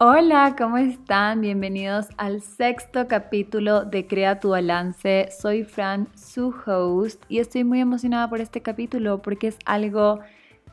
Hola, 0.00 0.54
¿cómo 0.56 0.78
están? 0.78 1.40
Bienvenidos 1.40 2.06
al 2.18 2.40
sexto 2.40 3.08
capítulo 3.08 3.84
de 3.84 4.06
Crea 4.06 4.38
tu 4.38 4.50
balance. 4.50 5.28
Soy 5.36 5.64
Fran, 5.64 6.06
su 6.14 6.54
host, 6.64 7.24
y 7.28 7.40
estoy 7.40 7.64
muy 7.64 7.80
emocionada 7.80 8.30
por 8.30 8.40
este 8.40 8.62
capítulo 8.62 9.20
porque 9.20 9.48
es 9.48 9.58
algo 9.64 10.20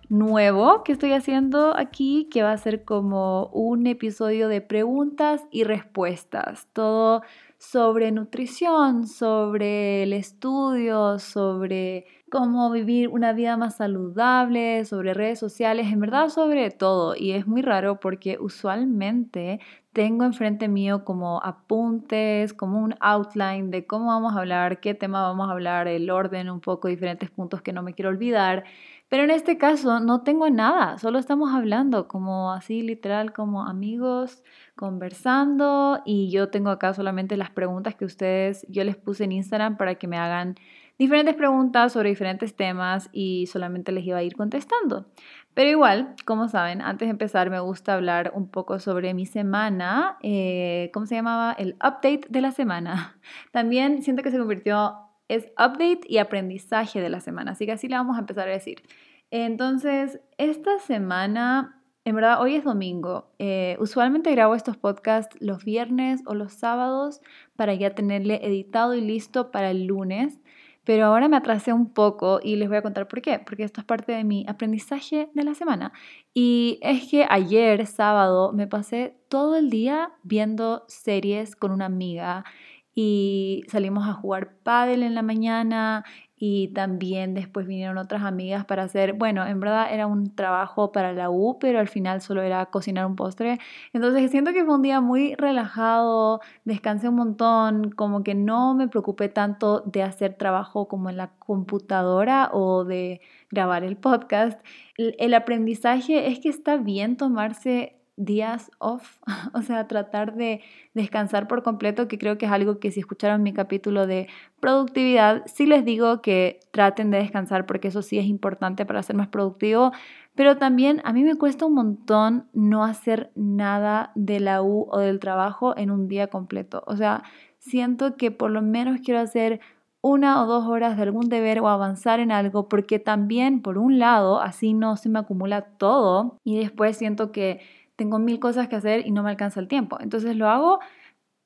nuevo 0.09 0.83
que 0.83 0.91
estoy 0.91 1.13
haciendo 1.13 1.75
aquí, 1.75 2.29
que 2.29 2.43
va 2.43 2.51
a 2.51 2.57
ser 2.59 2.83
como 2.83 3.47
un 3.47 3.87
episodio 3.87 4.47
de 4.47 4.61
preguntas 4.61 5.43
y 5.49 5.63
respuestas. 5.63 6.67
Todo 6.71 7.23
sobre 7.57 8.11
nutrición, 8.11 9.07
sobre 9.07 10.03
el 10.03 10.13
estudio, 10.13 11.17
sobre 11.17 12.05
cómo 12.35 12.69
vivir 12.69 13.07
una 13.07 13.31
vida 13.31 13.55
más 13.55 13.77
saludable, 13.77 14.83
sobre 14.83 15.13
redes 15.13 15.39
sociales, 15.39 15.87
en 15.89 16.01
verdad 16.01 16.27
sobre 16.27 16.69
todo. 16.69 17.15
Y 17.15 17.31
es 17.31 17.47
muy 17.47 17.61
raro 17.61 18.01
porque 18.01 18.37
usualmente 18.41 19.61
tengo 19.93 20.25
enfrente 20.25 20.67
mío 20.67 21.05
como 21.05 21.41
apuntes, 21.41 22.53
como 22.53 22.79
un 22.81 22.93
outline 22.99 23.71
de 23.71 23.87
cómo 23.87 24.07
vamos 24.07 24.35
a 24.35 24.39
hablar, 24.39 24.81
qué 24.81 24.93
tema 24.93 25.21
vamos 25.21 25.47
a 25.47 25.53
hablar, 25.53 25.87
el 25.87 26.09
orden, 26.09 26.49
un 26.49 26.59
poco 26.59 26.89
diferentes 26.89 27.29
puntos 27.29 27.61
que 27.61 27.71
no 27.71 27.83
me 27.83 27.93
quiero 27.93 28.09
olvidar. 28.09 28.65
Pero 29.07 29.23
en 29.23 29.31
este 29.31 29.57
caso 29.57 30.01
no 30.01 30.23
tengo 30.23 30.49
nada, 30.49 30.97
solo 30.97 31.19
estamos 31.19 31.53
hablando 31.53 32.09
como 32.09 32.51
así 32.51 32.81
literal, 32.81 33.31
como 33.31 33.63
amigos 33.63 34.43
conversando 34.75 36.01
y 36.05 36.29
yo 36.31 36.49
tengo 36.49 36.69
acá 36.69 36.93
solamente 36.93 37.37
las 37.37 37.51
preguntas 37.51 37.95
que 37.95 38.03
ustedes, 38.03 38.65
yo 38.67 38.83
les 38.83 38.97
puse 38.97 39.23
en 39.23 39.31
Instagram 39.31 39.77
para 39.77 39.95
que 39.95 40.07
me 40.07 40.17
hagan 40.17 40.55
diferentes 40.97 41.35
preguntas 41.35 41.93
sobre 41.93 42.09
diferentes 42.09 42.55
temas 42.55 43.09
y 43.11 43.47
solamente 43.47 43.91
les 43.91 44.05
iba 44.05 44.17
a 44.17 44.23
ir 44.23 44.35
contestando. 44.35 45.05
Pero 45.53 45.69
igual, 45.69 46.15
como 46.25 46.49
saben, 46.49 46.81
antes 46.81 47.07
de 47.07 47.11
empezar 47.11 47.49
me 47.49 47.59
gusta 47.61 47.93
hablar 47.93 48.31
un 48.35 48.49
poco 48.49 48.79
sobre 48.79 49.13
mi 49.13 49.25
semana, 49.25 50.17
eh, 50.21 50.91
¿cómo 50.93 51.05
se 51.05 51.15
llamaba? 51.15 51.53
El 51.53 51.75
update 51.75 52.23
de 52.29 52.41
la 52.41 52.51
semana. 52.51 53.17
También 53.51 54.03
siento 54.03 54.21
que 54.21 54.31
se 54.31 54.37
convirtió, 54.37 54.95
es 55.29 55.45
update 55.53 56.01
y 56.07 56.17
aprendizaje 56.17 56.99
de 57.01 57.09
la 57.09 57.21
semana, 57.21 57.51
así 57.51 57.65
que 57.65 57.71
así 57.71 57.87
le 57.87 57.95
vamos 57.95 58.17
a 58.17 58.19
empezar 58.19 58.49
a 58.49 58.51
decir. 58.51 58.83
Entonces, 59.31 60.19
esta 60.37 60.77
semana, 60.79 61.81
en 62.03 62.15
verdad, 62.15 62.41
hoy 62.41 62.55
es 62.55 62.65
domingo. 62.65 63.33
Eh, 63.39 63.77
usualmente 63.79 64.31
grabo 64.31 64.55
estos 64.55 64.75
podcasts 64.75 65.37
los 65.39 65.63
viernes 65.63 66.21
o 66.25 66.35
los 66.35 66.53
sábados 66.53 67.21
para 67.55 67.73
ya 67.73 67.95
tenerle 67.95 68.45
editado 68.45 68.93
y 68.93 69.01
listo 69.01 69.51
para 69.51 69.71
el 69.71 69.85
lunes. 69.85 70.39
Pero 70.85 71.05
ahora 71.05 71.27
me 71.27 71.37
atrasé 71.37 71.73
un 71.73 71.91
poco 71.93 72.39
y 72.43 72.55
les 72.55 72.69
voy 72.69 72.77
a 72.77 72.81
contar 72.81 73.07
por 73.07 73.21
qué, 73.21 73.39
porque 73.39 73.63
esto 73.63 73.81
es 73.81 73.85
parte 73.85 74.11
de 74.11 74.23
mi 74.23 74.45
aprendizaje 74.47 75.29
de 75.33 75.43
la 75.43 75.55
semana. 75.55 75.91
Y 76.33 76.79
es 76.81 77.09
que 77.09 77.25
ayer, 77.29 77.85
sábado, 77.87 78.53
me 78.53 78.67
pasé 78.67 79.17
todo 79.29 79.55
el 79.55 79.69
día 79.69 80.11
viendo 80.23 80.85
series 80.87 81.55
con 81.55 81.71
una 81.71 81.85
amiga 81.85 82.45
y 82.93 83.63
salimos 83.67 84.07
a 84.07 84.13
jugar 84.13 84.55
pádel 84.63 85.03
en 85.03 85.15
la 85.15 85.21
mañana 85.21 86.05
y 86.37 86.69
también 86.69 87.33
después 87.33 87.65
vinieron 87.65 87.97
otras 87.97 88.23
amigas 88.23 88.65
para 88.65 88.83
hacer, 88.83 89.13
bueno, 89.13 89.45
en 89.45 89.59
verdad 89.59 89.93
era 89.93 90.05
un 90.05 90.35
trabajo 90.35 90.91
para 90.91 91.13
la 91.13 91.29
U, 91.29 91.57
pero 91.59 91.79
al 91.79 91.87
final 91.87 92.21
solo 92.21 92.41
era 92.41 92.65
cocinar 92.67 93.05
un 93.05 93.15
postre. 93.15 93.59
Entonces 93.93 94.29
siento 94.31 94.51
que 94.51 94.65
fue 94.65 94.75
un 94.75 94.81
día 94.81 94.99
muy 94.99 95.35
relajado, 95.35 96.41
descansé 96.65 97.07
un 97.07 97.15
montón, 97.15 97.91
como 97.91 98.23
que 98.23 98.35
no 98.35 98.75
me 98.75 98.87
preocupé 98.89 99.29
tanto 99.29 99.81
de 99.81 100.03
hacer 100.03 100.33
trabajo 100.35 100.87
como 100.87 101.09
en 101.09 101.17
la 101.17 101.31
computadora 101.39 102.49
o 102.51 102.83
de 102.83 103.21
grabar 103.49 103.83
el 103.85 103.95
podcast. 103.95 104.59
El 104.97 105.33
aprendizaje 105.33 106.27
es 106.27 106.39
que 106.39 106.49
está 106.49 106.77
bien 106.77 107.15
tomarse 107.17 107.95
días 108.17 108.71
off, 108.79 109.17
o 109.53 109.61
sea, 109.61 109.87
tratar 109.87 110.35
de 110.35 110.61
descansar 110.93 111.47
por 111.47 111.63
completo, 111.63 112.07
que 112.07 112.17
creo 112.17 112.37
que 112.37 112.45
es 112.45 112.51
algo 112.51 112.79
que 112.79 112.91
si 112.91 112.99
escucharon 112.99 113.43
mi 113.43 113.53
capítulo 113.53 114.07
de 114.07 114.27
productividad, 114.59 115.43
sí 115.45 115.65
les 115.65 115.85
digo 115.85 116.21
que 116.21 116.59
traten 116.71 117.11
de 117.11 117.17
descansar 117.17 117.65
porque 117.65 117.89
eso 117.89 118.01
sí 118.01 118.17
es 118.17 118.25
importante 118.25 118.85
para 118.85 119.03
ser 119.03 119.15
más 119.15 119.27
productivo, 119.27 119.91
pero 120.35 120.57
también 120.57 121.01
a 121.03 121.13
mí 121.13 121.23
me 121.23 121.35
cuesta 121.35 121.65
un 121.65 121.73
montón 121.73 122.47
no 122.53 122.83
hacer 122.83 123.31
nada 123.35 124.11
de 124.15 124.39
la 124.39 124.61
U 124.61 124.87
o 124.89 124.99
del 124.99 125.19
trabajo 125.19 125.77
en 125.77 125.91
un 125.91 126.07
día 126.07 126.27
completo, 126.27 126.83
o 126.87 126.95
sea, 126.95 127.23
siento 127.59 128.15
que 128.15 128.31
por 128.31 128.51
lo 128.51 128.61
menos 128.61 129.01
quiero 129.01 129.19
hacer 129.19 129.59
una 130.01 130.43
o 130.43 130.45
dos 130.45 130.67
horas 130.67 130.97
de 130.97 131.01
algún 131.01 131.29
deber 131.29 131.59
o 131.61 131.67
avanzar 131.67 132.19
en 132.19 132.31
algo, 132.31 132.69
porque 132.69 132.99
también, 132.99 133.63
por 133.63 133.79
un 133.79 133.97
lado, 133.97 134.39
así 134.39 134.75
no 134.75 134.97
se 134.97 135.09
me 135.09 135.17
acumula 135.17 135.63
todo 135.63 136.37
y 136.43 136.59
después 136.59 136.95
siento 136.95 137.31
que 137.31 137.59
tengo 137.95 138.19
mil 138.19 138.39
cosas 138.39 138.67
que 138.67 138.75
hacer 138.75 139.05
y 139.05 139.11
no 139.11 139.23
me 139.23 139.29
alcanza 139.29 139.59
el 139.59 139.67
tiempo. 139.67 139.97
Entonces 139.99 140.35
lo 140.35 140.49
hago 140.49 140.79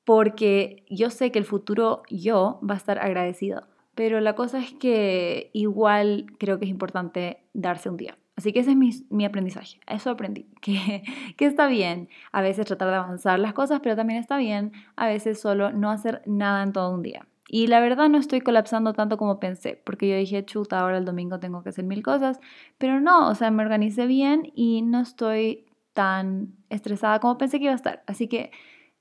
porque 0.04 0.84
yo 0.88 1.10
sé 1.10 1.30
que 1.30 1.38
el 1.38 1.44
futuro 1.44 2.02
yo 2.08 2.60
va 2.68 2.74
a 2.74 2.78
estar 2.78 2.98
agradecido. 2.98 3.68
Pero 3.94 4.20
la 4.20 4.34
cosa 4.34 4.58
es 4.58 4.72
que 4.72 5.50
igual 5.52 6.26
creo 6.38 6.58
que 6.58 6.64
es 6.64 6.70
importante 6.70 7.44
darse 7.52 7.88
un 7.90 7.96
día. 7.96 8.16
Así 8.36 8.52
que 8.52 8.60
ese 8.60 8.70
es 8.70 8.76
mi, 8.76 8.90
mi 9.10 9.24
aprendizaje. 9.24 9.80
Eso 9.86 10.10
aprendí. 10.10 10.46
Que, 10.60 11.02
que 11.36 11.46
está 11.46 11.66
bien 11.66 12.08
a 12.32 12.42
veces 12.42 12.66
tratar 12.66 12.88
de 12.88 12.96
avanzar 12.96 13.38
las 13.38 13.52
cosas, 13.52 13.80
pero 13.82 13.96
también 13.96 14.20
está 14.20 14.36
bien 14.36 14.72
a 14.96 15.06
veces 15.06 15.40
solo 15.40 15.72
no 15.72 15.90
hacer 15.90 16.22
nada 16.26 16.62
en 16.62 16.72
todo 16.72 16.94
un 16.94 17.02
día. 17.02 17.26
Y 17.52 17.66
la 17.66 17.80
verdad 17.80 18.08
no 18.08 18.18
estoy 18.18 18.40
colapsando 18.42 18.92
tanto 18.92 19.16
como 19.16 19.40
pensé, 19.40 19.80
porque 19.84 20.08
yo 20.08 20.16
dije, 20.16 20.44
chuta, 20.44 20.78
ahora 20.78 20.98
el 20.98 21.04
domingo 21.04 21.40
tengo 21.40 21.64
que 21.64 21.70
hacer 21.70 21.84
mil 21.84 22.02
cosas, 22.02 22.38
pero 22.78 23.00
no, 23.00 23.28
o 23.28 23.34
sea, 23.34 23.50
me 23.50 23.64
organicé 23.64 24.06
bien 24.06 24.52
y 24.54 24.82
no 24.82 25.00
estoy 25.00 25.66
tan 25.92 26.54
estresada 26.68 27.18
como 27.20 27.38
pensé 27.38 27.58
que 27.58 27.64
iba 27.64 27.72
a 27.72 27.76
estar. 27.76 28.02
Así 28.06 28.28
que 28.28 28.50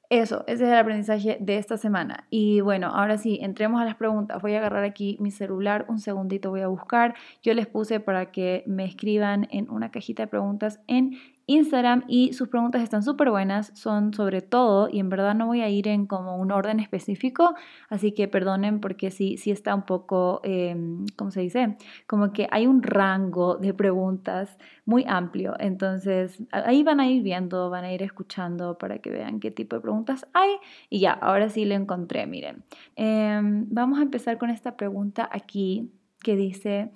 eso, 0.10 0.44
ese 0.48 0.64
es 0.64 0.72
el 0.72 0.78
aprendizaje 0.78 1.38
de 1.40 1.58
esta 1.58 1.78
semana. 1.78 2.26
Y 2.32 2.62
bueno, 2.62 2.88
ahora 2.88 3.20
sí, 3.20 3.38
entremos 3.44 3.80
a 3.80 3.86
las 3.86 3.96
preguntas. 3.96 4.42
Voy 4.42 4.56
a 4.56 4.58
agarrar 4.58 4.84
aquí 4.84 5.18
mi 5.20 5.30
celular, 5.30 5.86
un 5.88 6.00
segundito 6.00 6.50
voy 6.50 6.62
a 6.62 6.68
buscar. 6.68 7.14
Yo 7.44 7.54
les 7.54 7.68
puse 7.68 8.00
para 8.00 8.32
que 8.32 8.64
me 8.66 8.86
escriban 8.86 9.48
en 9.52 9.70
una 9.70 9.92
cajita 9.92 10.24
de 10.24 10.28
preguntas 10.28 10.80
en 10.88 11.12
Instagram 11.50 12.04
y 12.08 12.34
sus 12.34 12.48
preguntas 12.48 12.84
están 12.84 13.02
súper 13.02 13.32
buenas, 13.32 13.72
son 13.74 14.14
sobre 14.14 14.42
todo 14.42 14.88
y 14.92 15.00
en 15.00 15.10
verdad 15.10 15.34
no 15.34 15.48
voy 15.48 15.62
a 15.62 15.70
ir 15.70 15.88
en 15.88 16.06
como 16.06 16.38
un 16.38 16.52
orden 16.52 16.80
específico, 16.80 17.56
así 17.90 18.12
que 18.12 18.28
perdonen 18.28 18.80
porque 18.80 19.10
sí, 19.10 19.36
sí 19.38 19.50
está 19.50 19.74
un 19.74 19.82
poco, 19.82 20.42
eh, 20.44 20.76
¿cómo 21.16 21.32
se 21.32 21.42
dice? 21.42 21.76
Como 22.06 22.32
que 22.34 22.48
hay 22.52 22.68
un 22.68 22.84
rango 22.84 23.58
de 23.58 23.74
preguntas 23.74 24.60
muy 24.86 25.06
amplio, 25.08 25.56
entonces 25.60 26.44
ahí 26.52 26.84
van 26.84 27.00
a 27.00 27.08
ir 27.08 27.24
viendo, 27.24 27.72
van 27.72 27.84
a 27.84 27.92
ir 27.92 28.04
escuchando 28.04 28.78
para 28.78 29.00
que 29.00 29.10
vean 29.10 29.40
qué 29.40 29.50
tipo 29.50 29.76
de 29.76 29.82
preguntas 29.82 30.28
hay 30.34 30.52
y 30.88 31.00
ya, 31.00 31.14
ahora 31.14 31.50
sí 31.50 31.66
lo 31.66 31.74
encontré, 31.74 32.28
miren. 32.28 32.64
Em, 32.96 33.66
vamos 33.72 33.98
a 33.98 34.04
empezar 34.04 34.38
con 34.38 34.52
esta 34.52 34.78
pregunta 34.78 35.28
aquí 35.32 35.92
que 36.22 36.36
dice... 36.36 36.92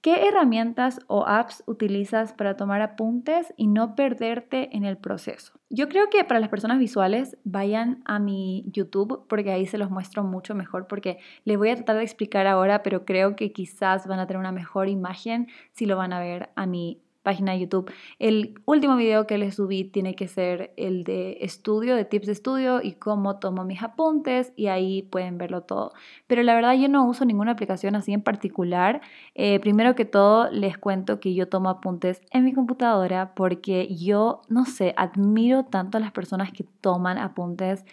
¿Qué 0.00 0.28
herramientas 0.28 1.00
o 1.08 1.26
apps 1.26 1.64
utilizas 1.66 2.32
para 2.32 2.56
tomar 2.56 2.82
apuntes 2.82 3.52
y 3.56 3.66
no 3.66 3.96
perderte 3.96 4.76
en 4.76 4.84
el 4.84 4.96
proceso? 4.96 5.54
Yo 5.70 5.88
creo 5.88 6.08
que 6.08 6.22
para 6.22 6.38
las 6.38 6.48
personas 6.48 6.78
visuales 6.78 7.36
vayan 7.42 8.00
a 8.04 8.20
mi 8.20 8.64
YouTube 8.68 9.26
porque 9.28 9.50
ahí 9.50 9.66
se 9.66 9.76
los 9.76 9.90
muestro 9.90 10.22
mucho 10.22 10.54
mejor 10.54 10.86
porque 10.86 11.18
les 11.44 11.58
voy 11.58 11.70
a 11.70 11.74
tratar 11.74 11.96
de 11.96 12.04
explicar 12.04 12.46
ahora, 12.46 12.84
pero 12.84 13.04
creo 13.04 13.34
que 13.34 13.52
quizás 13.52 14.06
van 14.06 14.20
a 14.20 14.26
tener 14.28 14.38
una 14.38 14.52
mejor 14.52 14.88
imagen 14.88 15.48
si 15.72 15.84
lo 15.84 15.96
van 15.96 16.12
a 16.12 16.20
ver 16.20 16.50
a 16.54 16.66
mi 16.66 17.02
página 17.28 17.52
de 17.52 17.58
YouTube. 17.58 17.92
El 18.18 18.54
último 18.64 18.96
video 18.96 19.26
que 19.26 19.36
les 19.36 19.56
subí 19.56 19.84
tiene 19.84 20.14
que 20.14 20.28
ser 20.28 20.72
el 20.78 21.04
de 21.04 21.36
estudio, 21.42 21.94
de 21.94 22.06
tips 22.06 22.24
de 22.24 22.32
estudio 22.32 22.80
y 22.82 22.92
cómo 22.92 23.38
tomo 23.38 23.64
mis 23.64 23.82
apuntes 23.82 24.54
y 24.56 24.68
ahí 24.68 25.02
pueden 25.02 25.36
verlo 25.36 25.60
todo. 25.60 25.92
Pero 26.26 26.42
la 26.42 26.54
verdad 26.54 26.72
yo 26.72 26.88
no 26.88 27.06
uso 27.06 27.26
ninguna 27.26 27.52
aplicación 27.52 27.96
así 27.96 28.14
en 28.14 28.22
particular. 28.22 29.02
Eh, 29.34 29.60
primero 29.60 29.94
que 29.94 30.06
todo 30.06 30.50
les 30.50 30.78
cuento 30.78 31.20
que 31.20 31.34
yo 31.34 31.48
tomo 31.50 31.68
apuntes 31.68 32.22
en 32.30 32.46
mi 32.46 32.54
computadora 32.54 33.34
porque 33.34 33.94
yo, 33.94 34.40
no 34.48 34.64
sé, 34.64 34.94
admiro 34.96 35.64
tanto 35.64 35.98
a 35.98 36.00
las 36.00 36.12
personas 36.12 36.50
que 36.50 36.64
toman 36.80 37.18
apuntes 37.18 37.84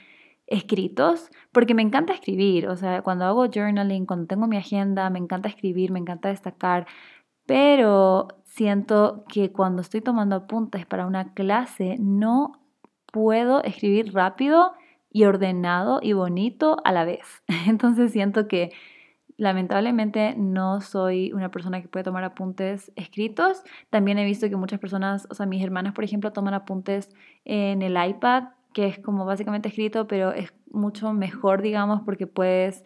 escritos, 0.48 1.30
porque 1.52 1.74
me 1.74 1.82
encanta 1.82 2.14
escribir, 2.14 2.68
o 2.68 2.78
sea, 2.78 3.02
cuando 3.02 3.26
hago 3.26 3.48
journaling, 3.48 4.06
cuando 4.06 4.28
tengo 4.28 4.48
mi 4.48 4.58
agenda, 4.58 5.10
me 5.10 5.18
encanta 5.18 5.50
escribir, 5.50 5.92
me 5.92 6.00
encanta 6.00 6.30
destacar, 6.30 6.86
pero 7.46 8.28
siento 8.56 9.26
que 9.28 9.52
cuando 9.52 9.82
estoy 9.82 10.02
tomando 10.02 10.36
apuntes 10.38 10.86
para 10.86 11.06
una 11.06 11.34
clase 11.34 11.98
no 12.00 12.60
puedo 13.12 13.62
escribir 13.64 14.14
rápido 14.14 14.74
y 15.12 15.26
ordenado 15.26 16.00
y 16.02 16.14
bonito 16.14 16.78
a 16.86 16.92
la 16.92 17.04
vez. 17.04 17.44
Entonces 17.68 18.12
siento 18.12 18.48
que 18.48 18.72
lamentablemente 19.38 20.36
no 20.38 20.80
soy 20.80 21.34
una 21.34 21.52
persona 21.52 21.82
que 21.82 21.90
puede 21.90 22.06
tomar 22.06 22.24
apuntes 22.24 22.94
escritos. 22.96 23.62
También 23.90 24.18
he 24.20 24.26
visto 24.26 24.50
que 24.50 24.56
muchas 24.56 24.80
personas, 24.80 25.28
o 25.30 25.34
sea, 25.34 25.46
mis 25.46 25.62
hermanas, 25.62 25.94
por 25.94 26.06
ejemplo, 26.06 26.32
toman 26.32 26.54
apuntes 26.54 27.10
en 27.44 27.82
el 27.82 27.98
iPad, 28.02 28.46
que 28.74 28.88
es 28.88 29.00
como 29.00 29.26
básicamente 29.26 29.68
escrito, 29.68 30.08
pero 30.08 30.32
es 30.32 30.54
mucho 30.72 31.12
mejor, 31.12 31.62
digamos, 31.62 32.02
porque 32.06 32.26
puedes 32.26 32.84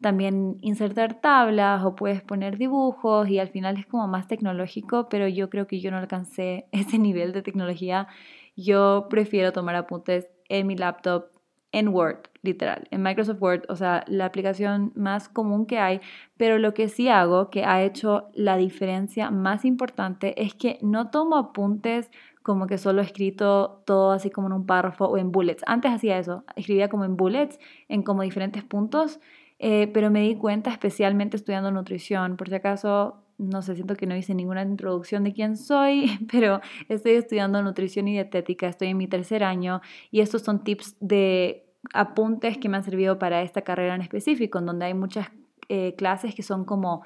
también 0.00 0.58
insertar 0.60 1.20
tablas 1.20 1.84
o 1.84 1.94
puedes 1.96 2.22
poner 2.22 2.58
dibujos 2.58 3.28
y 3.28 3.38
al 3.38 3.48
final 3.48 3.78
es 3.78 3.86
como 3.86 4.06
más 4.08 4.28
tecnológico, 4.28 5.08
pero 5.08 5.28
yo 5.28 5.50
creo 5.50 5.66
que 5.66 5.80
yo 5.80 5.90
no 5.90 5.98
alcancé 5.98 6.66
ese 6.72 6.98
nivel 6.98 7.32
de 7.32 7.42
tecnología 7.42 8.08
yo 8.56 9.06
prefiero 9.10 9.52
tomar 9.52 9.74
apuntes 9.74 10.28
en 10.48 10.66
mi 10.66 10.76
laptop 10.76 11.26
en 11.72 11.88
Word, 11.88 12.28
literal, 12.42 12.86
en 12.92 13.02
Microsoft 13.02 13.42
Word, 13.42 13.62
o 13.68 13.74
sea, 13.74 14.04
la 14.06 14.26
aplicación 14.26 14.92
más 14.94 15.28
común 15.28 15.66
que 15.66 15.78
hay, 15.80 16.00
pero 16.36 16.58
lo 16.58 16.72
que 16.72 16.88
sí 16.88 17.08
hago, 17.08 17.50
que 17.50 17.64
ha 17.64 17.82
hecho 17.82 18.28
la 18.32 18.56
diferencia 18.56 19.32
más 19.32 19.64
importante, 19.64 20.40
es 20.40 20.54
que 20.54 20.78
no 20.82 21.10
tomo 21.10 21.36
apuntes 21.36 22.12
como 22.44 22.68
que 22.68 22.78
solo 22.78 23.02
escrito 23.02 23.82
todo 23.86 24.12
así 24.12 24.30
como 24.30 24.46
en 24.46 24.52
un 24.52 24.66
párrafo 24.66 25.06
o 25.06 25.18
en 25.18 25.32
bullets. 25.32 25.64
Antes 25.66 25.90
hacía 25.90 26.16
eso, 26.18 26.44
escribía 26.54 26.88
como 26.88 27.04
en 27.04 27.16
bullets, 27.16 27.58
en 27.88 28.04
como 28.04 28.22
diferentes 28.22 28.62
puntos, 28.62 29.18
eh, 29.58 29.88
pero 29.92 30.10
me 30.10 30.20
di 30.20 30.36
cuenta 30.36 30.70
especialmente 30.70 31.36
estudiando 31.36 31.70
nutrición, 31.70 32.36
por 32.36 32.48
si 32.48 32.54
acaso 32.54 33.24
no 33.38 33.62
sé, 33.62 33.74
siento 33.74 33.96
que 33.96 34.06
no 34.06 34.16
hice 34.16 34.34
ninguna 34.34 34.62
introducción 34.62 35.24
de 35.24 35.32
quién 35.32 35.56
soy, 35.56 36.06
pero 36.30 36.60
estoy 36.88 37.12
estudiando 37.12 37.62
nutrición 37.62 38.08
y 38.08 38.12
dietética, 38.12 38.68
estoy 38.68 38.88
en 38.88 38.96
mi 38.96 39.08
tercer 39.08 39.44
año 39.44 39.80
y 40.10 40.20
estos 40.20 40.42
son 40.42 40.62
tips 40.64 40.96
de 41.00 41.66
apuntes 41.92 42.58
que 42.58 42.68
me 42.68 42.76
han 42.76 42.84
servido 42.84 43.18
para 43.18 43.42
esta 43.42 43.62
carrera 43.62 43.94
en 43.94 44.02
específico, 44.02 44.58
en 44.58 44.66
donde 44.66 44.86
hay 44.86 44.94
muchas 44.94 45.28
eh, 45.68 45.94
clases 45.96 46.34
que 46.34 46.42
son 46.42 46.64
como, 46.64 47.02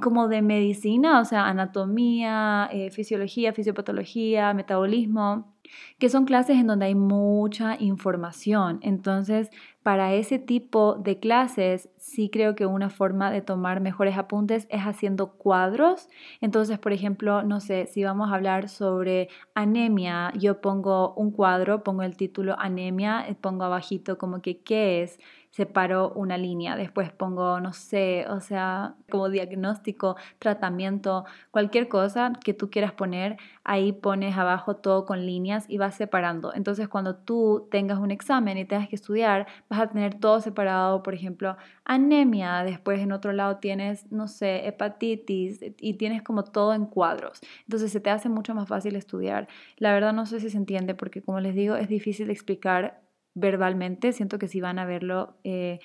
como 0.00 0.28
de 0.28 0.40
medicina, 0.40 1.20
o 1.20 1.24
sea, 1.24 1.46
anatomía, 1.46 2.68
eh, 2.72 2.90
fisiología, 2.90 3.52
fisiopatología, 3.52 4.54
metabolismo, 4.54 5.54
que 5.98 6.08
son 6.08 6.24
clases 6.24 6.56
en 6.56 6.66
donde 6.66 6.86
hay 6.86 6.94
mucha 6.94 7.76
información. 7.78 8.78
Entonces, 8.82 9.50
para 9.88 10.12
ese 10.12 10.38
tipo 10.38 10.96
de 10.96 11.18
clases, 11.18 11.88
sí 11.96 12.28
creo 12.28 12.54
que 12.54 12.66
una 12.66 12.90
forma 12.90 13.30
de 13.30 13.40
tomar 13.40 13.80
mejores 13.80 14.18
apuntes 14.18 14.66
es 14.68 14.82
haciendo 14.82 15.32
cuadros. 15.32 16.10
Entonces, 16.42 16.78
por 16.78 16.92
ejemplo, 16.92 17.42
no 17.42 17.60
sé, 17.60 17.86
si 17.86 18.04
vamos 18.04 18.30
a 18.30 18.34
hablar 18.34 18.68
sobre 18.68 19.30
anemia, 19.54 20.30
yo 20.36 20.60
pongo 20.60 21.14
un 21.14 21.30
cuadro, 21.30 21.84
pongo 21.84 22.02
el 22.02 22.18
título 22.18 22.54
anemia, 22.58 23.24
eh, 23.26 23.34
pongo 23.34 23.64
abajito 23.64 24.18
como 24.18 24.42
que 24.42 24.58
qué 24.60 25.00
es, 25.00 25.18
separo 25.50 26.12
una 26.14 26.36
línea, 26.36 26.76
después 26.76 27.10
pongo, 27.10 27.60
no 27.60 27.72
sé, 27.72 28.26
o 28.28 28.40
sea, 28.40 28.94
como 29.10 29.28
diagnóstico, 29.28 30.16
tratamiento, 30.38 31.24
cualquier 31.50 31.88
cosa 31.88 32.32
que 32.44 32.54
tú 32.54 32.70
quieras 32.70 32.92
poner, 32.92 33.36
ahí 33.64 33.92
pones 33.92 34.36
abajo 34.36 34.76
todo 34.76 35.04
con 35.04 35.26
líneas 35.26 35.64
y 35.68 35.78
vas 35.78 35.94
separando. 35.94 36.54
Entonces, 36.54 36.88
cuando 36.88 37.16
tú 37.16 37.66
tengas 37.70 37.98
un 37.98 38.10
examen 38.10 38.58
y 38.58 38.64
tengas 38.64 38.88
que 38.88 38.96
estudiar, 38.96 39.46
vas 39.68 39.80
a 39.80 39.88
tener 39.88 40.14
todo 40.20 40.40
separado, 40.40 41.02
por 41.02 41.14
ejemplo, 41.14 41.56
anemia, 41.84 42.62
después 42.62 43.00
en 43.00 43.12
otro 43.12 43.32
lado 43.32 43.56
tienes, 43.56 44.10
no 44.12 44.28
sé, 44.28 44.66
hepatitis 44.66 45.60
y 45.80 45.94
tienes 45.94 46.22
como 46.22 46.44
todo 46.44 46.74
en 46.74 46.86
cuadros. 46.86 47.40
Entonces, 47.64 47.90
se 47.92 48.00
te 48.00 48.10
hace 48.10 48.28
mucho 48.28 48.54
más 48.54 48.68
fácil 48.68 48.96
estudiar. 48.96 49.48
La 49.76 49.92
verdad 49.92 50.12
no 50.12 50.26
sé 50.26 50.40
si 50.40 50.50
se 50.50 50.56
entiende 50.56 50.94
porque, 50.94 51.22
como 51.22 51.40
les 51.40 51.54
digo, 51.54 51.76
es 51.76 51.88
difícil 51.88 52.26
de 52.26 52.32
explicar 52.34 53.07
verbalmente. 53.38 54.12
Siento 54.12 54.38
que 54.38 54.48
si 54.48 54.60
van 54.60 54.78
a 54.78 54.86
verlo 54.86 55.36
eh, 55.44 55.78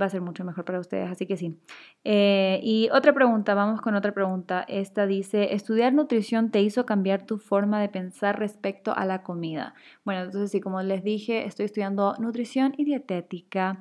va 0.00 0.06
a 0.06 0.10
ser 0.10 0.20
mucho 0.20 0.44
mejor 0.44 0.64
para 0.64 0.80
ustedes, 0.80 1.10
así 1.10 1.26
que 1.26 1.36
sí. 1.36 1.58
Eh, 2.04 2.60
y 2.62 2.88
otra 2.92 3.12
pregunta, 3.12 3.54
vamos 3.54 3.80
con 3.80 3.94
otra 3.94 4.12
pregunta. 4.12 4.64
Esta 4.68 5.06
dice, 5.06 5.54
¿estudiar 5.54 5.92
nutrición 5.92 6.50
te 6.50 6.62
hizo 6.62 6.86
cambiar 6.86 7.26
tu 7.26 7.38
forma 7.38 7.80
de 7.80 7.88
pensar 7.88 8.38
respecto 8.38 8.94
a 8.96 9.04
la 9.04 9.22
comida? 9.22 9.74
Bueno, 10.04 10.22
entonces 10.22 10.50
sí, 10.50 10.60
como 10.60 10.82
les 10.82 11.02
dije, 11.02 11.46
estoy 11.46 11.66
estudiando 11.66 12.14
nutrición 12.18 12.74
y 12.76 12.84
dietética 12.84 13.80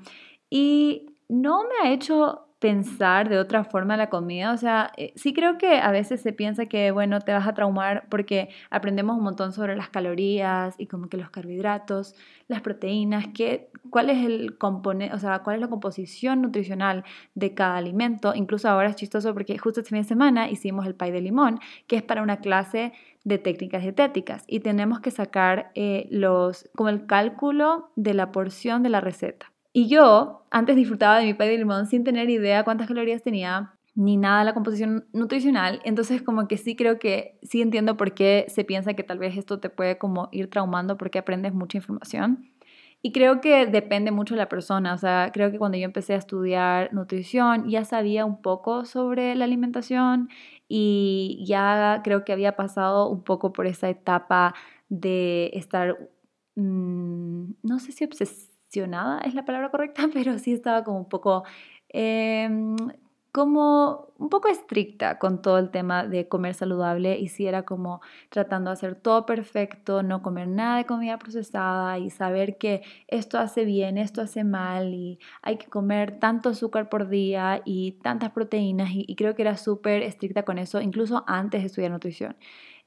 y 0.50 1.16
no 1.28 1.64
me 1.64 1.88
ha 1.88 1.94
hecho 1.94 2.49
pensar 2.60 3.30
de 3.30 3.40
otra 3.40 3.64
forma 3.64 3.98
la 3.98 4.10
comida. 4.10 4.52
O 4.54 4.58
sea, 4.58 4.92
eh, 4.98 5.14
sí 5.16 5.34
creo 5.34 5.58
que 5.58 5.80
a 5.80 5.92
veces 5.92 6.22
se 6.22 6.34
piensa 6.34 6.66
que, 6.66 6.92
bueno, 6.92 7.22
te 7.22 7.32
vas 7.34 7.48
a 7.48 7.54
traumar 7.54 8.06
porque 8.10 8.50
aprendemos 8.70 9.18
un 9.18 9.24
montón 9.24 9.54
sobre 9.54 9.76
las 9.76 9.90
calorías 9.90 10.76
y 10.78 10.88
como 10.88 11.08
que 11.10 11.18
los 11.18 11.30
carbohidratos, 11.30 12.16
las 12.48 12.62
proteínas, 12.62 13.28
cuál 13.90 14.10
es 14.10 14.26
el 14.26 14.58
o 14.60 15.20
sea, 15.20 15.40
cuál 15.40 15.56
es 15.56 15.62
la 15.62 15.70
composición 15.70 16.42
nutricional 16.42 17.06
de 17.34 17.54
cada 17.54 17.78
alimento. 17.78 18.34
Incluso 18.36 18.68
ahora 18.70 18.90
es 18.90 18.96
chistoso 18.96 19.34
porque 19.34 19.58
justo 19.58 19.80
este 19.80 19.90
fin 19.90 20.00
de 20.00 20.08
semana 20.08 20.50
hicimos 20.50 20.86
el 20.86 20.96
pay 20.96 21.12
de 21.12 21.22
limón, 21.22 21.60
que 21.88 21.96
es 21.96 22.04
para 22.04 22.22
una 22.22 22.38
clase 22.38 22.94
de 23.24 23.38
técnicas 23.38 23.84
dietéticas 23.84 24.44
y 24.48 24.62
tenemos 24.62 25.00
que 25.02 25.12
sacar 25.12 25.72
eh, 25.76 26.08
los, 26.10 26.70
como 26.76 26.90
el 26.90 27.06
cálculo 27.06 27.92
de 27.96 28.14
la 28.14 28.32
porción 28.32 28.84
de 28.84 28.90
la 28.90 29.02
receta. 29.02 29.52
Y 29.74 29.88
yo 29.88 30.46
antes 30.52 30.76
disfrutaba 30.76 31.20
de 31.20 31.26
mi 31.26 31.34
pay 31.34 31.50
de 31.50 31.58
limón 31.58 31.86
sin 31.86 32.04
tener 32.04 32.30
idea 32.30 32.64
cuántas 32.64 32.88
calorías 32.88 33.22
tenía, 33.24 33.74
ni 33.96 34.18
nada 34.18 34.40
de 34.40 34.46
la 34.46 34.54
composición 34.54 35.08
nutricional. 35.14 35.82
Entonces 35.84 36.22
como 36.22 36.48
que 36.48 36.58
sí 36.58 36.76
creo 36.76 37.00
que 37.00 37.38
sí 37.44 37.62
entiendo 37.62 37.98
por 37.98 38.14
qué 38.14 38.46
se 38.50 38.64
piensa 38.64 38.94
que 38.94 39.04
tal 39.04 39.20
vez 39.20 39.38
esto 39.38 39.60
te 39.60 39.70
puede 39.70 39.98
como 39.98 40.30
ir 40.32 40.50
traumando 40.50 40.98
porque 40.98 41.20
aprendes 41.20 41.54
mucha 41.54 41.78
información. 41.78 42.50
Y 43.02 43.12
creo 43.14 43.40
que 43.42 43.66
depende 43.66 44.12
mucho 44.12 44.36
de 44.36 44.40
la 44.40 44.50
persona. 44.50 44.94
O 44.94 44.98
sea, 44.98 45.32
creo 45.34 45.52
que 45.52 45.58
cuando 45.58 45.78
yo 45.78 45.86
empecé 45.86 46.14
a 46.14 46.18
estudiar 46.18 46.94
nutrición 46.94 47.70
ya 47.70 47.86
sabía 47.86 48.26
un 48.26 48.42
poco 48.42 48.86
sobre 48.86 49.36
la 49.36 49.46
alimentación 49.46 50.30
y 50.68 51.44
ya 51.48 52.02
creo 52.04 52.26
que 52.26 52.34
había 52.34 52.56
pasado 52.56 53.10
un 53.10 53.24
poco 53.24 53.54
por 53.54 53.68
esa 53.68 53.90
etapa 53.90 54.54
de 54.90 55.52
estar, 55.54 55.98
mm, 56.56 57.54
no 57.64 57.80
sé 57.80 57.92
si 57.92 58.04
es 59.26 59.34
la 59.34 59.46
palabra 59.46 59.70
correcta, 59.72 60.04
pero 60.14 60.38
sí 60.40 60.54
estaba 60.54 60.84
como 60.84 61.00
un 61.00 61.10
poco, 61.10 61.44
em, 61.90 62.76
como 63.32 64.08
un 64.18 64.30
poco 64.30 64.48
estricta 64.48 65.20
con 65.20 65.42
todo 65.42 65.60
el 65.60 65.70
tema 65.70 66.06
de 66.06 66.28
comer 66.28 66.56
saludable 66.56 67.18
y 67.20 67.28
sí 67.30 67.46
era 67.48 67.64
como 67.64 68.02
tratando 68.30 68.70
de 68.72 68.74
hacer 68.74 68.96
todo 68.96 69.26
perfecto, 69.26 70.02
no 70.04 70.22
comer 70.24 70.48
nada 70.48 70.78
de 70.78 70.86
comida 70.86 71.18
procesada 71.20 72.00
y 72.00 72.10
saber 72.10 72.58
que 72.58 72.82
esto 73.08 73.38
hace 73.38 73.66
bien, 73.66 73.98
esto 73.98 74.22
hace 74.22 74.44
mal 74.44 74.94
y 74.94 75.20
hay 75.44 75.58
que 75.58 75.68
comer 75.68 76.20
tanto 76.20 76.50
azúcar 76.50 76.90
por 76.90 77.08
día 77.08 77.62
y 77.66 77.94
tantas 78.04 78.32
proteínas 78.32 78.92
y, 78.92 79.06
y 79.08 79.16
creo 79.16 79.36
que 79.36 79.44
era 79.44 79.58
súper 79.58 80.02
estricta 80.04 80.44
con 80.44 80.58
eso, 80.58 80.82
incluso 80.82 81.24
antes 81.28 81.62
de 81.62 81.68
estudiar 81.68 81.92
nutrición. 81.92 82.36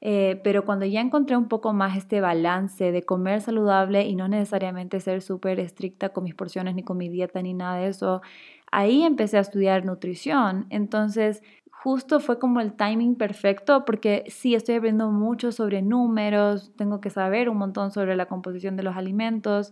Eh, 0.05 0.41
pero 0.43 0.65
cuando 0.65 0.85
ya 0.85 0.99
encontré 0.99 1.37
un 1.37 1.47
poco 1.47 1.71
más 1.71 1.95
este 1.95 2.19
balance 2.19 2.91
de 2.91 3.03
comer 3.03 3.39
saludable 3.39 4.05
y 4.05 4.15
no 4.15 4.27
necesariamente 4.27 4.99
ser 4.99 5.21
súper 5.21 5.61
estricta 5.61 6.09
con 6.09 6.25
mis 6.25 6.35
porciones 6.35 6.75
ni 6.75 6.83
con 6.83 6.97
mi 6.97 7.07
dieta 7.07 7.41
ni 7.41 7.53
nada 7.53 7.77
de 7.77 7.87
eso, 7.87 8.21
ahí 8.69 9.03
empecé 9.03 9.37
a 9.37 9.39
estudiar 9.39 9.85
nutrición. 9.85 10.65
Entonces, 10.69 11.41
justo 11.71 12.19
fue 12.19 12.37
como 12.37 12.59
el 12.59 12.73
timing 12.73 13.15
perfecto 13.15 13.85
porque 13.85 14.25
sí, 14.27 14.55
estoy 14.55 14.75
aprendiendo 14.75 15.09
mucho 15.09 15.53
sobre 15.53 15.81
números, 15.81 16.73
tengo 16.75 16.99
que 16.99 17.09
saber 17.09 17.47
un 17.47 17.55
montón 17.55 17.91
sobre 17.91 18.17
la 18.17 18.25
composición 18.25 18.75
de 18.75 18.83
los 18.83 18.97
alimentos, 18.97 19.71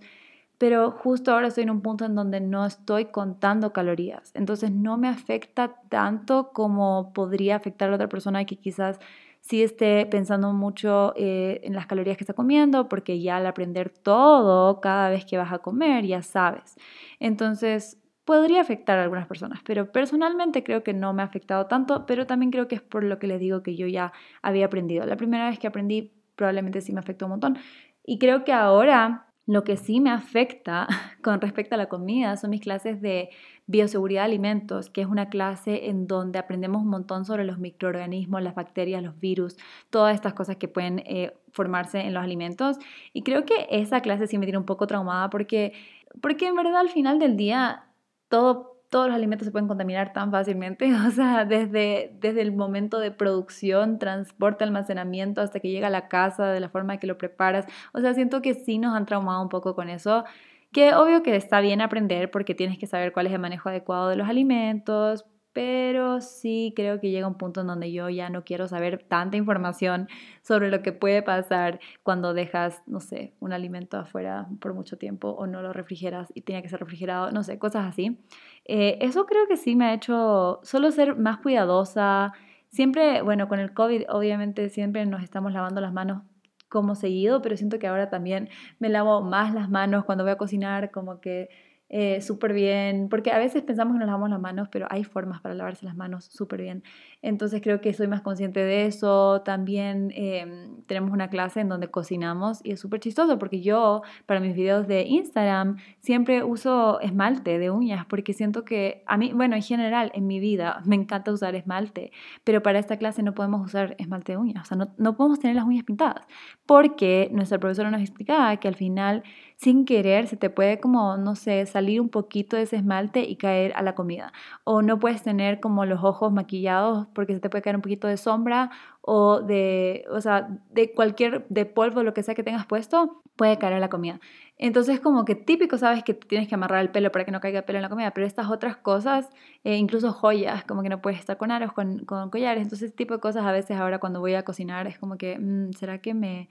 pero 0.57 0.91
justo 0.91 1.33
ahora 1.33 1.47
estoy 1.47 1.63
en 1.63 1.71
un 1.71 1.81
punto 1.81 2.05
en 2.05 2.15
donde 2.15 2.39
no 2.39 2.65
estoy 2.65 3.05
contando 3.05 3.73
calorías. 3.73 4.31
Entonces 4.33 4.71
no 4.71 4.97
me 4.97 5.09
afecta 5.09 5.75
tanto 5.89 6.51
como 6.53 7.11
podría 7.13 7.57
afectar 7.57 7.91
a 7.91 7.95
otra 7.95 8.07
persona 8.07 8.45
que 8.45 8.55
quizás 8.55 8.97
sí 9.41 9.63
esté 9.63 10.05
pensando 10.05 10.53
mucho 10.53 11.13
eh, 11.17 11.61
en 11.63 11.73
las 11.73 11.87
calorías 11.87 12.17
que 12.17 12.23
está 12.23 12.33
comiendo, 12.33 12.87
porque 12.87 13.21
ya 13.21 13.37
al 13.37 13.45
aprender 13.47 13.89
todo 13.89 14.79
cada 14.81 15.09
vez 15.09 15.25
que 15.25 15.37
vas 15.37 15.51
a 15.51 15.59
comer, 15.59 16.05
ya 16.05 16.21
sabes. 16.21 16.75
Entonces, 17.19 17.97
podría 18.25 18.61
afectar 18.61 18.97
a 18.99 19.03
algunas 19.03 19.27
personas, 19.27 19.59
pero 19.65 19.91
personalmente 19.91 20.63
creo 20.63 20.83
que 20.83 20.93
no 20.93 21.13
me 21.13 21.21
ha 21.21 21.25
afectado 21.25 21.65
tanto, 21.65 22.05
pero 22.05 22.27
también 22.27 22.51
creo 22.51 22.67
que 22.67 22.75
es 22.75 22.81
por 22.81 23.03
lo 23.03 23.19
que 23.19 23.27
les 23.27 23.39
digo 23.39 23.63
que 23.63 23.75
yo 23.75 23.87
ya 23.87 24.13
había 24.41 24.67
aprendido. 24.67 25.05
La 25.05 25.17
primera 25.17 25.49
vez 25.49 25.59
que 25.59 25.67
aprendí 25.67 26.13
probablemente 26.35 26.81
sí 26.81 26.93
me 26.93 26.99
afectó 26.99 27.25
un 27.25 27.31
montón. 27.31 27.57
Y 28.05 28.19
creo 28.19 28.43
que 28.43 28.53
ahora 28.53 29.27
lo 29.47 29.63
que 29.63 29.75
sí 29.75 29.99
me 29.99 30.11
afecta 30.11 30.87
con 31.23 31.41
respecto 31.41 31.75
a 31.75 31.77
la 31.77 31.87
comida 31.89 32.37
son 32.37 32.51
mis 32.51 32.61
clases 32.61 33.01
de 33.01 33.29
bioseguridad 33.71 34.21
de 34.21 34.25
alimentos, 34.25 34.89
que 34.89 35.01
es 35.01 35.07
una 35.07 35.29
clase 35.29 35.89
en 35.89 36.07
donde 36.07 36.37
aprendemos 36.39 36.81
un 36.81 36.89
montón 36.89 37.25
sobre 37.25 37.45
los 37.45 37.57
microorganismos, 37.57 38.41
las 38.41 38.55
bacterias, 38.55 39.01
los 39.01 39.19
virus, 39.19 39.57
todas 39.89 40.13
estas 40.13 40.33
cosas 40.33 40.57
que 40.57 40.67
pueden 40.67 40.99
eh, 40.99 41.33
formarse 41.51 42.01
en 42.01 42.13
los 42.13 42.23
alimentos. 42.23 42.77
Y 43.13 43.23
creo 43.23 43.45
que 43.45 43.67
esa 43.69 44.01
clase 44.01 44.27
sí 44.27 44.37
me 44.37 44.45
tiene 44.45 44.59
un 44.59 44.65
poco 44.65 44.87
traumada 44.87 45.29
porque, 45.29 45.73
porque 46.21 46.47
en 46.47 46.55
verdad 46.55 46.77
al 46.77 46.89
final 46.89 47.17
del 47.17 47.37
día 47.37 47.85
todo 48.27 48.71
todos 48.91 49.07
los 49.07 49.15
alimentos 49.15 49.45
se 49.45 49.53
pueden 49.53 49.69
contaminar 49.69 50.11
tan 50.11 50.31
fácilmente, 50.31 50.93
o 51.07 51.11
sea, 51.11 51.45
desde, 51.45 52.13
desde 52.19 52.41
el 52.41 52.51
momento 52.51 52.99
de 52.99 53.09
producción, 53.09 53.99
transporte, 53.99 54.65
almacenamiento, 54.65 55.39
hasta 55.39 55.61
que 55.61 55.69
llega 55.69 55.87
a 55.87 55.89
la 55.89 56.09
casa, 56.09 56.51
de 56.51 56.59
la 56.59 56.67
forma 56.67 56.97
que 56.97 57.07
lo 57.07 57.17
preparas. 57.17 57.65
O 57.93 58.01
sea, 58.01 58.13
siento 58.13 58.41
que 58.41 58.53
sí 58.53 58.79
nos 58.79 58.93
han 58.93 59.05
traumado 59.05 59.41
un 59.41 59.47
poco 59.47 59.75
con 59.75 59.89
eso, 59.89 60.25
que 60.71 60.95
obvio 60.95 61.23
que 61.23 61.35
está 61.35 61.61
bien 61.61 61.81
aprender 61.81 62.31
porque 62.31 62.55
tienes 62.55 62.77
que 62.77 62.87
saber 62.87 63.11
cuál 63.13 63.27
es 63.27 63.33
el 63.33 63.39
manejo 63.39 63.69
adecuado 63.69 64.09
de 64.09 64.15
los 64.15 64.29
alimentos, 64.29 65.25
pero 65.53 66.21
sí 66.21 66.73
creo 66.75 66.99
que 66.99 67.11
llega 67.11 67.27
un 67.27 67.37
punto 67.37 67.61
en 67.61 67.67
donde 67.67 67.91
yo 67.91 68.09
ya 68.09 68.29
no 68.29 68.43
quiero 68.43 68.67
saber 68.67 69.03
tanta 69.07 69.37
información 69.37 70.07
sobre 70.41 70.69
lo 70.71 70.81
que 70.81 70.93
puede 70.93 71.21
pasar 71.23 71.79
cuando 72.03 72.33
dejas, 72.33 72.81
no 72.87 73.01
sé, 73.01 73.33
un 73.39 73.51
alimento 73.51 73.97
afuera 73.97 74.47
por 74.61 74.73
mucho 74.73 74.97
tiempo 74.97 75.29
o 75.29 75.47
no 75.47 75.61
lo 75.61 75.73
refrigeras 75.73 76.31
y 76.33 76.41
tiene 76.41 76.61
que 76.61 76.69
ser 76.69 76.79
refrigerado, 76.79 77.31
no 77.31 77.43
sé, 77.43 77.59
cosas 77.59 77.85
así. 77.85 78.19
Eh, 78.65 78.97
eso 79.01 79.25
creo 79.25 79.47
que 79.47 79.57
sí 79.57 79.75
me 79.75 79.85
ha 79.85 79.93
hecho 79.93 80.61
solo 80.63 80.91
ser 80.91 81.17
más 81.17 81.37
cuidadosa. 81.37 82.33
Siempre, 82.69 83.21
bueno, 83.21 83.49
con 83.49 83.59
el 83.59 83.73
COVID 83.73 84.03
obviamente 84.09 84.69
siempre 84.69 85.05
nos 85.05 85.23
estamos 85.23 85.51
lavando 85.51 85.81
las 85.81 85.91
manos 85.91 86.23
como 86.71 86.95
seguido, 86.95 87.41
pero 87.41 87.57
siento 87.57 87.77
que 87.79 87.87
ahora 87.87 88.09
también 88.09 88.49
me 88.79 88.87
lavo 88.89 89.21
más 89.21 89.53
las 89.53 89.69
manos 89.69 90.05
cuando 90.05 90.23
voy 90.23 90.31
a 90.31 90.37
cocinar, 90.37 90.89
como 90.89 91.19
que 91.19 91.49
eh, 91.93 92.21
súper 92.21 92.53
bien, 92.53 93.09
porque 93.09 93.31
a 93.31 93.37
veces 93.37 93.63
pensamos 93.63 93.95
que 93.95 93.99
nos 93.99 94.07
lavamos 94.07 94.29
las 94.29 94.39
manos, 94.39 94.69
pero 94.71 94.87
hay 94.89 95.03
formas 95.03 95.41
para 95.41 95.55
lavarse 95.55 95.85
las 95.85 95.93
manos 95.97 96.23
súper 96.23 96.61
bien. 96.61 96.83
Entonces 97.21 97.61
creo 97.61 97.81
que 97.81 97.93
soy 97.93 98.07
más 98.07 98.21
consciente 98.21 98.61
de 98.61 98.85
eso. 98.85 99.41
También 99.41 100.09
em, 100.15 100.83
tenemos 100.83 101.11
una 101.11 101.29
clase 101.29 101.59
en 101.59 101.67
donde 101.67 101.89
cocinamos 101.89 102.61
y 102.63 102.71
es 102.71 102.79
súper 102.79 103.01
chistoso 103.01 103.37
porque 103.37 103.59
yo 103.59 104.03
para 104.25 104.39
mis 104.39 104.55
videos 104.55 104.87
de 104.87 105.01
Instagram 105.03 105.79
siempre 105.99 106.45
uso 106.45 107.01
esmalte 107.01 107.59
de 107.59 107.71
uñas 107.71 108.05
porque 108.05 108.31
siento 108.31 108.63
que 108.63 109.03
a 109.05 109.17
mí, 109.17 109.33
bueno, 109.33 109.57
en 109.57 109.61
general 109.61 110.11
en 110.13 110.27
mi 110.27 110.39
vida 110.39 110.81
me 110.85 110.95
encanta 110.95 111.33
usar 111.33 111.55
esmalte, 111.55 112.13
pero 112.45 112.63
para 112.63 112.79
esta 112.79 112.95
clase 112.95 113.21
no 113.21 113.33
podemos 113.33 113.65
usar 113.65 113.97
esmalte 113.99 114.31
de 114.31 114.37
uñas, 114.37 114.63
o 114.63 114.65
sea, 114.65 114.77
no, 114.77 114.93
no 114.97 115.17
podemos 115.17 115.39
tener 115.39 115.57
las 115.57 115.65
uñas 115.65 115.83
pintadas 115.83 116.25
porque 116.65 117.29
nuestra 117.33 117.59
profesora 117.59 117.91
nos 117.91 117.99
explicaba 117.99 118.55
que 118.55 118.69
al 118.69 118.75
final 118.75 119.23
sin 119.61 119.85
querer 119.85 120.27
se 120.27 120.37
te 120.37 120.49
puede 120.49 120.79
como, 120.79 121.17
no 121.17 121.35
sé, 121.35 121.65
salir 121.67 122.01
un 122.01 122.09
poquito 122.09 122.57
de 122.57 122.63
ese 122.63 122.77
esmalte 122.77 123.21
y 123.21 123.35
caer 123.35 123.73
a 123.75 123.83
la 123.83 123.93
comida. 123.93 124.33
O 124.63 124.81
no 124.81 124.97
puedes 124.99 125.21
tener 125.21 125.59
como 125.59 125.85
los 125.85 126.03
ojos 126.03 126.31
maquillados 126.31 127.07
porque 127.13 127.35
se 127.35 127.39
te 127.39 127.49
puede 127.49 127.61
caer 127.61 127.75
un 127.75 127.83
poquito 127.83 128.07
de 128.07 128.17
sombra 128.17 128.71
o 129.01 129.41
de, 129.41 130.03
o 130.09 130.19
sea, 130.19 130.47
de 130.71 130.93
cualquier, 130.93 131.45
de 131.49 131.65
polvo, 131.65 132.01
lo 132.03 132.13
que 132.13 132.23
sea 132.23 132.33
que 132.33 132.43
tengas 132.43 132.65
puesto, 132.65 133.21
puede 133.35 133.59
caer 133.59 133.73
a 133.73 133.79
la 133.79 133.89
comida. 133.89 134.19
Entonces, 134.57 134.99
como 134.99 135.25
que 135.25 135.35
típico, 135.35 135.77
sabes 135.77 136.03
que 136.03 136.15
tienes 136.15 136.47
que 136.47 136.55
amarrar 136.55 136.81
el 136.81 136.89
pelo 136.91 137.11
para 137.11 137.25
que 137.25 137.31
no 137.31 137.39
caiga 137.39 137.61
pelo 137.63 137.77
en 137.77 137.83
la 137.83 137.89
comida, 137.89 138.11
pero 138.11 138.25
estas 138.25 138.49
otras 138.49 138.77
cosas, 138.77 139.29
eh, 139.63 139.75
incluso 139.77 140.11
joyas, 140.11 140.63
como 140.65 140.81
que 140.83 140.89
no 140.89 141.01
puedes 141.01 141.19
estar 141.19 141.37
con 141.37 141.51
aros, 141.51 141.71
con, 141.73 142.05
collares. 142.05 142.63
Entonces, 142.63 142.95
tipo 142.95 143.13
de 143.13 143.19
cosas 143.19 143.45
a 143.45 143.51
veces 143.51 143.77
ahora 143.77 143.99
cuando 143.99 144.19
voy 144.19 144.33
a 144.35 144.43
cocinar 144.43 144.87
es 144.87 144.97
como 144.99 145.17
que, 145.17 145.37
mm, 145.39 145.73
¿será 145.73 145.99
que 145.99 146.13
me 146.15 146.49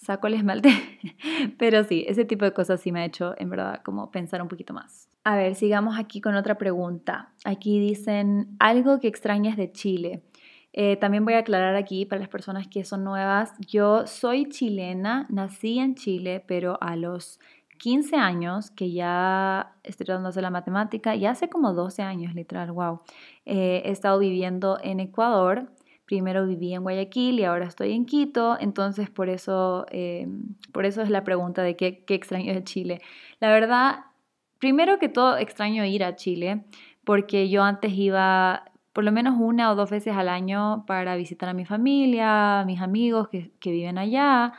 saco 0.00 0.26
el 0.26 0.34
esmalte. 0.34 0.70
Pero 1.58 1.84
sí, 1.84 2.04
ese 2.08 2.24
tipo 2.24 2.44
de 2.44 2.52
cosas 2.52 2.80
sí 2.80 2.90
me 2.92 3.00
ha 3.00 3.04
hecho, 3.04 3.34
en 3.38 3.50
verdad, 3.50 3.82
como 3.84 4.10
pensar 4.10 4.42
un 4.42 4.48
poquito 4.48 4.72
más. 4.72 5.08
A 5.24 5.36
ver, 5.36 5.54
sigamos 5.54 5.98
aquí 5.98 6.20
con 6.20 6.34
otra 6.34 6.56
pregunta. 6.56 7.32
Aquí 7.44 7.78
dicen 7.78 8.56
algo 8.58 9.00
que 9.00 9.08
extrañas 9.08 9.56
de 9.56 9.70
Chile. 9.70 10.22
Eh, 10.72 10.96
también 10.96 11.24
voy 11.24 11.34
a 11.34 11.38
aclarar 11.38 11.74
aquí 11.74 12.06
para 12.06 12.20
las 12.20 12.28
personas 12.28 12.68
que 12.68 12.84
son 12.84 13.02
nuevas, 13.02 13.52
yo 13.58 14.06
soy 14.06 14.48
chilena, 14.48 15.26
nací 15.28 15.80
en 15.80 15.96
Chile, 15.96 16.44
pero 16.46 16.78
a 16.80 16.94
los 16.94 17.40
15 17.78 18.14
años, 18.14 18.70
que 18.70 18.92
ya 18.92 19.72
estoy 19.82 20.06
tratando 20.06 20.28
de 20.28 20.30
hacer 20.30 20.44
la 20.44 20.50
matemática, 20.50 21.16
ya 21.16 21.32
hace 21.32 21.48
como 21.48 21.72
12 21.72 22.02
años, 22.02 22.36
literal, 22.36 22.70
wow, 22.70 23.00
eh, 23.46 23.82
he 23.84 23.90
estado 23.90 24.20
viviendo 24.20 24.78
en 24.80 25.00
Ecuador 25.00 25.72
primero 26.10 26.44
viví 26.44 26.74
en 26.74 26.82
Guayaquil 26.82 27.38
y 27.38 27.44
ahora 27.44 27.66
estoy 27.66 27.92
en 27.92 28.04
Quito, 28.04 28.56
entonces 28.58 29.08
por 29.08 29.28
eso, 29.28 29.86
eh, 29.92 30.26
por 30.72 30.84
eso 30.84 31.02
es 31.02 31.08
la 31.08 31.22
pregunta 31.22 31.62
de 31.62 31.76
qué, 31.76 32.02
qué 32.04 32.14
extraño 32.14 32.52
de 32.52 32.64
Chile. 32.64 33.00
La 33.38 33.52
verdad, 33.52 34.00
primero 34.58 34.98
que 34.98 35.08
todo 35.08 35.36
extraño 35.36 35.84
ir 35.84 36.02
a 36.02 36.16
Chile, 36.16 36.64
porque 37.04 37.48
yo 37.48 37.62
antes 37.62 37.92
iba 37.92 38.64
por 38.92 39.04
lo 39.04 39.12
menos 39.12 39.36
una 39.38 39.70
o 39.70 39.76
dos 39.76 39.88
veces 39.88 40.16
al 40.16 40.28
año 40.28 40.84
para 40.84 41.14
visitar 41.14 41.48
a 41.48 41.54
mi 41.54 41.64
familia, 41.64 42.58
a 42.58 42.64
mis 42.64 42.80
amigos 42.80 43.28
que, 43.28 43.52
que 43.60 43.70
viven 43.70 43.96
allá, 43.96 44.54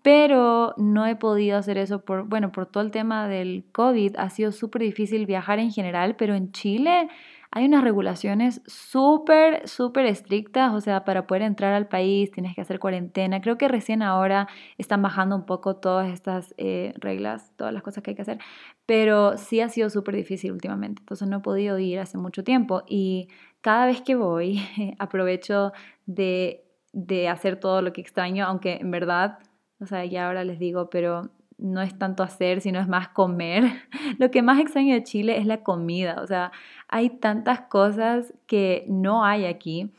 pero 0.00 0.72
no 0.78 1.04
he 1.06 1.16
podido 1.16 1.58
hacer 1.58 1.76
eso 1.76 2.02
por, 2.02 2.26
bueno, 2.26 2.50
por 2.50 2.64
todo 2.64 2.82
el 2.82 2.90
tema 2.90 3.28
del 3.28 3.66
COVID. 3.72 4.16
Ha 4.16 4.30
sido 4.30 4.52
súper 4.52 4.80
difícil 4.80 5.26
viajar 5.26 5.58
en 5.58 5.70
general, 5.70 6.16
pero 6.16 6.34
en 6.34 6.50
Chile 6.52 7.10
hay 7.56 7.66
unas 7.66 7.84
regulaciones 7.84 8.62
súper, 8.66 9.68
súper 9.68 10.06
estrictas, 10.06 10.74
o 10.74 10.80
sea, 10.80 11.04
para 11.04 11.28
poder 11.28 11.42
entrar 11.42 11.72
al 11.72 11.86
país 11.86 12.32
tienes 12.32 12.52
que 12.56 12.60
hacer 12.60 12.80
cuarentena. 12.80 13.40
Creo 13.40 13.56
que 13.58 13.68
recién 13.68 14.02
ahora 14.02 14.48
están 14.76 15.02
bajando 15.02 15.36
un 15.36 15.46
poco 15.46 15.76
todas 15.76 16.12
estas 16.12 16.52
eh, 16.58 16.94
reglas, 16.96 17.52
todas 17.54 17.72
las 17.72 17.84
cosas 17.84 18.02
que 18.02 18.10
hay 18.10 18.16
que 18.16 18.22
hacer, 18.22 18.38
pero 18.86 19.38
sí 19.38 19.60
ha 19.60 19.68
sido 19.68 19.88
súper 19.88 20.16
difícil 20.16 20.50
últimamente, 20.50 21.02
entonces 21.02 21.28
no 21.28 21.36
he 21.36 21.40
podido 21.40 21.78
ir 21.78 22.00
hace 22.00 22.18
mucho 22.18 22.42
tiempo 22.42 22.82
y 22.88 23.28
cada 23.60 23.86
vez 23.86 24.02
que 24.02 24.16
voy 24.16 24.60
aprovecho 24.98 25.72
de, 26.06 26.64
de 26.92 27.28
hacer 27.28 27.60
todo 27.60 27.82
lo 27.82 27.92
que 27.92 28.00
extraño, 28.00 28.46
aunque 28.46 28.78
en 28.80 28.90
verdad, 28.90 29.38
o 29.78 29.86
sea, 29.86 30.04
ya 30.04 30.26
ahora 30.26 30.42
les 30.42 30.58
digo, 30.58 30.90
pero 30.90 31.30
no 31.58 31.82
es 31.82 31.98
tanto 31.98 32.22
hacer, 32.22 32.60
sino 32.60 32.80
es 32.80 32.88
más 32.88 33.08
comer. 33.08 33.64
Lo 34.18 34.30
que 34.30 34.42
más 34.42 34.60
extraño 34.60 34.94
de 34.94 35.02
Chile 35.02 35.38
es 35.38 35.46
la 35.46 35.62
comida. 35.62 36.20
O 36.22 36.26
sea, 36.26 36.52
hay 36.88 37.10
tantas 37.10 37.62
cosas 37.62 38.32
que 38.46 38.84
no 38.88 39.24
hay 39.24 39.46
aquí. 39.46 39.90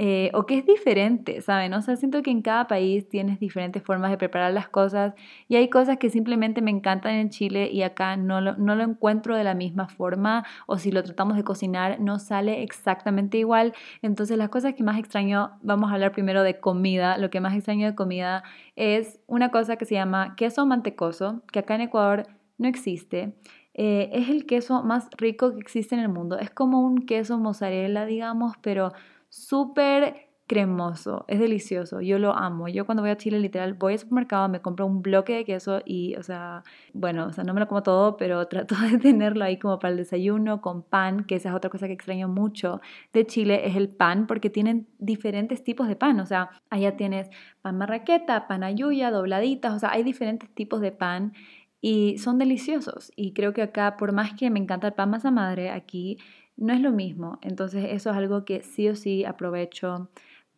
Eh, 0.00 0.30
o 0.32 0.46
que 0.46 0.56
es 0.56 0.64
diferente, 0.64 1.40
¿saben? 1.40 1.74
O 1.74 1.82
sea, 1.82 1.96
siento 1.96 2.22
que 2.22 2.30
en 2.30 2.40
cada 2.40 2.68
país 2.68 3.08
tienes 3.08 3.40
diferentes 3.40 3.82
formas 3.82 4.12
de 4.12 4.16
preparar 4.16 4.52
las 4.52 4.68
cosas 4.68 5.12
y 5.48 5.56
hay 5.56 5.68
cosas 5.68 5.96
que 5.98 6.08
simplemente 6.08 6.62
me 6.62 6.70
encantan 6.70 7.14
en 7.14 7.30
Chile 7.30 7.68
y 7.72 7.82
acá 7.82 8.16
no 8.16 8.40
lo, 8.40 8.56
no 8.56 8.76
lo 8.76 8.84
encuentro 8.84 9.34
de 9.34 9.42
la 9.42 9.54
misma 9.54 9.88
forma 9.88 10.46
o 10.68 10.78
si 10.78 10.92
lo 10.92 11.02
tratamos 11.02 11.36
de 11.36 11.42
cocinar 11.42 11.98
no 11.98 12.20
sale 12.20 12.62
exactamente 12.62 13.38
igual. 13.38 13.74
Entonces 14.00 14.38
las 14.38 14.50
cosas 14.50 14.74
que 14.74 14.84
más 14.84 15.00
extraño, 15.00 15.58
vamos 15.62 15.90
a 15.90 15.94
hablar 15.94 16.12
primero 16.12 16.44
de 16.44 16.60
comida, 16.60 17.18
lo 17.18 17.28
que 17.28 17.40
más 17.40 17.56
extraño 17.56 17.88
de 17.88 17.96
comida 17.96 18.44
es 18.76 19.18
una 19.26 19.50
cosa 19.50 19.74
que 19.74 19.84
se 19.84 19.96
llama 19.96 20.36
queso 20.36 20.64
mantecoso, 20.64 21.42
que 21.50 21.58
acá 21.58 21.74
en 21.74 21.80
Ecuador 21.80 22.28
no 22.56 22.68
existe. 22.68 23.34
Eh, 23.74 24.10
es 24.12 24.28
el 24.28 24.46
queso 24.46 24.84
más 24.84 25.08
rico 25.16 25.54
que 25.54 25.58
existe 25.60 25.96
en 25.96 26.02
el 26.02 26.08
mundo. 26.08 26.38
Es 26.38 26.50
como 26.50 26.82
un 26.82 26.98
queso 27.04 27.36
mozzarella, 27.38 28.06
digamos, 28.06 28.54
pero 28.60 28.92
súper 29.28 30.28
cremoso, 30.48 31.26
es 31.28 31.38
delicioso, 31.38 32.00
yo 32.00 32.18
lo 32.18 32.34
amo. 32.34 32.68
Yo 32.68 32.86
cuando 32.86 33.02
voy 33.02 33.10
a 33.10 33.16
Chile, 33.18 33.38
literal, 33.38 33.74
voy 33.74 33.92
al 33.92 33.98
supermercado, 33.98 34.48
me 34.48 34.62
compro 34.62 34.86
un 34.86 35.02
bloque 35.02 35.34
de 35.34 35.44
queso 35.44 35.82
y, 35.84 36.16
o 36.16 36.22
sea, 36.22 36.64
bueno, 36.94 37.26
o 37.26 37.32
sea, 37.32 37.44
no 37.44 37.52
me 37.54 37.60
lo 37.60 37.68
como 37.68 37.82
todo, 37.82 38.16
pero 38.16 38.48
trato 38.48 38.74
de 38.76 38.98
tenerlo 38.98 39.44
ahí 39.44 39.58
como 39.58 39.78
para 39.78 39.92
el 39.92 39.98
desayuno 39.98 40.60
con 40.62 40.82
pan, 40.82 41.24
que 41.24 41.36
esa 41.36 41.50
es 41.50 41.54
otra 41.54 41.70
cosa 41.70 41.86
que 41.86 41.92
extraño 41.92 42.28
mucho 42.28 42.80
de 43.12 43.26
Chile, 43.26 43.66
es 43.66 43.76
el 43.76 43.90
pan, 43.90 44.26
porque 44.26 44.48
tienen 44.50 44.88
diferentes 44.98 45.62
tipos 45.62 45.86
de 45.86 45.96
pan, 45.96 46.18
o 46.18 46.26
sea, 46.26 46.50
allá 46.70 46.96
tienes 46.96 47.28
pan 47.60 47.76
marraqueta, 47.76 48.48
pan 48.48 48.64
ayuya, 48.64 49.10
dobladitas, 49.10 49.74
o 49.74 49.78
sea, 49.78 49.92
hay 49.92 50.02
diferentes 50.02 50.48
tipos 50.54 50.80
de 50.80 50.92
pan 50.92 51.34
y 51.80 52.18
son 52.18 52.38
deliciosos. 52.38 53.12
Y 53.16 53.34
creo 53.34 53.52
que 53.52 53.62
acá, 53.62 53.96
por 53.98 54.12
más 54.12 54.32
que 54.34 54.50
me 54.50 54.58
encanta 54.58 54.88
el 54.88 54.94
pan 54.94 55.10
masa 55.10 55.30
madre, 55.30 55.70
aquí 55.70 56.18
no 56.58 56.72
es 56.74 56.80
lo 56.80 56.92
mismo. 56.92 57.38
Entonces 57.40 57.86
eso 57.88 58.10
es 58.10 58.16
algo 58.16 58.44
que 58.44 58.62
sí 58.62 58.88
o 58.88 58.96
sí 58.96 59.24
aprovecho. 59.24 60.10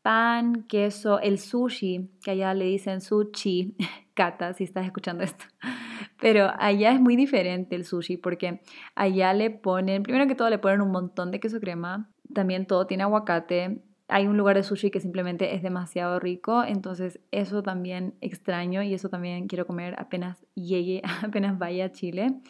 Pan, 0.02 0.64
queso, 0.64 1.21
el 1.21 1.38
sushi, 1.38 2.09
que 2.25 2.30
allá 2.33 2.54
le 2.54 2.64
dicen 2.64 3.00
sushi, 3.00 3.76
Cata, 4.14 4.54
si 4.54 4.64
estás 4.64 4.87
escuchando 4.87 5.23
esto. 5.23 5.45
Pero 6.21 6.50
allá 6.59 6.92
es 6.92 7.00
muy 7.00 7.16
diferente 7.16 7.76
el 7.76 7.85
sushi 7.85 8.16
porque 8.16 8.61
allá 8.95 9.33
le 9.33 9.50
ponen, 9.50 10.02
primero 10.02 10.26
que 10.26 10.35
todo 10.35 10.50
le 10.50 10.59
ponen 10.59 10.80
un 10.80 10.90
montón 10.90 11.30
de 11.30 11.40
queso 11.40 11.61
crema, 11.61 12.11
también 12.35 12.66
todo 12.66 12.87
tiene 12.87 13.02
aguacate. 13.02 13.83
Hay 14.09 14.26
un 14.26 14.37
lugar 14.37 14.57
de 14.57 14.62
sushi 14.62 14.90
que 14.90 15.00
simplemente 15.00 15.54
es 15.54 15.62
demasiado 15.62 16.19
rico, 16.19 16.64
entonces 16.64 17.21
eso 17.30 17.62
también 17.62 18.14
extraño 18.21 18.83
y 18.83 18.92
eso 18.92 19.09
también 19.09 19.47
quiero 19.47 19.66
comer 19.66 19.95
apenas 19.99 20.45
llegue, 20.54 21.02
apenas 21.23 21.59
vaya 21.59 21.87
a 21.87 21.92
Chile. 21.92 22.40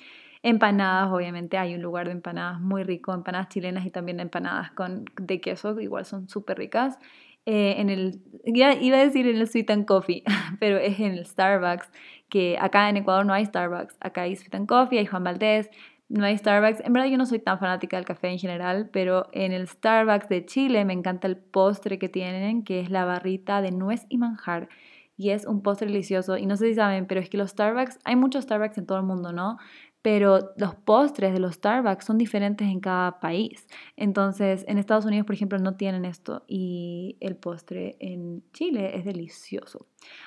Empanadas, 0.43 1.13
obviamente 1.13 1.59
hay 1.59 1.75
un 1.75 1.83
lugar 1.83 2.07
de 2.07 2.13
empanadas 2.13 2.61
muy 2.61 2.83
rico, 2.83 3.13
empanadas 3.13 3.49
chilenas 3.49 3.85
y 3.85 3.91
también 3.91 4.21
empanadas 4.21 4.71
con, 4.73 5.05
de 5.17 5.41
queso, 5.41 5.79
igual 5.81 6.07
son 6.07 6.29
súper 6.29 6.59
ricas. 6.59 6.99
Eh, 7.47 7.77
en 7.79 7.91
el, 7.91 8.21
ya 8.45 8.75
iba 8.75 8.99
a 8.99 9.05
decir 9.05 9.27
en 9.27 9.37
el 9.37 9.49
Sweet 9.49 9.71
and 9.71 9.85
Coffee, 9.87 10.23
pero 10.61 10.79
es 10.79 10.99
en 11.01 11.13
el 11.13 11.27
Starbucks, 11.27 11.91
que 12.29 12.57
acá 12.61 12.89
en 12.89 12.99
Ecuador 12.99 13.27
no 13.27 13.33
hay 13.33 13.45
Starbucks, 13.45 13.97
acá 14.01 14.23
hay 14.23 14.37
Sweet 14.37 14.55
and 14.55 14.67
Coffee, 14.67 14.99
hay 14.99 15.07
Juan 15.07 15.25
Valdés, 15.25 15.71
no 16.11 16.25
hay 16.25 16.37
Starbucks. 16.37 16.81
En 16.85 16.93
verdad 16.93 17.09
yo 17.09 17.17
no 17.17 17.25
soy 17.25 17.39
tan 17.39 17.59
fanática 17.59 17.97
del 17.97 18.05
café 18.05 18.29
en 18.29 18.39
general, 18.39 18.91
pero 18.93 19.29
en 19.33 19.53
el 19.53 19.69
Starbucks 19.69 20.29
de 20.29 20.45
Chile 20.45 20.85
me 20.85 20.93
encanta 20.93 21.29
el 21.29 21.37
postre 21.37 21.99
que 21.99 22.09
tienen, 22.09 22.65
que 22.65 22.81
es 22.81 22.91
la 22.91 23.05
barrita 23.05 23.63
de 23.63 23.71
nuez 23.71 24.07
y 24.09 24.19
manjar. 24.19 24.69
Y 25.17 25.31
es 25.31 25.47
un 25.47 25.63
postre 25.63 25.87
delicioso. 25.87 26.37
Y 26.37 26.47
no 26.47 26.57
sé 26.57 26.69
si 26.69 26.75
saben, 26.75 27.07
pero 27.07 27.21
es 27.21 27.31
que 27.31 27.37
los 27.37 27.51
Starbucks, 27.51 27.99
hay 28.05 28.17
muchos 28.17 28.45
Starbucks 28.45 28.79
en 28.79 28.87
todo 28.87 28.99
el 28.99 29.05
mundo, 29.05 29.33
¿no? 29.33 29.59
Pero 30.03 30.53
los 30.57 30.75
postres 30.75 31.33
de 31.33 31.41
los 31.41 31.55
Starbucks 31.55 32.05
son 32.05 32.17
diferentes 32.17 32.67
en 32.67 32.81
cada 32.81 33.21
país. 33.21 33.67
Entonces, 33.97 34.65
en 34.67 34.79
Estados 34.79 35.05
Unidos, 35.05 35.27
por 35.27 35.35
ejemplo, 35.35 35.59
no 35.59 35.77
tienen 35.77 36.05
esto 36.05 36.45
y 36.49 37.17
el 37.21 37.37
postre 37.37 37.97
en 38.01 38.43
Chile 38.53 38.97
es 38.97 39.05
delicioso. 39.05 39.87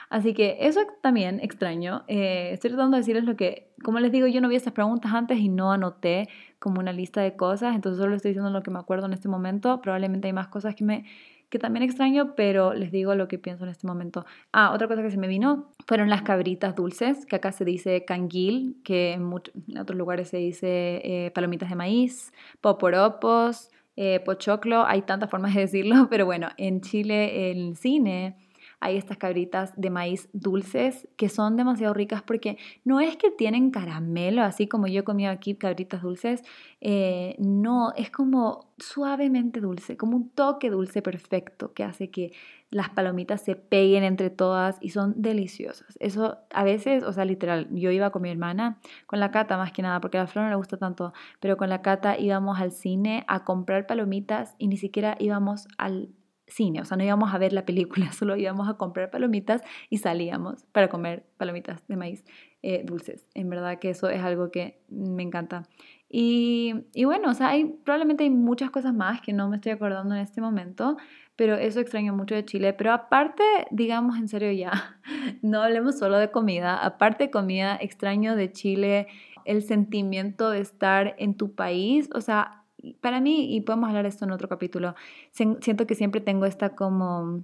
Así 0.09 0.33
que 0.33 0.57
eso 0.59 0.81
también 1.01 1.39
extraño. 1.39 2.03
Eh, 2.07 2.51
estoy 2.53 2.69
tratando 2.69 2.97
de 2.97 3.01
decirles 3.01 3.23
lo 3.23 3.35
que, 3.35 3.73
como 3.83 3.99
les 3.99 4.11
digo, 4.11 4.27
yo 4.27 4.41
no 4.41 4.47
vi 4.47 4.55
estas 4.55 4.73
preguntas 4.73 5.11
antes 5.11 5.39
y 5.39 5.49
no 5.49 5.71
anoté 5.71 6.29
como 6.59 6.79
una 6.79 6.93
lista 6.93 7.21
de 7.21 7.35
cosas, 7.35 7.75
entonces 7.75 8.01
solo 8.01 8.15
estoy 8.15 8.29
diciendo 8.29 8.51
lo 8.51 8.63
que 8.63 8.71
me 8.71 8.79
acuerdo 8.79 9.07
en 9.07 9.13
este 9.13 9.27
momento. 9.27 9.81
Probablemente 9.81 10.27
hay 10.27 10.33
más 10.33 10.47
cosas 10.47 10.75
que 10.75 10.83
me 10.83 11.05
que 11.53 11.59
también 11.59 11.83
extraño, 11.83 12.33
pero 12.35 12.73
les 12.73 12.91
digo 12.91 13.13
lo 13.13 13.27
que 13.27 13.37
pienso 13.37 13.63
en 13.63 13.69
este 13.69 13.85
momento. 13.85 14.25
Ah, 14.51 14.71
otra 14.73 14.87
cosa 14.87 15.03
que 15.03 15.11
se 15.11 15.19
me 15.19 15.27
vino 15.27 15.69
fueron 15.85 16.09
las 16.09 16.23
cabritas 16.23 16.75
dulces, 16.75 17.27
que 17.27 17.35
acá 17.35 17.51
se 17.51 17.63
dice 17.63 18.05
canguil, 18.05 18.81
que 18.83 19.11
en, 19.13 19.31
otros 19.31 19.95
lugares 19.95 20.29
se 20.29 20.37
dice 20.37 20.67
eh, 21.03 21.29
palomitas 21.29 21.69
de 21.69 21.75
maíz, 21.75 22.33
poporopos, 22.59 23.69
eh, 23.95 24.19
pochoclo, 24.25 24.83
hay 24.87 25.03
tantas 25.03 25.29
formas 25.29 25.53
de 25.53 25.61
decirlo, 25.61 26.07
pero 26.09 26.25
bueno, 26.25 26.49
en 26.57 26.81
Chile, 26.81 27.51
el 27.51 27.77
cine, 27.77 28.35
hay 28.83 28.97
estas 28.97 29.17
cabritas 29.17 29.73
de 29.77 29.89
maíz 29.89 30.29
dulces 30.33 31.07
que 31.15 31.29
son 31.29 31.55
demasiado 31.55 31.93
ricas 31.93 32.21
porque 32.21 32.57
no 32.83 32.99
es 32.99 33.15
que 33.15 33.31
tienen 33.31 33.71
caramelo, 33.71 34.43
así 34.43 34.67
como 34.67 34.87
yo 34.87 35.05
comí 35.05 35.25
aquí 35.25 35.55
cabritas 35.55 36.01
dulces, 36.01 36.43
eh, 36.81 37.35
no, 37.39 37.93
es 37.95 38.11
como 38.11 38.73
suavemente 38.77 39.61
dulce, 39.61 39.95
como 39.95 40.17
un 40.17 40.29
toque 40.29 40.69
dulce 40.69 41.01
perfecto 41.01 41.73
que 41.73 41.85
hace 41.85 42.09
que 42.09 42.33
las 42.71 42.89
palomitas 42.89 43.41
se 43.41 43.55
peguen 43.55 44.03
entre 44.03 44.29
todas 44.29 44.77
y 44.81 44.89
son 44.89 45.13
deliciosas. 45.15 45.95
Eso 46.01 46.39
a 46.51 46.63
veces, 46.65 47.03
o 47.03 47.13
sea, 47.13 47.23
literal, 47.23 47.67
yo 47.71 47.89
iba 47.89 48.09
con 48.09 48.23
mi 48.23 48.31
hermana, 48.31 48.79
con 49.05 49.21
la 49.21 49.31
Cata 49.31 49.55
más 49.57 49.71
que 49.71 49.81
nada, 49.81 50.01
porque 50.01 50.17
a 50.17 50.21
la 50.21 50.27
Flor 50.27 50.45
no 50.45 50.49
le 50.49 50.57
gusta 50.57 50.75
tanto, 50.75 51.13
pero 51.39 51.55
con 51.55 51.69
la 51.69 51.81
Cata 51.81 52.17
íbamos 52.19 52.59
al 52.59 52.71
cine 52.71 53.23
a 53.27 53.45
comprar 53.45 53.87
palomitas 53.87 54.55
y 54.57 54.67
ni 54.67 54.75
siquiera 54.75 55.15
íbamos 55.19 55.67
al 55.77 56.09
cine, 56.47 56.81
o 56.81 56.85
sea, 56.85 56.97
no 56.97 57.03
íbamos 57.03 57.33
a 57.33 57.37
ver 57.37 57.53
la 57.53 57.65
película, 57.65 58.11
solo 58.13 58.35
íbamos 58.35 58.69
a 58.69 58.75
comprar 58.75 59.09
palomitas 59.11 59.61
y 59.89 59.97
salíamos 59.97 60.65
para 60.71 60.89
comer 60.89 61.25
palomitas 61.37 61.85
de 61.87 61.95
maíz 61.95 62.25
eh, 62.61 62.83
dulces. 62.85 63.27
En 63.33 63.49
verdad 63.49 63.79
que 63.79 63.89
eso 63.89 64.09
es 64.09 64.21
algo 64.21 64.51
que 64.51 64.81
me 64.89 65.23
encanta. 65.23 65.67
Y, 66.09 66.75
y, 66.93 67.05
bueno, 67.05 67.31
o 67.31 67.33
sea, 67.33 67.49
hay, 67.49 67.65
probablemente 67.65 68.23
hay 68.23 68.29
muchas 68.29 68.69
cosas 68.69 68.93
más 68.93 69.21
que 69.21 69.33
no 69.33 69.49
me 69.49 69.55
estoy 69.55 69.71
acordando 69.71 70.13
en 70.13 70.21
este 70.21 70.41
momento, 70.41 70.97
pero 71.35 71.55
eso 71.55 71.79
extraño 71.79 72.15
mucho 72.15 72.35
de 72.35 72.45
Chile. 72.45 72.73
Pero 72.73 72.93
aparte, 72.93 73.43
digamos 73.71 74.17
en 74.17 74.27
serio 74.27 74.51
ya, 74.51 74.99
no 75.41 75.63
hablemos 75.63 75.97
solo 75.97 76.19
de 76.19 76.29
comida, 76.29 76.77
aparte 76.77 77.25
de 77.25 77.31
comida, 77.31 77.77
extraño 77.81 78.35
de 78.35 78.51
Chile 78.51 79.07
el 79.45 79.61
sentimiento 79.61 80.49
de 80.49 80.59
estar 80.59 81.15
en 81.17 81.35
tu 81.35 81.53
país, 81.53 82.09
o 82.13 82.21
sea, 82.21 82.62
para 83.01 83.21
mí, 83.21 83.55
y 83.55 83.61
podemos 83.61 83.89
hablar 83.89 84.03
de 84.03 84.09
esto 84.09 84.25
en 84.25 84.31
otro 84.31 84.49
capítulo, 84.49 84.95
siento 85.31 85.87
que 85.87 85.95
siempre 85.95 86.21
tengo 86.21 86.45
esta 86.45 86.75
como 86.75 87.43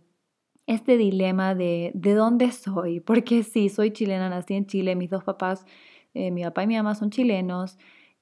este 0.67 0.97
dilema 0.97 1.55
de 1.55 1.91
de 1.95 2.13
dónde 2.13 2.51
soy, 2.51 2.99
porque 2.99 3.43
sí, 3.43 3.69
soy 3.69 3.91
chilena, 3.91 4.29
nací 4.29 4.53
en 4.55 4.65
Chile, 4.67 4.95
mis 4.95 5.09
dos 5.09 5.23
papás, 5.23 5.65
eh, 6.13 6.31
mi 6.31 6.43
papá 6.43 6.63
y 6.63 6.67
mi 6.67 6.75
mamá 6.77 6.95
son 6.95 7.09
chilenos, 7.09 7.77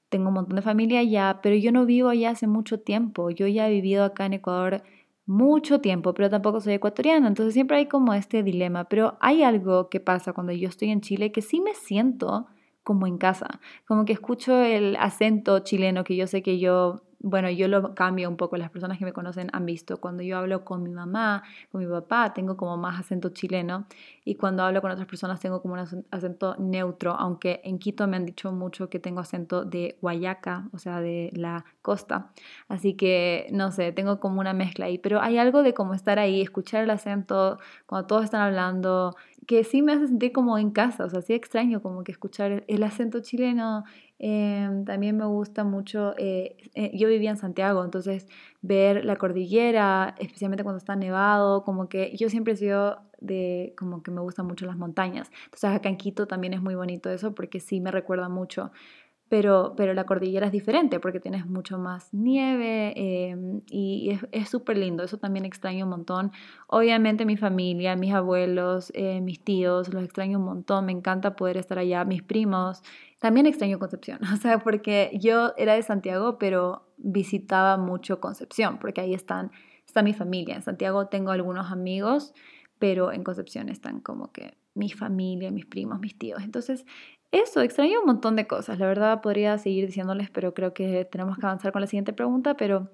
tengo 0.08 0.28
un 0.28 0.34
montón 0.34 0.56
de 0.56 0.62
familia 0.62 1.00
allá, 1.00 1.40
pero 1.42 1.56
yo 1.56 1.72
no 1.72 1.84
vivo 1.86 2.08
allá 2.08 2.30
hace 2.30 2.46
mucho 2.46 2.80
tiempo, 2.80 3.30
yo 3.30 3.46
ya 3.46 3.68
he 3.68 3.72
vivido 3.72 4.04
acá 4.04 4.26
en 4.26 4.34
Ecuador 4.34 4.82
mucho 5.26 5.80
tiempo, 5.82 6.14
pero 6.14 6.30
tampoco 6.30 6.60
soy 6.60 6.74
ecuatoriana, 6.74 7.28
entonces 7.28 7.52
siempre 7.52 7.76
hay 7.76 7.86
como 7.86 8.14
este 8.14 8.42
dilema, 8.42 8.84
pero 8.88 9.18
hay 9.20 9.42
algo 9.42 9.90
que 9.90 10.00
pasa 10.00 10.32
cuando 10.32 10.52
yo 10.52 10.68
estoy 10.70 10.90
en 10.90 11.02
Chile 11.02 11.32
que 11.32 11.42
sí 11.42 11.60
me 11.60 11.74
siento 11.74 12.46
como 12.82 13.06
en 13.06 13.18
casa, 13.18 13.60
como 13.86 14.06
que 14.06 14.14
escucho 14.14 14.58
el 14.62 14.96
acento 14.96 15.58
chileno 15.58 16.04
que 16.04 16.16
yo 16.16 16.26
sé 16.26 16.42
que 16.42 16.58
yo 16.58 17.02
bueno, 17.20 17.50
yo 17.50 17.66
lo 17.66 17.94
cambio 17.94 18.28
un 18.28 18.36
poco, 18.36 18.56
las 18.56 18.70
personas 18.70 18.98
que 18.98 19.04
me 19.04 19.12
conocen 19.12 19.48
han 19.52 19.66
visto, 19.66 19.98
cuando 19.98 20.22
yo 20.22 20.38
hablo 20.38 20.64
con 20.64 20.82
mi 20.82 20.90
mamá, 20.90 21.42
con 21.72 21.80
mi 21.80 21.86
papá, 21.86 22.32
tengo 22.32 22.56
como 22.56 22.76
más 22.76 23.00
acento 23.00 23.30
chileno 23.30 23.86
y 24.24 24.36
cuando 24.36 24.62
hablo 24.62 24.80
con 24.80 24.90
otras 24.90 25.06
personas 25.08 25.40
tengo 25.40 25.60
como 25.60 25.74
un 25.74 26.04
acento 26.10 26.54
neutro, 26.58 27.12
aunque 27.14 27.60
en 27.64 27.78
Quito 27.78 28.06
me 28.06 28.16
han 28.16 28.24
dicho 28.24 28.52
mucho 28.52 28.88
que 28.88 29.00
tengo 29.00 29.20
acento 29.20 29.64
de 29.64 29.98
Guayaca, 30.00 30.68
o 30.72 30.78
sea, 30.78 31.00
de 31.00 31.30
la 31.34 31.64
costa, 31.82 32.30
así 32.68 32.94
que 32.94 33.48
no 33.52 33.72
sé, 33.72 33.90
tengo 33.92 34.20
como 34.20 34.40
una 34.40 34.52
mezcla 34.52 34.86
ahí, 34.86 34.98
pero 34.98 35.20
hay 35.20 35.38
algo 35.38 35.62
de 35.62 35.74
como 35.74 35.94
estar 35.94 36.18
ahí, 36.18 36.40
escuchar 36.40 36.84
el 36.84 36.90
acento 36.90 37.58
cuando 37.86 38.06
todos 38.06 38.24
están 38.24 38.42
hablando, 38.42 39.16
que 39.46 39.64
sí 39.64 39.82
me 39.82 39.92
hace 39.92 40.06
sentir 40.06 40.32
como 40.32 40.58
en 40.58 40.70
casa, 40.70 41.04
o 41.04 41.08
sea, 41.08 41.22
sí 41.22 41.32
extraño 41.32 41.82
como 41.82 42.04
que 42.04 42.12
escuchar 42.12 42.64
el 42.68 42.82
acento 42.82 43.20
chileno 43.20 43.84
Em, 44.18 44.84
también 44.84 45.16
me 45.16 45.26
gusta 45.26 45.62
mucho, 45.64 46.14
eh, 46.18 46.56
eh, 46.74 46.90
yo 46.94 47.08
vivía 47.08 47.30
en 47.30 47.36
Santiago, 47.36 47.84
entonces 47.84 48.26
ver 48.62 49.04
la 49.04 49.16
cordillera, 49.16 50.14
especialmente 50.18 50.64
cuando 50.64 50.78
está 50.78 50.96
nevado, 50.96 51.62
como 51.62 51.88
que 51.88 52.16
yo 52.16 52.28
siempre 52.28 52.54
he 52.54 52.56
sido 52.56 52.98
de, 53.20 53.74
como 53.76 54.02
que 54.02 54.10
me 54.10 54.20
gustan 54.20 54.46
mucho 54.46 54.66
las 54.66 54.76
montañas. 54.76 55.30
Entonces 55.44 55.70
acá 55.70 55.88
en 55.88 55.96
Quito 55.96 56.26
también 56.26 56.52
es 56.54 56.60
muy 56.60 56.74
bonito 56.74 57.10
eso 57.10 57.34
porque 57.34 57.60
sí 57.60 57.80
me 57.80 57.90
recuerda 57.92 58.28
mucho 58.28 58.72
pero, 59.28 59.74
pero 59.76 59.94
la 59.94 60.04
cordillera 60.04 60.46
es 60.46 60.52
diferente 60.52 61.00
porque 61.00 61.20
tienes 61.20 61.46
mucho 61.46 61.78
más 61.78 62.12
nieve 62.12 62.94
em, 62.96 63.60
y 63.70 64.18
es 64.32 64.48
súper 64.48 64.78
lindo, 64.78 65.02
eso 65.04 65.18
también 65.18 65.44
extraño 65.44 65.84
un 65.84 65.90
montón. 65.90 66.32
Obviamente 66.66 67.24
mi 67.26 67.36
familia, 67.36 67.96
mis 67.96 68.14
abuelos, 68.14 68.90
eh, 68.94 69.20
mis 69.20 69.42
tíos, 69.42 69.92
los 69.92 70.02
extraño 70.02 70.38
un 70.38 70.44
montón, 70.44 70.86
me 70.86 70.92
encanta 70.92 71.36
poder 71.36 71.58
estar 71.58 71.78
allá, 71.78 72.04
mis 72.04 72.22
primos, 72.22 72.82
también 73.18 73.46
extraño 73.46 73.78
Concepción, 73.78 74.20
o 74.32 74.36
sea, 74.36 74.58
porque 74.58 75.10
yo 75.20 75.52
era 75.56 75.74
de 75.74 75.82
Santiago, 75.82 76.38
pero 76.38 76.86
visitaba 76.96 77.76
mucho 77.76 78.20
Concepción, 78.20 78.78
porque 78.78 79.00
ahí 79.00 79.14
están, 79.14 79.50
está 79.86 80.02
mi 80.02 80.14
familia. 80.14 80.54
En 80.56 80.62
Santiago 80.62 81.06
tengo 81.06 81.30
algunos 81.30 81.70
amigos, 81.70 82.34
pero 82.78 83.12
en 83.12 83.24
Concepción 83.24 83.68
están 83.68 84.00
como 84.00 84.32
que 84.32 84.56
mi 84.74 84.90
familia, 84.90 85.50
mis 85.50 85.66
primos, 85.66 85.98
mis 85.98 86.16
tíos. 86.16 86.42
Entonces 86.42 86.84
eso, 87.30 87.60
extraño 87.60 88.00
un 88.00 88.06
montón 88.06 88.36
de 88.36 88.46
cosas. 88.46 88.78
La 88.78 88.86
verdad 88.86 89.20
podría 89.20 89.58
seguir 89.58 89.86
diciéndoles, 89.86 90.30
pero 90.30 90.54
creo 90.54 90.72
que 90.72 91.04
tenemos 91.04 91.36
que 91.38 91.44
avanzar 91.44 91.72
con 91.72 91.82
la 91.82 91.86
siguiente 91.86 92.14
pregunta. 92.14 92.56
Pero, 92.56 92.90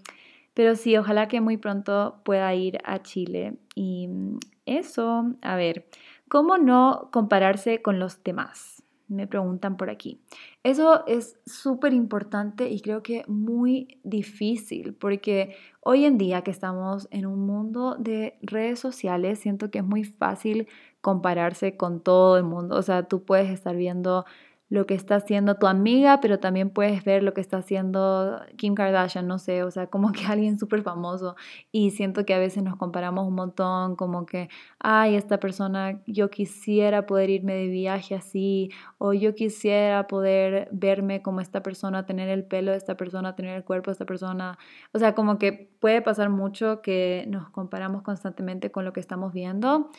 pero 0.55 0.75
sí, 0.75 0.97
ojalá 0.97 1.29
que 1.29 1.41
muy 1.41 1.57
pronto 1.57 2.21
pueda 2.25 2.53
ir 2.55 2.79
a 2.85 3.01
Chile. 3.03 3.59
Y 3.77 4.09
mm, 4.09 4.39
eso, 4.67 5.35
a 5.43 5.57
ver, 5.57 5.87
¿cómo 6.29 6.59
no 6.59 7.11
compararse 7.13 7.81
con 7.81 8.01
los 8.01 8.25
demás? 8.25 8.74
Me 9.07 9.27
preguntan 9.27 9.77
por 9.77 9.91
aquí. 9.91 10.21
Eso 10.63 11.07
es 11.07 11.39
súper 11.45 11.93
importante 11.93 12.71
y 12.71 12.81
creo 12.81 13.03
que 13.03 13.25
muy 13.29 13.99
difícil 14.03 14.95
porque 14.95 15.57
hoy 15.81 16.05
en 16.07 16.17
día 16.17 16.43
que 16.43 16.51
estamos 16.51 17.07
en 17.11 17.27
un 17.27 17.47
mundo 17.47 17.97
de 17.99 18.39
redes 18.41 18.81
sociales, 18.81 19.39
siento 19.39 19.71
que 19.71 19.79
es 19.79 19.85
muy 19.85 20.05
fácil 20.05 20.69
compararse 21.03 21.77
con 21.77 22.01
todo 22.01 22.39
el 22.39 22.45
mundo. 22.45 22.77
O 22.77 22.83
sea, 22.83 23.03
tú 23.07 23.25
puedes 23.25 23.51
estar 23.51 23.77
viendo 23.77 24.25
lo 24.71 24.87
que 24.87 24.95
está 24.95 25.17
haciendo 25.17 25.57
tu 25.57 25.67
amiga, 25.67 26.21
pero 26.21 26.41
también 26.41 26.71
puedes 26.71 27.05
ver 27.05 27.23
lo 27.23 27.35
que 27.35 27.41
está 27.41 27.59
haciendo 27.59 28.41
Kim 28.57 28.75
Kardashian, 28.75 29.27
no 29.27 29.39
sé, 29.39 29.63
o 29.63 29.71
sea, 29.71 29.89
como 29.89 30.13
que 30.13 30.25
alguien 30.27 30.59
súper 30.59 30.83
famoso. 30.83 31.37
Y 31.71 31.91
siento 31.91 32.25
que 32.25 32.35
a 32.35 32.39
veces 32.39 32.63
nos 32.63 32.77
comparamos 32.77 33.27
un 33.29 33.35
montón, 33.35 33.97
como 33.97 34.27
que, 34.27 34.49
ay, 34.79 35.17
esta 35.17 35.39
persona, 35.39 36.03
yo 36.07 36.31
quisiera 36.31 37.07
poder 37.07 37.31
irme 37.31 37.55
de 37.55 37.69
viaje 37.69 38.15
así, 38.15 38.71
o 38.99 39.13
yo 39.13 39.35
quisiera 39.35 40.07
poder 40.07 40.69
verme 40.73 41.23
como 41.23 41.41
esta 41.41 41.63
persona, 41.63 42.07
tener 42.07 42.29
el 42.29 42.45
pelo 42.45 42.73
de 42.73 42.79
esta 42.79 42.97
persona, 42.97 43.37
tener 43.37 43.57
el 43.57 43.65
cuerpo 43.65 43.91
de 43.91 43.93
esta 43.93 44.07
persona. 44.07 44.59
O 44.93 44.99
sea, 44.99 45.15
como 45.15 45.39
que 45.39 45.71
puede 45.81 46.01
pasar 46.03 46.31
mucho 46.31 46.81
que 46.83 47.27
nos 47.29 47.51
comparamos 47.51 48.03
constantemente 48.03 48.71
con 48.71 48.85
lo 48.85 48.93
que 48.93 49.01
estamos 49.01 49.33
viendo. 49.33 49.91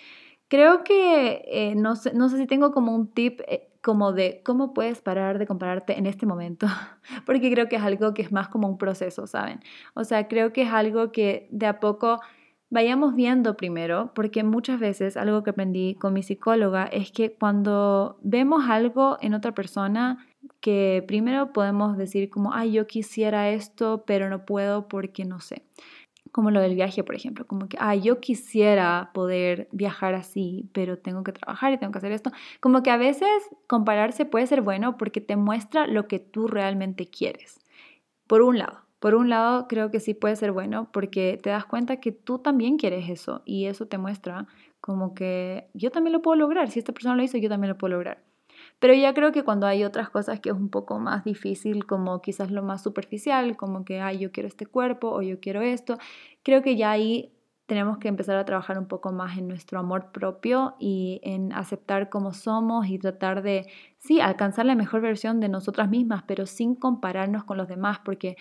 Creo 0.47 0.83
que, 0.83 1.43
eh, 1.47 1.75
no, 1.75 1.95
sé, 1.95 2.13
no 2.13 2.29
sé 2.29 2.37
si 2.37 2.45
tengo 2.45 2.71
como 2.71 2.93
un 2.93 3.11
tip 3.11 3.41
eh, 3.47 3.67
como 3.85 4.13
de 4.13 4.41
cómo 4.43 4.73
puedes 4.73 4.99
parar 4.99 5.37
de 5.37 5.45
compararte 5.45 5.99
en 5.99 6.07
este 6.07 6.25
momento, 6.25 6.65
porque 7.27 7.51
creo 7.51 7.69
que 7.69 7.75
es 7.75 7.83
algo 7.83 8.15
que 8.15 8.23
es 8.23 8.31
más 8.31 8.47
como 8.47 8.67
un 8.67 8.79
proceso, 8.79 9.27
¿saben? 9.27 9.59
O 9.93 10.03
sea, 10.03 10.27
creo 10.27 10.51
que 10.51 10.63
es 10.63 10.71
algo 10.71 11.11
que 11.11 11.47
de 11.51 11.67
a 11.67 11.79
poco 11.79 12.19
vayamos 12.71 13.13
viendo 13.13 13.55
primero, 13.55 14.11
porque 14.15 14.43
muchas 14.43 14.79
veces 14.79 15.17
algo 15.17 15.43
que 15.43 15.51
aprendí 15.51 15.93
con 15.93 16.13
mi 16.13 16.23
psicóloga 16.23 16.85
es 16.85 17.11
que 17.11 17.35
cuando 17.35 18.17
vemos 18.23 18.67
algo 18.67 19.19
en 19.21 19.35
otra 19.35 19.51
persona, 19.53 20.25
que 20.61 21.03
primero 21.07 21.53
podemos 21.53 21.95
decir 21.95 22.31
como, 22.31 22.55
ay, 22.55 22.71
yo 22.71 22.87
quisiera 22.87 23.51
esto, 23.51 24.03
pero 24.07 24.31
no 24.31 24.47
puedo 24.47 24.87
porque 24.87 25.25
no 25.25 25.39
sé 25.41 25.61
como 26.35 26.51
lo 26.51 26.59
del 26.59 26.75
viaje, 26.75 27.01
por 27.01 27.15
ejemplo, 27.15 27.47
como 27.47 27.69
que, 27.69 27.77
ah, 27.79 27.95
yo 27.95 28.19
quisiera 28.19 29.11
poder 29.13 29.69
viajar 29.71 30.15
así, 30.15 30.69
pero 30.73 30.97
tengo 30.97 31.23
que 31.23 31.31
trabajar 31.31 31.71
y 31.71 31.77
tengo 31.77 31.93
que 31.93 31.99
hacer 31.99 32.11
esto. 32.11 32.29
Como 32.59 32.83
que 32.83 32.91
a 32.91 32.97
veces 32.97 33.29
compararse 33.67 34.25
puede 34.25 34.45
ser 34.45 34.59
bueno 34.59 34.97
porque 34.97 35.21
te 35.21 35.37
muestra 35.37 35.87
lo 35.87 36.09
que 36.09 36.19
tú 36.19 36.49
realmente 36.49 37.07
quieres. 37.07 37.61
Por 38.27 38.41
un 38.41 38.57
lado, 38.57 38.81
por 38.99 39.15
un 39.15 39.29
lado 39.29 39.69
creo 39.69 39.91
que 39.91 40.01
sí 40.01 40.13
puede 40.13 40.35
ser 40.35 40.51
bueno 40.51 40.89
porque 40.91 41.39
te 41.41 41.51
das 41.51 41.63
cuenta 41.65 42.01
que 42.01 42.11
tú 42.11 42.39
también 42.39 42.75
quieres 42.75 43.09
eso 43.09 43.41
y 43.45 43.67
eso 43.67 43.85
te 43.85 43.97
muestra 43.97 44.45
como 44.81 45.13
que 45.15 45.69
yo 45.73 45.89
también 45.89 46.11
lo 46.11 46.21
puedo 46.21 46.35
lograr, 46.35 46.69
si 46.69 46.79
esta 46.79 46.91
persona 46.91 47.15
lo 47.15 47.23
hizo, 47.23 47.37
yo 47.37 47.47
también 47.47 47.69
lo 47.69 47.77
puedo 47.77 47.93
lograr. 47.93 48.21
Pero 48.79 48.93
ya 48.93 49.13
creo 49.13 49.31
que 49.31 49.43
cuando 49.43 49.67
hay 49.67 49.83
otras 49.83 50.09
cosas 50.09 50.39
que 50.39 50.49
es 50.49 50.55
un 50.55 50.69
poco 50.69 50.99
más 50.99 51.23
difícil, 51.23 51.85
como 51.85 52.21
quizás 52.21 52.51
lo 52.51 52.61
más 52.63 52.83
superficial, 52.83 53.55
como 53.57 53.85
que, 53.85 54.01
ay, 54.01 54.19
yo 54.19 54.31
quiero 54.31 54.47
este 54.47 54.65
cuerpo 54.65 55.09
o 55.09 55.21
yo 55.21 55.39
quiero 55.39 55.61
esto, 55.61 55.97
creo 56.43 56.61
que 56.61 56.75
ya 56.75 56.91
ahí 56.91 57.31
tenemos 57.65 57.97
que 57.97 58.07
empezar 58.07 58.35
a 58.37 58.45
trabajar 58.45 58.77
un 58.77 58.87
poco 58.87 59.11
más 59.11 59.37
en 59.37 59.47
nuestro 59.47 59.79
amor 59.79 60.11
propio 60.11 60.75
y 60.79 61.19
en 61.23 61.51
aceptar 61.51 62.09
cómo 62.09 62.31
somos 62.33 62.87
y 62.87 62.99
tratar 62.99 63.41
de, 63.41 63.65
sí, 63.97 64.19
alcanzar 64.21 64.65
la 64.65 64.75
mejor 64.75 65.01
versión 65.01 65.39
de 65.39 65.49
nosotras 65.49 65.89
mismas, 65.89 66.23
pero 66.27 66.45
sin 66.45 66.75
compararnos 66.75 67.43
con 67.43 67.57
los 67.57 67.67
demás, 67.67 67.99
porque 68.05 68.37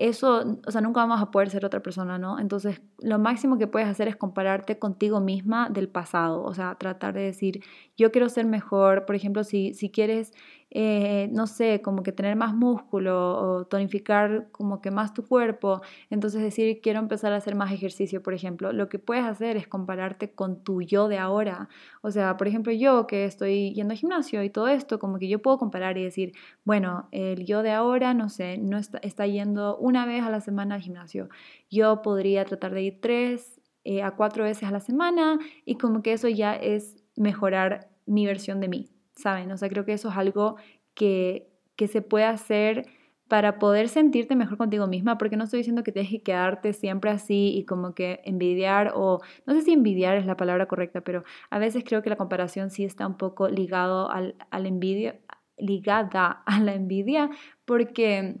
eso, 0.00 0.58
o 0.66 0.70
sea, 0.70 0.80
nunca 0.80 1.00
vamos 1.02 1.20
a 1.20 1.30
poder 1.30 1.50
ser 1.50 1.66
otra 1.66 1.80
persona, 1.80 2.18
¿no? 2.18 2.38
Entonces, 2.38 2.80
lo 3.00 3.18
máximo 3.18 3.58
que 3.58 3.66
puedes 3.66 3.86
hacer 3.86 4.08
es 4.08 4.16
compararte 4.16 4.78
contigo 4.78 5.20
misma 5.20 5.68
del 5.68 5.88
pasado, 5.90 6.42
o 6.42 6.54
sea, 6.54 6.74
tratar 6.76 7.12
de 7.12 7.20
decir, 7.20 7.62
yo 7.98 8.10
quiero 8.10 8.30
ser 8.30 8.46
mejor, 8.46 9.04
por 9.04 9.14
ejemplo, 9.14 9.44
si, 9.44 9.74
si 9.74 9.90
quieres 9.90 10.32
eh, 10.70 11.28
no 11.32 11.46
sé, 11.46 11.82
como 11.82 12.02
que 12.02 12.12
tener 12.12 12.36
más 12.36 12.54
músculo 12.54 13.36
o 13.38 13.64
tonificar 13.66 14.48
como 14.52 14.80
que 14.80 14.90
más 14.90 15.12
tu 15.14 15.26
cuerpo. 15.26 15.82
Entonces 16.10 16.42
decir, 16.42 16.80
quiero 16.80 17.00
empezar 17.00 17.32
a 17.32 17.36
hacer 17.36 17.54
más 17.54 17.72
ejercicio, 17.72 18.22
por 18.22 18.34
ejemplo. 18.34 18.72
Lo 18.72 18.88
que 18.88 18.98
puedes 18.98 19.24
hacer 19.24 19.56
es 19.56 19.66
compararte 19.66 20.32
con 20.32 20.62
tu 20.62 20.82
yo 20.82 21.08
de 21.08 21.18
ahora. 21.18 21.68
O 22.02 22.10
sea, 22.10 22.36
por 22.36 22.46
ejemplo, 22.48 22.72
yo 22.72 23.06
que 23.06 23.24
estoy 23.24 23.74
yendo 23.74 23.92
al 23.92 23.98
gimnasio 23.98 24.42
y 24.42 24.50
todo 24.50 24.68
esto, 24.68 24.98
como 24.98 25.18
que 25.18 25.28
yo 25.28 25.40
puedo 25.42 25.58
comparar 25.58 25.98
y 25.98 26.04
decir, 26.04 26.32
bueno, 26.64 27.08
el 27.12 27.44
yo 27.46 27.62
de 27.62 27.72
ahora, 27.72 28.14
no 28.14 28.28
sé, 28.28 28.58
no 28.58 28.78
está, 28.78 28.98
está 28.98 29.26
yendo 29.26 29.76
una 29.78 30.06
vez 30.06 30.22
a 30.22 30.30
la 30.30 30.40
semana 30.40 30.76
al 30.76 30.82
gimnasio. 30.82 31.28
Yo 31.70 32.02
podría 32.02 32.44
tratar 32.44 32.72
de 32.74 32.82
ir 32.82 33.00
tres 33.00 33.60
eh, 33.84 34.02
a 34.02 34.10
cuatro 34.12 34.44
veces 34.44 34.68
a 34.68 34.70
la 34.70 34.80
semana 34.80 35.38
y 35.64 35.76
como 35.76 36.02
que 36.02 36.12
eso 36.12 36.28
ya 36.28 36.54
es 36.54 36.96
mejorar 37.16 37.88
mi 38.06 38.26
versión 38.26 38.60
de 38.60 38.68
mí, 38.68 38.90
¿saben? 39.20 39.50
O 39.52 39.56
sea, 39.56 39.68
creo 39.68 39.84
que 39.84 39.92
eso 39.92 40.08
es 40.08 40.16
algo 40.16 40.56
que, 40.94 41.48
que 41.76 41.88
se 41.88 42.02
puede 42.02 42.24
hacer 42.24 42.86
para 43.30 43.60
poder 43.60 43.88
sentirte 43.88 44.34
mejor 44.34 44.58
contigo 44.58 44.88
misma, 44.88 45.16
porque 45.16 45.36
no 45.36 45.44
estoy 45.44 45.58
diciendo 45.58 45.84
que 45.84 45.92
tienes 45.92 46.10
que 46.10 46.20
quedarte 46.20 46.72
siempre 46.72 47.12
así 47.12 47.56
y 47.56 47.64
como 47.64 47.94
que 47.94 48.20
envidiar 48.24 48.90
o 48.96 49.20
no 49.46 49.54
sé 49.54 49.62
si 49.62 49.72
envidiar 49.72 50.16
es 50.16 50.26
la 50.26 50.36
palabra 50.36 50.66
correcta, 50.66 51.02
pero 51.02 51.22
a 51.48 51.60
veces 51.60 51.84
creo 51.86 52.02
que 52.02 52.10
la 52.10 52.16
comparación 52.16 52.70
sí 52.70 52.84
está 52.84 53.06
un 53.06 53.16
poco 53.16 53.48
ligado 53.48 54.10
al, 54.10 54.34
al 54.50 54.66
envidia, 54.66 55.20
ligada 55.56 56.42
a 56.44 56.58
la 56.58 56.74
envidia, 56.74 57.30
porque 57.64 58.40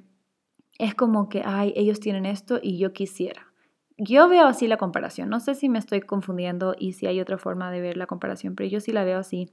es 0.80 0.96
como 0.96 1.28
que, 1.28 1.42
ay, 1.44 1.72
ellos 1.76 2.00
tienen 2.00 2.26
esto 2.26 2.58
y 2.60 2.78
yo 2.78 2.92
quisiera. 2.92 3.46
Yo 3.96 4.28
veo 4.28 4.46
así 4.46 4.66
la 4.66 4.76
comparación, 4.76 5.28
no 5.28 5.38
sé 5.38 5.54
si 5.54 5.68
me 5.68 5.78
estoy 5.78 6.00
confundiendo 6.00 6.74
y 6.76 6.94
si 6.94 7.06
hay 7.06 7.20
otra 7.20 7.38
forma 7.38 7.70
de 7.70 7.80
ver 7.80 7.96
la 7.96 8.06
comparación, 8.06 8.56
pero 8.56 8.68
yo 8.68 8.80
sí 8.80 8.90
la 8.90 9.04
veo 9.04 9.18
así. 9.18 9.52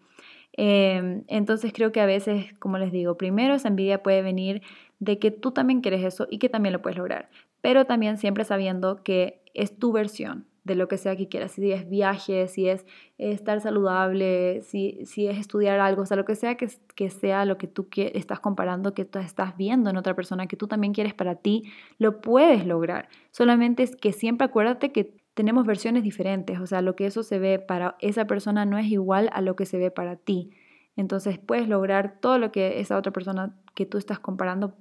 Em, 0.53 1.23
entonces 1.27 1.71
creo 1.73 1.91
que 1.91 2.01
a 2.01 2.05
veces, 2.05 2.53
como 2.60 2.77
les 2.77 2.91
digo, 2.91 3.17
primero 3.17 3.53
esa 3.53 3.67
envidia 3.67 4.01
puede 4.01 4.21
venir 4.21 4.62
de 4.99 5.19
que 5.19 5.31
tú 5.31 5.51
también 5.51 5.81
quieres 5.81 6.03
eso 6.03 6.27
y 6.29 6.39
que 6.39 6.49
también 6.49 6.73
lo 6.73 6.81
puedes 6.81 6.97
lograr, 6.97 7.29
pero 7.62 7.86
también 7.86 8.17
siempre 8.17 8.43
sabiendo 8.43 9.03
que 9.03 9.41
es 9.53 9.77
tu 9.77 9.91
versión, 9.91 10.47
de 10.67 10.75
lo 10.75 10.88
que 10.88 10.97
sea 10.97 11.15
que 11.15 11.27
quieras, 11.27 11.53
si 11.53 11.71
es 11.71 11.89
viaje, 11.89 12.47
si 12.47 12.69
es 12.69 12.86
estar 13.17 13.62
saludable, 13.62 14.62
si, 14.62 14.99
si 15.05 15.27
es 15.27 15.38
estudiar 15.39 15.79
algo, 15.79 16.03
o 16.03 16.05
sea, 16.05 16.17
lo 16.17 16.25
que 16.25 16.36
sea 16.36 16.55
que, 16.55 16.67
que 16.93 17.10
sea 17.10 17.45
lo 17.45 17.57
que 17.57 17.67
tú 17.67 17.88
estás 17.95 18.39
comparando, 18.39 18.93
que 18.93 19.05
tú 19.05 19.17
estás 19.17 19.57
viendo 19.57 19.89
en 19.89 19.97
otra 19.97 20.13
persona, 20.13 20.47
que 20.47 20.57
tú 20.57 20.67
también 20.67 20.93
quieres 20.93 21.13
para 21.13 21.36
ti, 21.36 21.63
lo 21.97 22.21
puedes 22.21 22.67
lograr. 22.67 23.07
Solamente 23.31 23.81
es 23.83 23.95
que 23.95 24.12
siempre 24.12 24.45
acuérdate 24.45 24.91
que 24.91 25.15
tenemos 25.38 25.67
versiones 25.67 26.02
diferentes, 26.02 26.60
o 26.60 26.65
sea, 26.65 26.82
lo 26.82 26.95
que 26.95 27.06
eso 27.06 27.21
se 27.21 27.38
ve 27.38 27.60
para 27.60 27.95
esa 28.00 28.26
persona 28.26 28.65
no 28.65 28.80
es 28.80 28.88
igual 28.88 29.30
a 29.34 29.41
lo 29.41 29.56
que 29.56 29.67
se 29.67 29.78
ve 29.78 29.91
para 29.91 30.15
ti. 30.15 30.50
Entonces 30.95 31.38
puedes 31.38 31.67
lograr 31.67 32.19
todo 32.19 32.39
lo 32.39 32.52
que 32.52 32.80
esa 32.80 32.97
otra 32.97 33.13
persona 33.13 33.56
que 33.76 33.86
tú 33.86 34.00
estás 34.00 34.19
comparando 34.19 34.73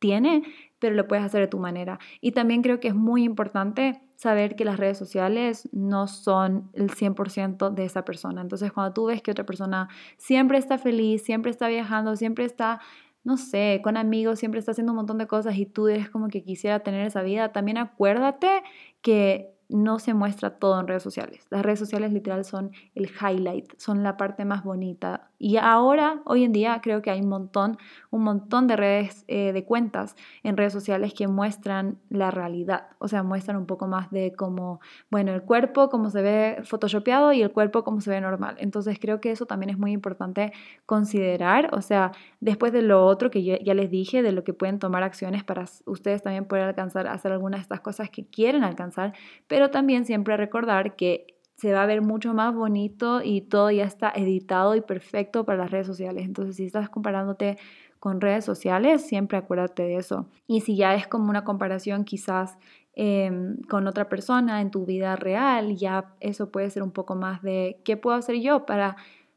tiene, 0.00 0.42
pero 0.78 0.94
lo 0.94 1.08
puedes 1.08 1.24
hacer 1.24 1.40
de 1.40 1.46
tu 1.46 1.58
manera. 1.58 1.98
Y 2.20 2.32
también 2.32 2.60
creo 2.60 2.80
que 2.80 2.88
es 2.88 2.94
muy 2.94 3.24
importante 3.24 4.02
saber 4.16 4.56
que 4.56 4.66
las 4.66 4.78
redes 4.78 4.98
sociales 4.98 5.70
no 5.72 6.06
son 6.06 6.68
el 6.74 6.90
100% 6.90 7.70
de 7.70 7.86
esa 7.86 8.04
persona. 8.04 8.42
Entonces, 8.42 8.72
cuando 8.72 8.92
tú 8.92 9.06
ves 9.06 9.22
que 9.22 9.30
otra 9.30 9.46
persona 9.46 9.88
siempre 10.18 10.58
está 10.58 10.76
feliz, 10.76 11.22
siempre 11.22 11.50
está 11.50 11.68
viajando, 11.68 12.14
siempre 12.14 12.44
está, 12.44 12.82
no 13.22 13.38
sé, 13.38 13.80
con 13.82 13.96
amigos, 13.96 14.38
siempre 14.38 14.58
está 14.58 14.72
haciendo 14.72 14.92
un 14.92 14.96
montón 14.96 15.16
de 15.16 15.26
cosas 15.26 15.56
y 15.56 15.64
tú 15.64 15.88
eres 15.88 16.10
como 16.10 16.28
que 16.28 16.44
quisiera 16.44 16.80
tener 16.80 17.06
esa 17.06 17.22
vida, 17.22 17.52
también 17.52 17.78
acuérdate 17.78 18.62
que 19.00 19.53
no 19.68 19.98
se 19.98 20.14
muestra 20.14 20.58
todo 20.58 20.78
en 20.80 20.86
redes 20.86 21.02
sociales. 21.02 21.46
Las 21.50 21.62
redes 21.62 21.78
sociales 21.78 22.12
literal 22.12 22.44
son 22.44 22.72
el 22.94 23.10
highlight, 23.10 23.78
son 23.78 24.02
la 24.02 24.16
parte 24.16 24.44
más 24.44 24.64
bonita. 24.64 25.30
Y 25.46 25.58
ahora, 25.58 26.22
hoy 26.24 26.42
en 26.42 26.52
día, 26.52 26.80
creo 26.82 27.02
que 27.02 27.10
hay 27.10 27.20
un 27.20 27.28
montón, 27.28 27.76
un 28.10 28.22
montón 28.22 28.66
de 28.66 28.76
redes, 28.76 29.26
eh, 29.28 29.52
de 29.52 29.62
cuentas 29.66 30.16
en 30.42 30.56
redes 30.56 30.72
sociales 30.72 31.12
que 31.12 31.28
muestran 31.28 31.98
la 32.08 32.30
realidad. 32.30 32.86
O 32.98 33.08
sea, 33.08 33.22
muestran 33.22 33.58
un 33.58 33.66
poco 33.66 33.86
más 33.86 34.10
de 34.10 34.32
cómo, 34.32 34.80
bueno, 35.10 35.34
el 35.34 35.42
cuerpo, 35.42 35.90
cómo 35.90 36.08
se 36.08 36.22
ve 36.22 36.60
photoshopeado 36.64 37.34
y 37.34 37.42
el 37.42 37.52
cuerpo, 37.52 37.84
cómo 37.84 38.00
se 38.00 38.08
ve 38.08 38.22
normal. 38.22 38.56
Entonces, 38.58 38.98
creo 38.98 39.20
que 39.20 39.32
eso 39.32 39.44
también 39.44 39.68
es 39.68 39.76
muy 39.76 39.92
importante 39.92 40.50
considerar. 40.86 41.68
O 41.74 41.82
sea, 41.82 42.12
después 42.40 42.72
de 42.72 42.80
lo 42.80 43.04
otro 43.04 43.30
que 43.30 43.44
ya 43.44 43.74
les 43.74 43.90
dije, 43.90 44.22
de 44.22 44.32
lo 44.32 44.44
que 44.44 44.54
pueden 44.54 44.78
tomar 44.78 45.02
acciones 45.02 45.44
para 45.44 45.66
ustedes 45.84 46.22
también 46.22 46.46
poder 46.46 46.64
alcanzar, 46.64 47.06
hacer 47.06 47.32
algunas 47.32 47.58
de 47.58 47.62
estas 47.64 47.80
cosas 47.82 48.08
que 48.08 48.26
quieren 48.26 48.64
alcanzar 48.64 49.12
pero 49.46 49.70
también 49.70 50.04
siempre 50.06 50.36
recordar 50.36 50.96
que 50.96 51.33
se 51.56 51.72
va 51.72 51.82
a 51.82 51.86
ver 51.86 52.02
mucho 52.02 52.34
más 52.34 52.54
bonito 52.54 53.22
y 53.22 53.42
todo 53.42 53.70
ya 53.70 53.84
está 53.84 54.12
editado 54.14 54.74
y 54.74 54.80
perfecto 54.80 55.44
para 55.44 55.58
las 55.58 55.70
redes 55.70 55.86
sociales. 55.86 56.24
Entonces, 56.24 56.56
si 56.56 56.64
estás 56.64 56.88
comparándote 56.88 57.58
con 58.00 58.20
redes 58.20 58.44
sociales, 58.44 59.06
siempre 59.06 59.38
acuérdate 59.38 59.84
de 59.84 59.96
eso. 59.96 60.28
Y 60.46 60.60
si 60.60 60.76
ya 60.76 60.94
es 60.94 61.06
como 61.06 61.30
una 61.30 61.44
comparación 61.44 62.04
quizás 62.04 62.58
em, 62.94 63.62
con 63.62 63.86
otra 63.86 64.08
persona 64.08 64.60
en 64.60 64.70
tu 64.70 64.84
vida 64.84 65.16
real, 65.16 65.76
ya 65.76 66.14
eso 66.20 66.50
puede 66.50 66.70
ser 66.70 66.82
un 66.82 66.90
poco 66.90 67.14
más 67.14 67.40
de 67.42 67.80
qué 67.84 67.96
puedo 67.96 68.16
hacer 68.16 68.36
yo 68.40 68.66
para, 68.66 68.96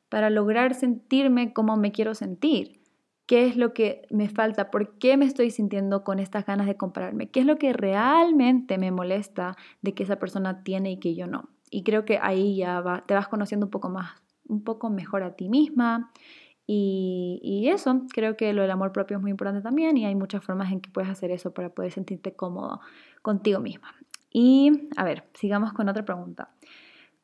para 0.10 0.30
lograr 0.30 0.74
sentirme 0.74 1.54
como 1.54 1.78
me 1.78 1.92
quiero 1.92 2.14
sentir. 2.16 2.82
¿Qué 3.28 3.46
es 3.46 3.58
lo 3.58 3.74
que 3.74 4.08
me 4.10 4.30
falta? 4.30 4.72
¿Por 4.72 4.98
qué 4.98 5.18
me 5.18 5.26
estoy 5.26 5.52
sintiendo 5.52 6.04
con 6.04 6.20
estas 6.20 6.46
ganas 6.46 6.66
de 6.66 6.78
compararme? 6.78 7.30
¿Qué 7.30 7.42
es 7.42 7.46
lo 7.46 7.58
que 7.58 7.74
realmente 7.74 8.78
me 8.78 8.92
molesta 8.92 9.56
de 9.82 9.94
que 9.94 10.04
esa 10.04 10.18
persona 10.18 10.64
tiene 10.64 10.92
y 10.92 11.00
que 11.00 11.14
yo 11.14 11.28
no? 11.28 11.50
Y 11.70 11.84
creo 11.84 12.06
que 12.06 12.20
ahí 12.22 12.58
ya 12.58 13.04
te 13.06 13.14
vas 13.14 13.28
conociendo 13.28 13.66
un 13.66 13.72
poco 13.72 13.90
más, 13.90 14.12
un 14.48 14.64
poco 14.64 14.90
mejor 14.90 15.24
a 15.24 15.36
ti 15.36 15.50
misma. 15.50 16.12
Y, 16.66 17.40
y, 17.44 17.70
eso, 17.70 18.02
creo 18.14 18.36
que 18.36 18.52
lo 18.52 18.62
del 18.62 18.72
amor 18.72 18.92
propio 18.92 19.18
es 19.18 19.22
muy 19.22 19.32
importante 19.32 19.62
también 19.62 19.96
y 19.96 20.06
hay 20.06 20.16
muchas 20.16 20.44
formas 20.44 20.72
en 20.72 20.82
que 20.82 20.90
puedes 20.90 21.10
hacer 21.10 21.32
eso 21.32 21.54
para 21.54 21.70
poder 21.70 21.92
sentirte 21.94 22.36
cómodo 22.36 22.82
contigo 23.22 23.62
misma. 23.62 23.96
Y 24.30 24.90
a 24.98 25.04
ver, 25.06 25.24
sigamos 25.34 25.72
con 25.74 25.88
otra 25.88 26.04
pregunta. 26.04 26.50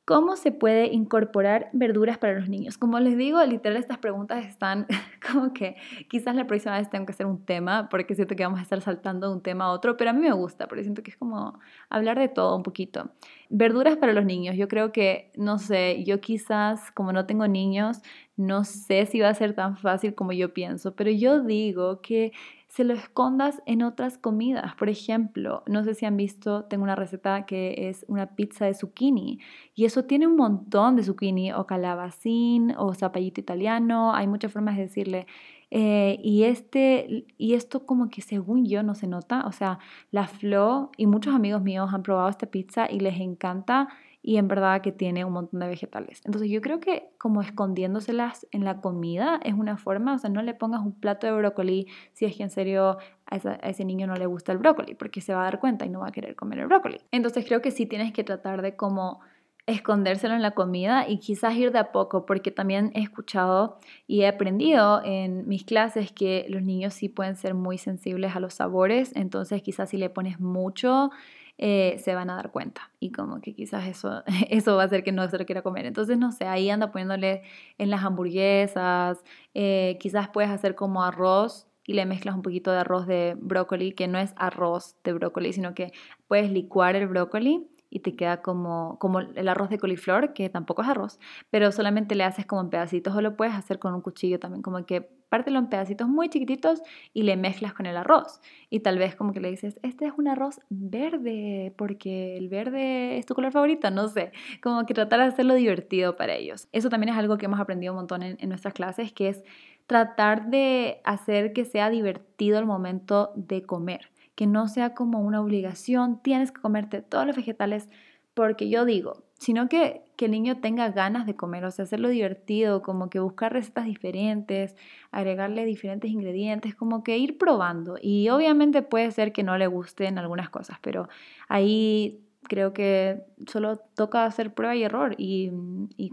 ¿Cómo 0.06 0.36
se 0.36 0.52
puede 0.52 0.88
incorporar 0.88 1.70
verduras 1.72 2.18
para 2.18 2.34
los 2.34 2.50
niños? 2.50 2.78
Como 2.78 3.00
les 3.00 3.18
digo, 3.18 3.42
literal 3.46 3.78
estas 3.78 4.00
preguntas 4.00 4.46
están 4.46 4.86
como 5.32 5.54
que 5.54 5.78
quizás 6.10 6.36
la 6.36 6.46
próxima 6.46 6.78
vez 6.78 6.90
tengo 6.90 7.06
que 7.06 7.14
hacer 7.14 7.26
un 7.26 7.46
tema 7.46 7.88
porque 7.88 8.14
siento 8.14 8.36
que 8.36 8.44
vamos 8.44 8.60
a 8.60 8.64
estar 8.64 8.82
saltando 8.82 9.30
de 9.30 9.36
un 9.36 9.42
tema 9.42 9.66
a 9.66 9.72
otro, 9.72 9.96
pero 9.96 10.10
a 10.10 10.14
mí 10.14 10.20
me 10.20 10.34
gusta 10.34 10.68
porque 10.68 10.84
siento 10.84 11.04
que 11.04 11.12
es 11.12 11.16
como 11.16 11.58
hablar 11.90 12.20
de 12.20 12.28
todo 12.28 12.58
un 12.58 12.64
poquito. 12.64 13.12
Verduras 13.50 13.96
para 13.96 14.12
los 14.12 14.26
niños, 14.26 14.58
yo 14.58 14.68
creo 14.68 14.92
que, 14.92 15.32
no 15.38 15.58
sé, 15.58 16.04
yo 16.04 16.20
quizás 16.20 16.92
como 16.92 17.14
no 17.14 17.26
tengo 17.26 17.48
niños, 17.48 18.02
no 18.36 18.66
sé 18.66 19.06
si 19.06 19.22
va 19.22 19.30
a 19.30 19.34
ser 19.34 19.54
tan 19.54 19.78
fácil 19.78 20.16
como 20.16 20.34
yo 20.34 20.54
pienso, 20.54 20.98
pero 20.98 21.12
yo 21.12 21.44
digo 21.44 22.02
que 22.02 22.34
se 22.74 22.84
lo 22.84 22.96
escondas 22.96 23.62
en 23.68 23.84
otras 23.84 24.18
comidas. 24.18 24.74
Por 24.74 24.90
ejemplo, 24.90 25.62
no 25.68 25.84
sé 25.84 25.94
si 25.94 26.08
han 26.08 26.18
visto, 26.18 26.64
tengo 26.66 26.84
una 26.84 26.96
receta 26.96 27.46
que 27.46 27.88
es 27.88 28.04
una 28.08 28.36
pizza 28.36 28.66
de 28.66 28.74
zucchini 28.74 29.38
y 29.76 29.86
eso 29.86 30.06
tiene 30.06 30.26
un 30.26 30.36
montón 30.36 30.96
de 30.96 31.04
zucchini 31.04 31.54
o 31.54 31.68
calabacín 31.68 32.74
o 32.76 32.96
zapallito 32.96 33.40
italiano, 33.40 34.16
hay 34.16 34.26
muchas 34.26 34.52
formas 34.52 34.76
de 34.76 34.84
decirle. 34.84 35.28
Eh, 35.76 36.20
y, 36.22 36.44
este, 36.44 37.26
y 37.40 37.56
esto 37.56 37.88
como 37.88 38.12
que 38.12 38.22
según 38.22 38.68
yo 38.68 38.84
no 38.84 38.94
se 38.94 39.08
nota, 39.08 39.44
o 39.48 39.52
sea, 39.52 39.80
la 40.12 40.28
Flo 40.28 40.92
y 40.98 41.08
muchos 41.08 41.34
amigos 41.34 41.64
míos 41.64 41.90
han 41.92 42.04
probado 42.04 42.30
esta 42.30 42.46
pizza 42.46 42.86
y 42.92 43.00
les 43.00 43.20
encanta 43.20 43.88
y 44.22 44.38
en 44.38 44.48
verdad 44.48 44.82
que 44.82 44.92
tiene 44.92 45.26
un 45.26 45.34
montón 45.34 45.62
de 45.62 45.68
vegetales. 45.68 46.22
Entonces 46.26 46.52
yo 46.52 46.62
creo 46.62 46.80
que 46.80 47.10
como 47.18 47.42
escondiéndoselas 47.42 48.46
en 48.52 48.66
la 48.66 48.82
comida 48.82 49.40
es 49.44 49.56
una 49.56 49.78
forma, 49.78 50.14
o 50.14 50.18
sea, 50.20 50.30
no 50.30 50.44
le 50.44 50.54
pongas 50.54 50.82
un 50.82 50.94
plato 50.94 51.26
de 51.26 51.34
brócoli 51.34 51.88
si 52.12 52.26
es 52.26 52.38
que 52.38 52.44
en 52.44 52.52
serio 52.52 53.00
a, 53.26 53.36
ese 53.36 53.84
niño 53.84 54.06
no 54.06 54.14
le 54.14 54.28
gusta 54.28 54.52
el 54.52 54.60
brócoli, 54.60 54.94
porque 54.94 55.22
se 55.22 55.34
va 55.34 55.42
a 55.42 55.46
dar 55.46 55.60
cuenta 55.60 55.88
y 55.88 55.90
no 55.90 56.02
va 56.02 56.10
a 56.10 56.12
querer 56.12 56.36
comer 56.36 56.60
el 56.60 56.68
brócoli. 56.68 57.00
Entonces 57.10 57.46
creo 57.48 57.64
que 57.64 57.72
sí 57.72 57.88
tienes 57.88 58.14
que 58.14 58.24
tratar 58.24 58.62
de 58.62 58.76
como 58.76 59.22
escondérselo 59.66 60.36
en 60.36 60.42
la 60.42 60.52
comida 60.52 61.08
y 61.08 61.20
quizás 61.20 61.56
ir 61.56 61.72
de 61.72 61.80
a 61.80 61.92
poco, 61.92 62.26
porque 62.26 62.52
también 62.52 62.92
he 62.96 63.02
escuchado 63.02 63.80
y 64.08 64.22
he 64.22 64.28
aprendido 64.28 65.02
en 65.04 65.48
mis 65.48 65.64
clases 65.64 66.12
que 66.12 66.46
los 66.50 66.62
niños 66.64 66.94
sí 66.94 67.10
pueden 67.10 67.36
ser 67.36 67.54
muy 67.54 67.78
sensibles 67.78 68.36
a 68.36 68.40
los 68.40 68.56
sabores, 68.56 69.12
entonces 69.16 69.62
quizás 69.62 69.90
si 69.90 69.98
le 69.98 70.10
pones 70.10 70.40
mucho 70.40 71.12
eh, 71.60 71.98
se 72.00 72.16
van 72.16 72.30
a 72.30 72.36
dar 72.36 72.52
cuenta. 72.52 72.92
Y 73.00 73.12
como 73.12 73.40
que 73.40 73.54
quizás 73.54 73.88
eso, 73.88 74.24
eso 74.50 74.76
va 74.76 74.84
a 74.84 74.86
hacer 74.86 75.04
que 75.04 75.12
no 75.12 75.28
se 75.30 75.38
lo 75.38 75.46
quiera 75.46 75.62
comer. 75.62 75.86
Entonces, 75.86 76.18
no 76.18 76.32
sé, 76.32 76.46
ahí 76.46 76.70
anda 76.70 76.92
poniéndole 76.92 77.44
en 77.78 77.90
las 77.90 78.04
hamburguesas, 78.04 79.24
eh, 79.54 79.98
quizás 80.00 80.30
puedes 80.30 80.52
hacer 80.52 80.76
como 80.76 81.04
arroz 81.04 81.68
y 81.86 81.94
le 81.94 82.06
mezclas 82.06 82.36
un 82.36 82.42
poquito 82.42 82.72
de 82.72 82.80
arroz 82.80 83.08
de 83.08 83.36
brócoli, 83.40 83.94
que 83.94 84.08
no 84.08 84.18
es 84.18 84.34
arroz 84.38 84.96
de 85.04 85.14
brócoli, 85.14 85.54
sino 85.54 85.74
que 85.74 85.92
puedes 86.28 86.50
licuar 86.52 86.96
el 86.96 87.08
brócoli 87.08 87.68
y 87.94 88.00
te 88.00 88.16
queda 88.16 88.42
como, 88.42 88.98
como 88.98 89.20
el 89.20 89.48
arroz 89.48 89.70
de 89.70 89.78
coliflor, 89.78 90.34
que 90.34 90.50
tampoco 90.50 90.82
es 90.82 90.88
arroz, 90.88 91.20
pero 91.52 91.72
solamente 91.72 92.16
le 92.16 92.24
haces 92.24 92.48
como 92.48 92.62
en 92.62 92.72
pedacitos 92.72 93.16
o 93.16 93.22
lo 93.22 93.38
puedes 93.38 93.54
hacer 93.54 93.78
con 93.78 93.94
un 93.94 94.02
cuchillo 94.02 94.40
también, 94.40 94.64
como 94.64 94.84
que 94.84 95.02
pártelo 95.30 95.60
en 95.60 95.68
pedacitos 95.68 96.08
muy 96.08 96.30
chiquititos 96.30 96.82
y 97.14 97.22
le 97.22 97.38
mezclas 97.38 97.74
con 97.74 97.86
el 97.86 97.98
arroz. 97.98 98.42
Y 98.72 98.80
tal 98.80 98.98
vez 98.98 99.16
como 99.16 99.32
que 99.32 99.40
le 99.40 99.52
dices, 99.52 99.80
este 99.84 100.06
es 100.06 100.14
un 100.18 100.28
arroz 100.28 100.60
verde, 100.70 101.74
porque 101.78 102.36
el 102.36 102.50
verde 102.50 103.20
es 103.20 103.28
tu 103.28 103.36
color 103.36 103.52
favorito, 103.52 103.92
no 103.92 104.08
sé, 104.08 104.32
como 104.62 104.88
que 104.88 104.96
tratar 104.96 105.20
de 105.20 105.26
hacerlo 105.26 105.54
divertido 105.54 106.16
para 106.16 106.34
ellos. 106.34 106.68
Eso 106.72 106.90
también 106.90 107.14
es 107.14 107.18
algo 107.18 107.38
que 107.38 107.46
hemos 107.46 107.60
aprendido 107.60 107.94
un 107.94 107.98
montón 107.98 108.24
en, 108.24 108.38
en 108.40 108.50
nuestras 108.50 108.74
clases, 108.74 109.14
que 109.14 109.30
es 109.30 109.44
tratar 109.86 110.50
de 110.50 111.02
hacer 111.04 111.54
que 111.54 111.66
sea 111.66 111.90
divertido 111.90 112.58
el 112.58 112.66
momento 112.66 113.32
de 113.36 113.64
comer, 113.64 114.10
que 114.36 114.48
no 114.48 114.68
sea 114.68 114.94
como 114.94 115.20
una 115.20 115.42
obligación, 115.42 116.22
tienes 116.22 116.52
que 116.52 116.62
comerte 116.62 117.02
todos 117.02 117.26
los 117.26 117.36
vegetales, 117.36 117.90
porque 118.34 118.70
yo 118.70 118.86
digo, 118.86 119.24
sino 119.38 119.68
que, 119.68 120.04
que 120.16 120.26
el 120.26 120.32
niño 120.32 120.60
tenga 120.60 120.90
ganas 120.90 121.26
de 121.26 121.36
comer, 121.36 121.66
o 121.66 121.72
sea, 121.72 121.84
hacerlo 121.84 122.10
divertido, 122.10 122.82
como 122.82 123.10
que 123.10 123.20
buscar 123.20 123.54
recetas 123.54 123.86
diferentes, 123.86 124.76
agregarle 125.12 125.66
diferentes 125.66 126.10
ingredientes, 126.10 126.76
como 126.76 127.04
que 127.04 127.18
ir 127.18 127.38
probando. 127.38 127.98
Y 128.02 128.30
obviamente 128.30 128.82
puede 128.82 129.12
ser 129.12 129.34
que 129.34 129.44
no 129.44 129.58
le 129.58 129.68
gusten 129.68 130.18
algunas 130.18 130.50
cosas, 130.50 130.78
pero 130.82 131.10
ahí 131.50 132.23
creo 132.48 132.74
que 132.74 133.24
solo 133.48 133.78
toca 133.96 134.26
hacer 134.26 134.54
prueba 134.54 134.76
y 134.76 134.84
error 134.84 135.16
y, 135.18 135.52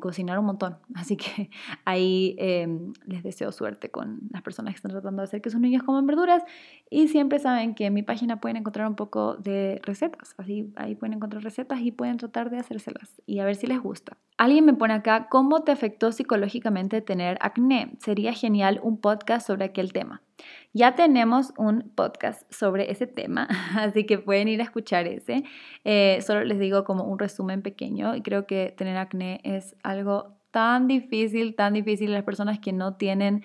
cocinar 0.01 0.39
un 0.39 0.47
montón. 0.47 0.79
Así 0.95 1.17
que 1.17 1.51
ahí 1.85 2.35
em, 2.39 2.93
les 3.07 3.23
deseo 3.23 3.53
suerte 3.53 3.91
con 3.91 4.21
las 4.31 4.43
personas 4.43 4.73
que 4.73 4.77
están 4.77 4.93
tratando 4.93 5.21
de 5.21 5.25
hacer 5.25 5.43
que 5.43 5.51
sus 5.51 5.61
niños 5.61 5.83
coman 5.83 6.07
verduras 6.07 6.43
y 6.89 7.09
siempre 7.09 7.39
saben 7.39 7.75
que 7.75 7.87
en 7.87 7.95
mi 7.95 8.03
página 8.03 8.41
pueden 8.41 8.57
encontrar 8.57 8.89
un 8.89 8.97
poco 8.97 9.37
de 9.37 9.81
recetas. 9.85 10.35
Así 10.39 10.73
ahí 10.77 10.95
pueden 10.95 11.15
encontrar 11.15 11.43
recetas 11.43 11.81
y 11.81 11.93
pueden 11.93 12.17
tratar 12.17 12.51
de 12.51 12.59
hacérselas 12.59 13.21
y 13.27 13.41
a 13.41 13.45
ver 13.45 13.57
si 13.57 13.67
les 13.67 13.81
gusta. 13.81 14.17
Alguien 14.39 14.65
me 14.65 14.73
pone 14.73 14.95
acá, 14.95 15.29
¿cómo 15.29 15.61
te 15.65 15.73
afectó 15.73 16.13
psicológicamente 16.13 17.03
tener 17.03 17.37
acné? 17.43 17.93
Sería 17.99 18.33
genial 18.33 18.81
un 18.83 18.99
podcast 18.99 19.47
sobre 19.47 19.67
aquel 19.67 19.93
tema. 19.93 20.23
Ya 20.73 20.95
tenemos 20.95 21.53
un 21.57 21.91
podcast 21.95 22.43
sobre 22.53 22.91
ese 22.91 23.07
tema, 23.07 23.49
así 23.77 24.07
que 24.07 24.19
pueden 24.19 24.49
ir 24.49 24.61
a 24.61 24.65
escuchar 24.65 25.07
ese. 25.07 25.45
Eh, 25.85 26.21
solo 26.23 26.45
les 26.45 26.59
digo 26.59 26.85
como 26.85 27.05
un 27.05 27.19
resumen 27.19 27.63
pequeño 27.63 28.15
y 28.15 28.23
creo 28.23 28.47
que 28.47 28.75
tener 28.77 28.97
acné 28.97 29.41
es 29.45 29.77
algo 29.83 30.37
tan 30.51 30.89
difícil, 30.89 31.55
tan 31.55 31.75
difícil. 31.75 32.13
Las 32.13 32.25
personas 32.25 32.59
que 32.59 32.73
no 32.73 32.97
tienen 32.97 33.43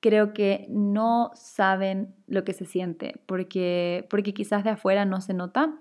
creo 0.00 0.32
que 0.32 0.66
no 0.68 1.30
saben 1.34 2.14
lo 2.26 2.44
que 2.44 2.52
se 2.52 2.64
siente 2.64 3.20
porque, 3.26 4.06
porque 4.10 4.32
quizás 4.32 4.64
de 4.64 4.70
afuera 4.70 5.04
no 5.04 5.20
se 5.20 5.34
nota 5.34 5.78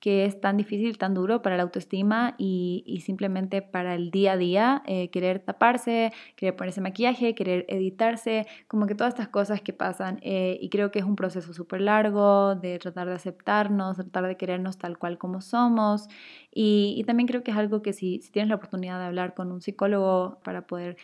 que 0.00 0.24
es 0.24 0.40
tan 0.40 0.56
difícil, 0.56 0.96
tan 0.96 1.14
duro 1.14 1.42
para 1.42 1.56
la 1.56 1.62
autoestima 1.62 2.34
y, 2.38 3.02
simplemente 3.04 3.60
para 3.60 3.94
el 3.94 4.10
día 4.10 4.32
a 4.32 4.36
día, 4.38 4.82
eh, 4.86 5.10
querer 5.10 5.40
taparse, 5.40 6.12
querer 6.36 6.56
ponerse 6.56 6.80
maquillaje, 6.80 7.34
querer 7.34 7.66
editarse, 7.68 8.46
como 8.66 8.86
que 8.86 8.94
todas 8.94 9.12
estas 9.12 9.28
cosas 9.28 9.60
que 9.60 9.74
pasan. 9.74 10.18
Eh, 10.22 10.58
y 10.60 10.70
creo 10.70 10.90
que 10.90 11.00
es 11.00 11.04
un 11.04 11.16
proceso 11.16 11.52
súper 11.52 11.82
largo 11.82 12.54
de 12.54 12.78
tratar 12.78 13.08
de 13.08 13.14
aceptarnos, 13.14 13.96
tratar 13.96 14.26
de 14.26 14.36
querernos 14.36 14.78
tal 14.78 14.98
cual 14.98 15.18
como 15.18 15.42
somos. 15.42 16.08
Y, 16.52 17.04
también 17.06 17.26
creo 17.26 17.42
que 17.42 17.50
es 17.50 17.56
algo 17.56 17.82
que 17.82 17.92
si 17.92 18.20
tienes 18.32 18.48
la 18.48 18.54
oportunidad 18.56 18.98
de 18.98 19.06
hablar 19.06 19.34
con 19.34 19.52
un 19.52 19.60
psicólogo 19.60 20.38
para 20.44 20.66
poder 20.66 20.96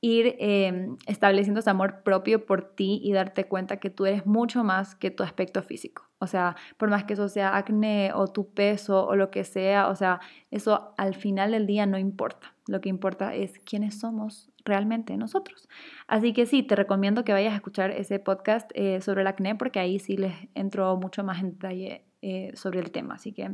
ir 0.00 0.36
em, 0.38 0.96
estableciendo 1.06 1.60
ese 1.60 1.70
amor 1.70 2.02
propio 2.02 2.46
por 2.46 2.74
ti 2.74 3.00
y 3.02 3.12
darte 3.12 3.44
cuenta 3.44 3.76
que 3.78 3.90
tú 3.90 4.06
eres 4.06 4.24
mucho 4.24 4.64
más 4.64 4.94
que 4.94 5.10
tu 5.10 5.22
aspecto 5.22 5.62
físico. 5.62 6.08
O 6.18 6.26
sea, 6.26 6.56
por 6.78 6.90
más 6.90 7.04
que 7.04 7.14
eso 7.14 7.28
sea 7.28 7.56
acné 7.56 8.12
o 8.14 8.26
tu 8.26 8.52
peso 8.52 9.06
o 9.06 9.14
lo 9.16 9.30
que 9.30 9.44
sea, 9.44 9.88
o 9.88 9.94
sea, 9.94 10.20
eso 10.50 10.94
al 10.96 11.14
final 11.14 11.52
del 11.52 11.66
día 11.66 11.86
no 11.86 11.98
importa. 11.98 12.54
Lo 12.66 12.80
que 12.80 12.88
importa 12.88 13.34
es 13.34 13.58
quiénes 13.58 13.98
somos 13.98 14.50
realmente 14.64 15.16
nosotros. 15.16 15.68
Así 16.06 16.32
que 16.32 16.46
sí, 16.46 16.62
te 16.62 16.76
recomiendo 16.76 17.24
que 17.24 17.32
vayas 17.32 17.52
a 17.52 17.56
escuchar 17.56 17.90
ese 17.90 18.18
podcast 18.18 18.70
eh, 18.74 19.00
sobre 19.00 19.22
el 19.22 19.26
acné 19.26 19.54
porque 19.54 19.80
ahí 19.80 19.98
sí 19.98 20.16
les 20.16 20.34
entro 20.54 20.96
mucho 20.96 21.24
más 21.24 21.40
en 21.40 21.52
detalle 21.52 22.04
eh, 22.22 22.52
sobre 22.54 22.80
el 22.80 22.90
tema. 22.90 23.14
Así 23.14 23.32
que 23.32 23.50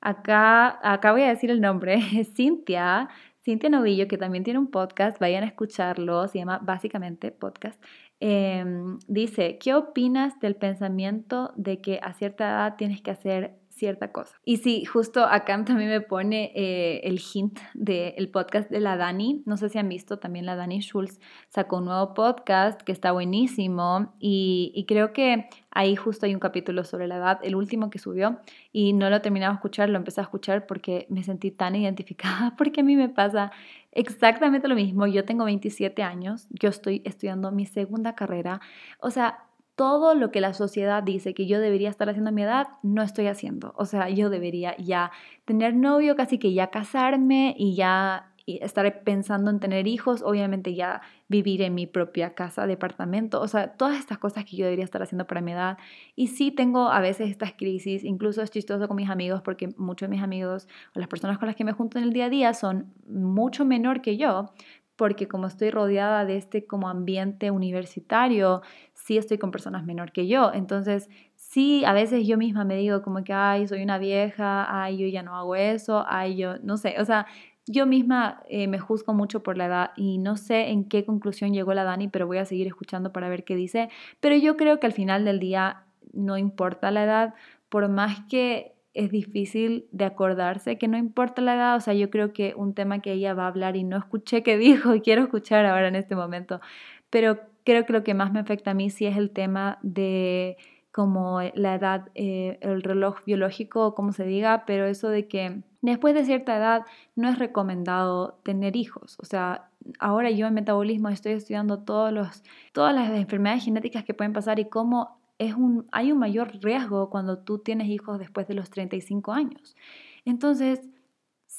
acá, 0.00 0.78
acá 0.82 1.12
voy 1.12 1.22
a 1.22 1.28
decir 1.28 1.50
el 1.50 1.60
nombre, 1.60 2.00
Cintia 2.34 3.08
Cintia 3.40 3.70
Novillo, 3.70 4.08
que 4.08 4.18
también 4.18 4.44
tiene 4.44 4.58
un 4.58 4.70
podcast, 4.70 5.18
vayan 5.20 5.44
a 5.44 5.46
escucharlo, 5.46 6.26
se 6.28 6.38
llama 6.38 6.58
básicamente 6.58 7.30
podcast. 7.30 7.82
Em, 8.20 8.98
dice, 9.06 9.58
¿qué 9.58 9.74
opinas 9.74 10.38
del 10.40 10.56
pensamiento 10.56 11.52
de 11.56 11.80
que 11.80 12.00
a 12.02 12.12
cierta 12.14 12.48
edad 12.48 12.76
tienes 12.76 13.00
que 13.00 13.12
hacer 13.12 13.58
cierta 13.78 14.12
cosa. 14.12 14.36
Y 14.44 14.58
sí, 14.58 14.84
justo 14.84 15.24
acá 15.24 15.64
también 15.64 15.90
me 15.90 16.00
pone 16.00 16.52
eh, 16.54 17.00
el 17.04 17.20
hint 17.20 17.58
del 17.74 18.28
podcast 18.30 18.70
de 18.70 18.80
la 18.80 18.96
Dani. 18.96 19.42
No 19.46 19.56
sé 19.56 19.68
si 19.68 19.78
han 19.78 19.88
visto, 19.88 20.18
también 20.18 20.46
la 20.46 20.56
Dani 20.56 20.80
Schulz 20.80 21.20
sacó 21.48 21.78
un 21.78 21.86
nuevo 21.86 22.14
podcast 22.14 22.82
que 22.82 22.92
está 22.92 23.12
buenísimo 23.12 24.14
y, 24.18 24.72
y 24.74 24.86
creo 24.86 25.12
que 25.12 25.48
ahí 25.70 25.94
justo 25.94 26.26
hay 26.26 26.34
un 26.34 26.40
capítulo 26.40 26.82
sobre 26.84 27.06
la 27.06 27.16
edad, 27.16 27.38
el 27.42 27.54
último 27.54 27.88
que 27.88 27.98
subió 27.98 28.40
y 28.72 28.92
no 28.92 29.10
lo 29.10 29.22
terminaba 29.22 29.52
de 29.52 29.56
escuchar, 29.58 29.88
lo 29.88 29.96
empecé 29.96 30.20
a 30.20 30.24
escuchar 30.24 30.66
porque 30.66 31.06
me 31.08 31.22
sentí 31.22 31.50
tan 31.50 31.76
identificada 31.76 32.54
porque 32.58 32.80
a 32.80 32.84
mí 32.84 32.96
me 32.96 33.08
pasa 33.08 33.52
exactamente 33.92 34.68
lo 34.68 34.74
mismo. 34.74 35.06
Yo 35.06 35.24
tengo 35.24 35.44
27 35.44 36.02
años, 36.02 36.46
yo 36.50 36.68
estoy 36.68 37.02
estudiando 37.04 37.50
mi 37.52 37.66
segunda 37.66 38.14
carrera. 38.14 38.60
O 39.00 39.10
sea, 39.10 39.47
todo 39.78 40.16
lo 40.16 40.32
que 40.32 40.40
la 40.40 40.54
sociedad 40.54 41.04
dice 41.04 41.34
que 41.34 41.46
yo 41.46 41.60
debería 41.60 41.88
estar 41.88 42.08
haciendo 42.08 42.30
a 42.30 42.32
mi 42.32 42.42
edad, 42.42 42.66
no 42.82 43.00
estoy 43.00 43.28
haciendo. 43.28 43.74
O 43.76 43.84
sea, 43.84 44.08
yo 44.08 44.28
debería 44.28 44.76
ya 44.76 45.12
tener 45.44 45.76
novio, 45.76 46.16
casi 46.16 46.38
que 46.38 46.52
ya 46.52 46.66
casarme 46.66 47.54
y 47.56 47.76
ya 47.76 48.34
estar 48.44 49.04
pensando 49.04 49.52
en 49.52 49.60
tener 49.60 49.86
hijos, 49.86 50.22
obviamente 50.22 50.74
ya 50.74 51.00
vivir 51.28 51.62
en 51.62 51.76
mi 51.76 51.86
propia 51.86 52.34
casa, 52.34 52.66
departamento, 52.66 53.40
o 53.40 53.46
sea, 53.46 53.74
todas 53.76 54.00
estas 54.00 54.18
cosas 54.18 54.44
que 54.46 54.56
yo 54.56 54.64
debería 54.64 54.84
estar 54.84 55.00
haciendo 55.00 55.28
para 55.28 55.42
mi 55.42 55.52
edad. 55.52 55.78
Y 56.16 56.26
sí 56.26 56.50
tengo 56.50 56.88
a 56.88 56.98
veces 57.00 57.30
estas 57.30 57.52
crisis, 57.52 58.02
incluso 58.02 58.42
es 58.42 58.50
chistoso 58.50 58.88
con 58.88 58.96
mis 58.96 59.10
amigos 59.10 59.42
porque 59.42 59.68
muchos 59.76 60.08
de 60.08 60.16
mis 60.16 60.24
amigos 60.24 60.66
o 60.96 60.98
las 60.98 61.08
personas 61.08 61.38
con 61.38 61.46
las 61.46 61.54
que 61.54 61.62
me 61.62 61.72
junto 61.72 61.98
en 61.98 62.04
el 62.04 62.12
día 62.12 62.24
a 62.24 62.30
día 62.30 62.52
son 62.52 62.92
mucho 63.06 63.64
menor 63.64 64.00
que 64.00 64.16
yo, 64.16 64.50
porque 64.98 65.28
como 65.28 65.46
estoy 65.46 65.70
rodeada 65.70 66.24
de 66.24 66.36
este 66.36 66.66
como 66.66 66.88
ambiente 66.88 67.52
universitario, 67.52 68.62
sí 69.08 69.16
estoy 69.16 69.38
con 69.38 69.50
personas 69.50 69.86
menor 69.86 70.12
que 70.12 70.26
yo. 70.28 70.52
Entonces, 70.52 71.08
sí, 71.34 71.82
a 71.86 71.94
veces 71.94 72.26
yo 72.26 72.36
misma 72.36 72.64
me 72.64 72.76
digo 72.76 73.00
como 73.00 73.24
que, 73.24 73.32
ay, 73.32 73.66
soy 73.66 73.82
una 73.82 73.96
vieja, 73.96 74.66
ay, 74.68 74.98
yo 74.98 75.06
ya 75.06 75.22
no 75.22 75.34
hago 75.34 75.56
eso, 75.56 76.04
ay, 76.06 76.36
yo, 76.36 76.58
no 76.58 76.76
sé, 76.76 76.96
o 77.00 77.04
sea, 77.06 77.26
yo 77.66 77.86
misma 77.86 78.42
eh, 78.50 78.66
me 78.68 78.78
juzgo 78.78 79.14
mucho 79.14 79.42
por 79.42 79.56
la 79.56 79.64
edad 79.64 79.90
y 79.96 80.18
no 80.18 80.36
sé 80.36 80.68
en 80.68 80.84
qué 80.90 81.06
conclusión 81.06 81.54
llegó 81.54 81.72
la 81.72 81.84
Dani, 81.84 82.08
pero 82.08 82.26
voy 82.26 82.36
a 82.36 82.44
seguir 82.44 82.66
escuchando 82.66 83.10
para 83.10 83.30
ver 83.30 83.44
qué 83.44 83.56
dice. 83.56 83.88
Pero 84.20 84.36
yo 84.36 84.58
creo 84.58 84.78
que 84.78 84.86
al 84.86 84.92
final 84.92 85.24
del 85.24 85.38
día 85.38 85.84
no 86.12 86.36
importa 86.36 86.90
la 86.90 87.04
edad, 87.04 87.34
por 87.70 87.88
más 87.88 88.20
que 88.28 88.74
es 88.92 89.10
difícil 89.10 89.86
de 89.90 90.04
acordarse 90.04 90.76
que 90.76 90.88
no 90.88 90.98
importa 90.98 91.40
la 91.40 91.54
edad, 91.54 91.76
o 91.76 91.80
sea, 91.80 91.94
yo 91.94 92.10
creo 92.10 92.34
que 92.34 92.52
un 92.56 92.74
tema 92.74 93.00
que 93.00 93.12
ella 93.12 93.32
va 93.32 93.44
a 93.44 93.48
hablar 93.48 93.76
y 93.76 93.84
no 93.84 93.96
escuché 93.96 94.42
que 94.42 94.58
dijo 94.58 94.94
y 94.94 95.00
quiero 95.00 95.22
escuchar 95.22 95.64
ahora 95.64 95.88
en 95.88 95.96
este 95.96 96.14
momento, 96.14 96.60
pero 97.08 97.38
creo 97.68 97.84
que 97.84 97.92
lo 97.92 98.02
que 98.02 98.14
más 98.14 98.32
me 98.32 98.40
afecta 98.40 98.70
a 98.70 98.74
mí 98.74 98.88
sí 98.88 99.04
es 99.04 99.18
el 99.18 99.30
tema 99.30 99.78
de 99.82 100.56
como 100.90 101.42
la 101.54 101.74
edad, 101.74 102.08
eh, 102.14 102.56
el 102.62 102.82
reloj 102.82 103.22
biológico 103.26 103.94
como 103.94 104.12
se 104.12 104.24
diga, 104.24 104.64
pero 104.64 104.86
eso 104.86 105.10
de 105.10 105.28
que 105.28 105.60
después 105.82 106.14
de 106.14 106.24
cierta 106.24 106.56
edad 106.56 106.86
no 107.14 107.28
es 107.28 107.38
recomendado 107.38 108.40
tener 108.42 108.74
hijos. 108.74 109.18
O 109.20 109.26
sea, 109.26 109.68
ahora 109.98 110.30
yo 110.30 110.46
en 110.46 110.54
metabolismo 110.54 111.10
estoy 111.10 111.32
estudiando 111.32 111.80
todos 111.80 112.10
los, 112.10 112.42
todas 112.72 112.94
las 112.94 113.10
enfermedades 113.10 113.66
genéticas 113.66 114.02
que 114.02 114.14
pueden 114.14 114.32
pasar 114.32 114.58
y 114.58 114.64
cómo 114.70 115.20
es 115.36 115.54
un, 115.54 115.86
hay 115.92 116.10
un 116.10 116.18
mayor 116.18 116.50
riesgo 116.62 117.10
cuando 117.10 117.36
tú 117.36 117.58
tienes 117.58 117.88
hijos 117.88 118.18
después 118.18 118.48
de 118.48 118.54
los 118.54 118.70
35 118.70 119.32
años. 119.32 119.76
Entonces, 120.24 120.80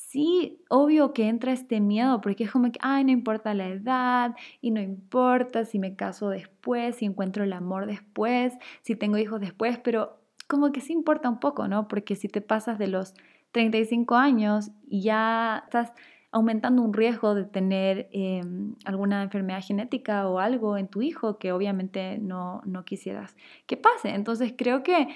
sí, 0.09 0.59
obvio 0.69 1.13
que 1.13 1.27
entra 1.27 1.51
este 1.51 1.79
miedo 1.79 2.19
porque 2.19 2.45
es 2.45 2.51
como 2.51 2.71
que, 2.71 2.79
ay, 2.81 3.03
no 3.03 3.11
importa 3.11 3.53
la 3.53 3.67
edad 3.67 4.35
y 4.59 4.71
no 4.71 4.81
importa 4.81 5.65
si 5.65 5.77
me 5.77 5.95
caso 5.95 6.29
después, 6.29 6.95
si 6.95 7.05
encuentro 7.05 7.43
el 7.43 7.53
amor 7.53 7.85
después, 7.85 8.53
si 8.81 8.95
tengo 8.95 9.19
hijos 9.19 9.39
después, 9.39 9.77
pero 9.77 10.17
como 10.47 10.71
que 10.71 10.81
sí 10.81 10.93
importa 10.93 11.29
un 11.29 11.39
poco, 11.39 11.67
¿no? 11.67 11.87
Porque 11.87 12.15
si 12.15 12.27
te 12.27 12.41
pasas 12.41 12.79
de 12.79 12.87
los 12.87 13.13
35 13.51 14.15
años 14.15 14.71
y 14.87 15.03
ya 15.03 15.61
estás 15.65 15.93
aumentando 16.31 16.81
un 16.81 16.93
riesgo 16.93 17.35
de 17.35 17.45
tener 17.45 18.09
em, 18.11 18.75
alguna 18.85 19.21
enfermedad 19.21 19.61
genética 19.63 20.27
o 20.27 20.39
algo 20.39 20.77
en 20.77 20.87
tu 20.87 21.03
hijo 21.03 21.37
que 21.37 21.51
obviamente 21.51 22.17
no, 22.17 22.61
no 22.65 22.83
quisieras 22.83 23.35
que 23.67 23.77
pase. 23.77 24.09
Entonces 24.09 24.55
creo 24.57 24.81
que 24.81 25.07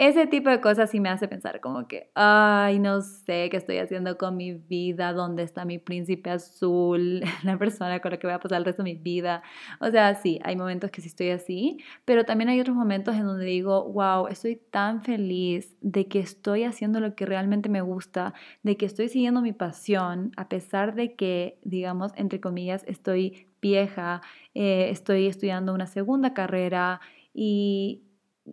ese 0.00 0.26
tipo 0.26 0.48
de 0.48 0.62
cosas 0.62 0.90
sí 0.90 0.98
me 0.98 1.10
hace 1.10 1.28
pensar 1.28 1.60
como 1.60 1.86
que, 1.86 2.10
ay, 2.14 2.78
no 2.78 3.02
sé 3.02 3.50
qué 3.50 3.58
estoy 3.58 3.76
haciendo 3.76 4.16
con 4.16 4.34
mi 4.34 4.54
vida, 4.54 5.12
dónde 5.12 5.42
está 5.42 5.66
mi 5.66 5.78
príncipe 5.78 6.30
azul, 6.30 7.20
la 7.44 7.58
persona 7.58 8.00
con 8.00 8.12
la 8.12 8.18
que 8.18 8.26
voy 8.26 8.32
a 8.32 8.40
pasar 8.40 8.60
el 8.60 8.64
resto 8.64 8.82
de 8.82 8.94
mi 8.94 8.98
vida. 8.98 9.42
O 9.78 9.90
sea, 9.90 10.14
sí, 10.14 10.40
hay 10.42 10.56
momentos 10.56 10.90
que 10.90 11.02
sí 11.02 11.08
estoy 11.08 11.28
así, 11.28 11.76
pero 12.06 12.24
también 12.24 12.48
hay 12.48 12.58
otros 12.58 12.74
momentos 12.74 13.14
en 13.14 13.26
donde 13.26 13.44
digo, 13.44 13.92
wow, 13.92 14.26
estoy 14.28 14.56
tan 14.56 15.02
feliz 15.02 15.76
de 15.82 16.08
que 16.08 16.20
estoy 16.20 16.64
haciendo 16.64 16.98
lo 17.00 17.14
que 17.14 17.26
realmente 17.26 17.68
me 17.68 17.82
gusta, 17.82 18.32
de 18.62 18.78
que 18.78 18.86
estoy 18.86 19.10
siguiendo 19.10 19.42
mi 19.42 19.52
pasión, 19.52 20.32
a 20.38 20.48
pesar 20.48 20.94
de 20.94 21.14
que, 21.14 21.58
digamos, 21.62 22.12
entre 22.16 22.40
comillas, 22.40 22.84
estoy 22.86 23.48
vieja, 23.60 24.22
eh, 24.54 24.88
estoy 24.88 25.26
estudiando 25.26 25.74
una 25.74 25.86
segunda 25.86 26.32
carrera 26.32 27.02
y 27.34 28.06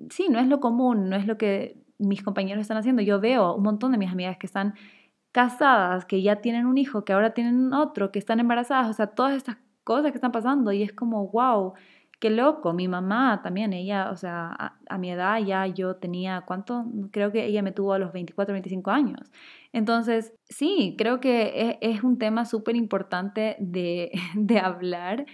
sí, 0.10 0.28
no 0.30 0.39
es 0.39 0.47
lo 0.47 0.60
común, 0.60 1.10
no 1.10 1.15
es 1.15 1.28
lo 1.28 1.38
que 1.38 1.84
mis 1.97 2.23
compañeros 2.23 2.62
están 2.62 2.78
haciendo. 2.78 3.02
Yo 3.02 3.19
veo 3.19 3.56
un 3.56 3.63
montón 3.63 3.91
de 3.91 3.97
mis 3.97 4.12
amigas 4.12 4.38
que 4.38 4.47
están 4.47 4.76
casadas, 5.32 6.06
que 6.06 6.21
ya 6.21 6.38
tienen 6.38 6.65
un 6.65 6.78
hijo, 6.78 7.06
que 7.06 7.13
ahora 7.13 7.34
tienen 7.34 7.73
otro, 7.73 8.12
que 8.12 8.19
están 8.19 8.39
embarazadas, 8.39 8.89
o 8.89 8.93
sea, 8.93 9.08
todas 9.08 9.36
estas 9.36 9.58
cosas 9.84 10.12
que 10.12 10.17
están 10.17 10.32
pasando 10.32 10.71
y 10.71 10.84
es 10.84 10.93
como, 10.93 11.28
wow, 11.30 11.73
qué 12.19 12.30
loco. 12.30 12.73
Mi 12.73 12.88
mamá 12.88 13.41
también, 13.43 13.73
ella, 13.73 14.10
o 14.12 14.17
sea, 14.17 14.76
a, 14.89 14.97
mi 14.97 15.12
edad 15.12 15.39
ya 15.39 15.67
yo 15.67 15.95
tenía, 15.97 16.43
¿cuánto? 16.45 16.86
Creo 17.12 17.32
que 17.32 17.45
ella 17.45 17.62
me 17.62 17.71
tuvo 17.71 17.93
a 17.93 18.00
los 18.00 18.12
24, 18.13 18.54
25 18.54 18.91
años. 18.91 19.32
Entonces, 19.73 20.34
sí, 20.50 20.95
creo 20.97 21.19
que 21.19 21.78
es, 21.82 21.97
es 21.97 22.04
un 22.04 22.17
tema 22.17 22.45
súper 22.45 22.76
importante 22.76 23.56
de, 23.60 24.12
de 24.36 24.60
hablar 24.60 25.26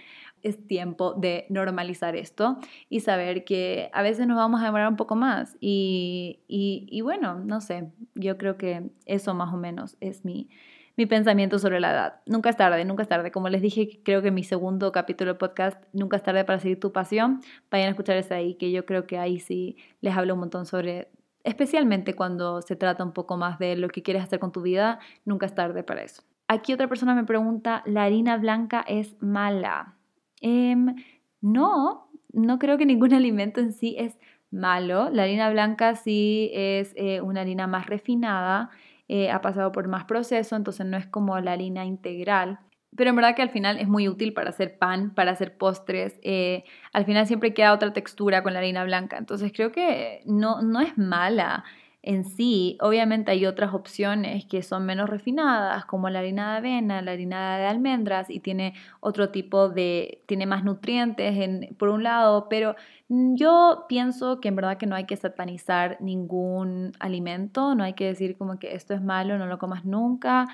es 0.44 0.66
tiempo 0.68 1.14
de 1.14 1.46
normalizar 1.48 2.14
esto 2.14 2.58
y 2.88 3.00
saber 3.00 3.44
que 3.44 3.90
a 3.92 4.02
veces 4.02 4.26
nos 4.26 4.36
vamos 4.36 4.60
a 4.62 4.66
demorar 4.66 4.88
un 4.88 4.96
poco 4.96 5.16
más. 5.16 5.56
Y, 5.60 6.40
y, 6.46 7.00
bueno, 7.00 7.40
no 7.40 7.60
sé, 7.60 7.90
yo 8.14 8.38
creo 8.38 8.56
que 8.56 8.90
eso 9.06 9.34
más 9.34 9.52
o 9.52 9.56
menos 9.56 9.96
es 10.00 10.24
mi, 10.24 10.50
mi 10.96 11.06
pensamiento 11.06 11.58
sobre 11.58 11.80
la 11.80 11.90
edad. 11.90 12.20
Nunca 12.26 12.50
es 12.50 12.56
tarde, 12.56 12.84
nunca 12.84 13.02
es 13.02 13.08
tarde. 13.08 13.32
Como 13.32 13.48
les 13.48 13.62
dije, 13.62 14.00
creo 14.04 14.22
que 14.22 14.30
mi 14.30 14.44
segundo 14.44 14.92
capítulo 14.92 15.32
del 15.32 15.38
podcast, 15.38 15.82
Nunca 15.92 16.16
es 16.16 16.22
tarde 16.22 16.44
para 16.44 16.60
seguir 16.60 16.78
tu 16.78 16.92
pasión, 16.92 17.40
vayan 17.70 17.88
a 17.88 17.90
escuchar 17.90 18.16
ese 18.16 18.34
ahí, 18.34 18.54
que 18.54 18.70
yo 18.70 18.84
creo 18.84 19.06
que 19.06 19.18
ahí 19.18 19.40
sí 19.40 19.76
les 20.00 20.16
hablo 20.16 20.34
un 20.34 20.40
montón 20.40 20.66
sobre, 20.66 21.08
especialmente 21.42 22.14
cuando 22.14 22.62
se 22.62 22.76
trata 22.76 23.02
un 23.02 23.12
poco 23.12 23.36
más 23.36 23.58
de 23.58 23.76
lo 23.76 23.88
que 23.88 24.02
quieres 24.02 24.22
hacer 24.22 24.38
con 24.38 24.52
tu 24.52 24.60
vida, 24.60 24.98
nunca 25.24 25.46
es 25.46 25.54
tarde 25.54 25.82
para 25.82 26.02
eso. 26.02 26.22
Aquí 26.46 26.74
otra 26.74 26.88
persona 26.88 27.14
me 27.14 27.24
pregunta, 27.24 27.82
¿la 27.86 28.04
harina 28.04 28.36
blanca 28.36 28.84
es 28.86 29.16
mala? 29.20 29.94
Em, 30.40 30.94
no, 31.40 32.08
no 32.32 32.58
creo 32.58 32.78
que 32.78 32.86
ningún 32.86 33.12
alimento 33.14 33.60
en 33.60 33.72
sí 33.72 33.96
es 33.98 34.18
malo. 34.50 35.10
La 35.10 35.24
harina 35.24 35.50
blanca 35.50 35.94
sí 35.96 36.50
es 36.54 36.92
eh, 36.96 37.20
una 37.20 37.42
harina 37.42 37.66
más 37.66 37.86
refinada, 37.86 38.70
eh, 39.08 39.30
ha 39.30 39.40
pasado 39.42 39.72
por 39.72 39.88
más 39.88 40.04
proceso, 40.04 40.56
entonces 40.56 40.86
no 40.86 40.96
es 40.96 41.06
como 41.06 41.38
la 41.40 41.52
harina 41.52 41.84
integral. 41.84 42.58
Pero 42.96 43.10
en 43.10 43.16
verdad 43.16 43.34
que 43.34 43.42
al 43.42 43.50
final 43.50 43.78
es 43.78 43.88
muy 43.88 44.08
útil 44.08 44.32
para 44.32 44.50
hacer 44.50 44.78
pan, 44.78 45.12
para 45.14 45.32
hacer 45.32 45.56
postres. 45.58 46.20
Eh, 46.22 46.62
al 46.92 47.04
final 47.04 47.26
siempre 47.26 47.52
queda 47.52 47.72
otra 47.72 47.92
textura 47.92 48.42
con 48.44 48.52
la 48.52 48.60
harina 48.60 48.84
blanca. 48.84 49.18
Entonces 49.18 49.52
creo 49.52 49.72
que 49.72 50.22
no, 50.26 50.62
no 50.62 50.80
es 50.80 50.96
mala 50.96 51.64
en 52.04 52.24
sí. 52.24 52.76
Obviamente 52.80 53.30
hay 53.30 53.46
otras 53.46 53.74
opciones 53.74 54.44
que 54.46 54.62
son 54.62 54.84
menos 54.86 55.08
refinadas, 55.08 55.84
como 55.86 56.10
la 56.10 56.20
harina 56.20 56.52
de 56.52 56.58
avena, 56.58 57.02
la 57.02 57.12
harina 57.12 57.58
de 57.58 57.66
almendras, 57.66 58.30
y 58.30 58.40
tiene 58.40 58.74
otro 59.00 59.30
tipo 59.30 59.68
de, 59.68 60.22
tiene 60.26 60.46
más 60.46 60.64
nutrientes 60.64 61.36
en, 61.36 61.74
por 61.78 61.88
un 61.88 62.02
lado, 62.02 62.48
pero 62.48 62.76
yo 63.08 63.86
pienso 63.88 64.40
que 64.40 64.48
en 64.48 64.56
verdad 64.56 64.76
que 64.76 64.86
no 64.86 64.96
hay 64.96 65.06
que 65.06 65.16
satanizar 65.16 65.96
ningún 66.00 66.92
alimento, 67.00 67.74
no 67.74 67.84
hay 67.84 67.94
que 67.94 68.06
decir 68.06 68.36
como 68.36 68.58
que 68.58 68.74
esto 68.74 68.94
es 68.94 69.02
malo, 69.02 69.38
no 69.38 69.46
lo 69.46 69.58
comas 69.58 69.84
nunca. 69.84 70.46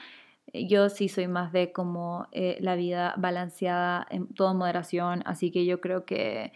Yo 0.52 0.88
sí 0.88 1.08
soy 1.08 1.28
más 1.28 1.52
de 1.52 1.72
como 1.72 2.26
eh, 2.32 2.58
la 2.60 2.74
vida 2.76 3.14
balanceada 3.18 4.06
en 4.10 4.26
toda 4.34 4.52
moderación, 4.54 5.22
así 5.26 5.50
que 5.52 5.64
yo 5.64 5.80
creo 5.80 6.04
que 6.04 6.52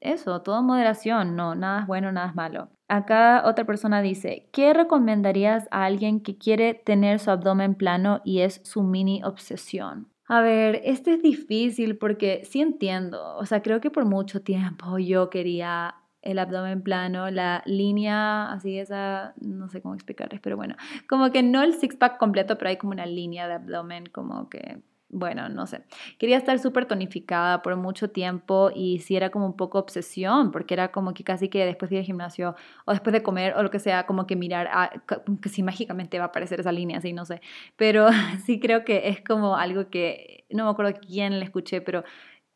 eso, 0.00 0.42
todo 0.42 0.62
moderación, 0.62 1.34
no, 1.36 1.54
nada 1.54 1.80
es 1.80 1.86
bueno, 1.86 2.12
nada 2.12 2.28
es 2.28 2.34
malo. 2.34 2.68
Acá 2.94 3.42
otra 3.44 3.64
persona 3.64 4.02
dice, 4.02 4.48
¿qué 4.52 4.72
recomendarías 4.72 5.66
a 5.72 5.84
alguien 5.84 6.20
que 6.20 6.38
quiere 6.38 6.74
tener 6.74 7.18
su 7.18 7.32
abdomen 7.32 7.74
plano 7.74 8.20
y 8.24 8.42
es 8.42 8.60
su 8.62 8.84
mini 8.84 9.20
obsesión? 9.24 10.06
A 10.28 10.40
ver, 10.42 10.80
este 10.84 11.14
es 11.14 11.20
difícil 11.20 11.98
porque 11.98 12.42
sí 12.44 12.60
entiendo, 12.60 13.36
o 13.36 13.44
sea, 13.46 13.62
creo 13.62 13.80
que 13.80 13.90
por 13.90 14.04
mucho 14.04 14.42
tiempo 14.42 14.96
yo 15.00 15.28
quería 15.28 15.96
el 16.22 16.38
abdomen 16.38 16.82
plano, 16.82 17.32
la 17.32 17.64
línea, 17.66 18.52
así 18.52 18.78
esa, 18.78 19.34
no 19.40 19.68
sé 19.68 19.82
cómo 19.82 19.94
explicarles, 19.94 20.40
pero 20.40 20.56
bueno, 20.56 20.76
como 21.08 21.32
que 21.32 21.42
no 21.42 21.64
el 21.64 21.74
six-pack 21.74 22.16
completo, 22.16 22.58
pero 22.58 22.68
hay 22.68 22.76
como 22.76 22.92
una 22.92 23.06
línea 23.06 23.48
de 23.48 23.54
abdomen 23.54 24.06
como 24.06 24.48
que 24.48 24.84
bueno, 25.14 25.48
no 25.48 25.66
sé, 25.66 25.84
quería 26.18 26.36
estar 26.36 26.58
súper 26.58 26.86
tonificada 26.86 27.62
por 27.62 27.76
mucho 27.76 28.10
tiempo 28.10 28.70
y 28.74 28.98
sí 28.98 29.14
era 29.16 29.30
como 29.30 29.46
un 29.46 29.56
poco 29.56 29.78
obsesión, 29.78 30.50
porque 30.50 30.74
era 30.74 30.90
como 30.90 31.14
que 31.14 31.22
casi 31.22 31.48
que 31.48 31.64
después 31.64 31.88
de 31.88 31.96
ir 31.96 32.00
al 32.00 32.06
gimnasio 32.06 32.56
o 32.84 32.92
después 32.92 33.12
de 33.12 33.22
comer 33.22 33.54
o 33.56 33.62
lo 33.62 33.70
que 33.70 33.78
sea, 33.78 34.06
como 34.06 34.26
que 34.26 34.34
mirar, 34.34 34.68
a, 34.72 34.90
que 35.40 35.48
si 35.48 35.62
mágicamente 35.62 36.18
va 36.18 36.24
a 36.24 36.28
aparecer 36.28 36.58
esa 36.58 36.72
línea, 36.72 36.98
así, 36.98 37.12
no 37.12 37.24
sé, 37.24 37.40
pero 37.76 38.08
sí 38.44 38.58
creo 38.58 38.84
que 38.84 39.08
es 39.08 39.22
como 39.22 39.56
algo 39.56 39.88
que, 39.88 40.44
no 40.50 40.64
me 40.64 40.70
acuerdo 40.70 40.98
quién 41.00 41.38
le 41.38 41.44
escuché, 41.44 41.80
pero 41.80 42.02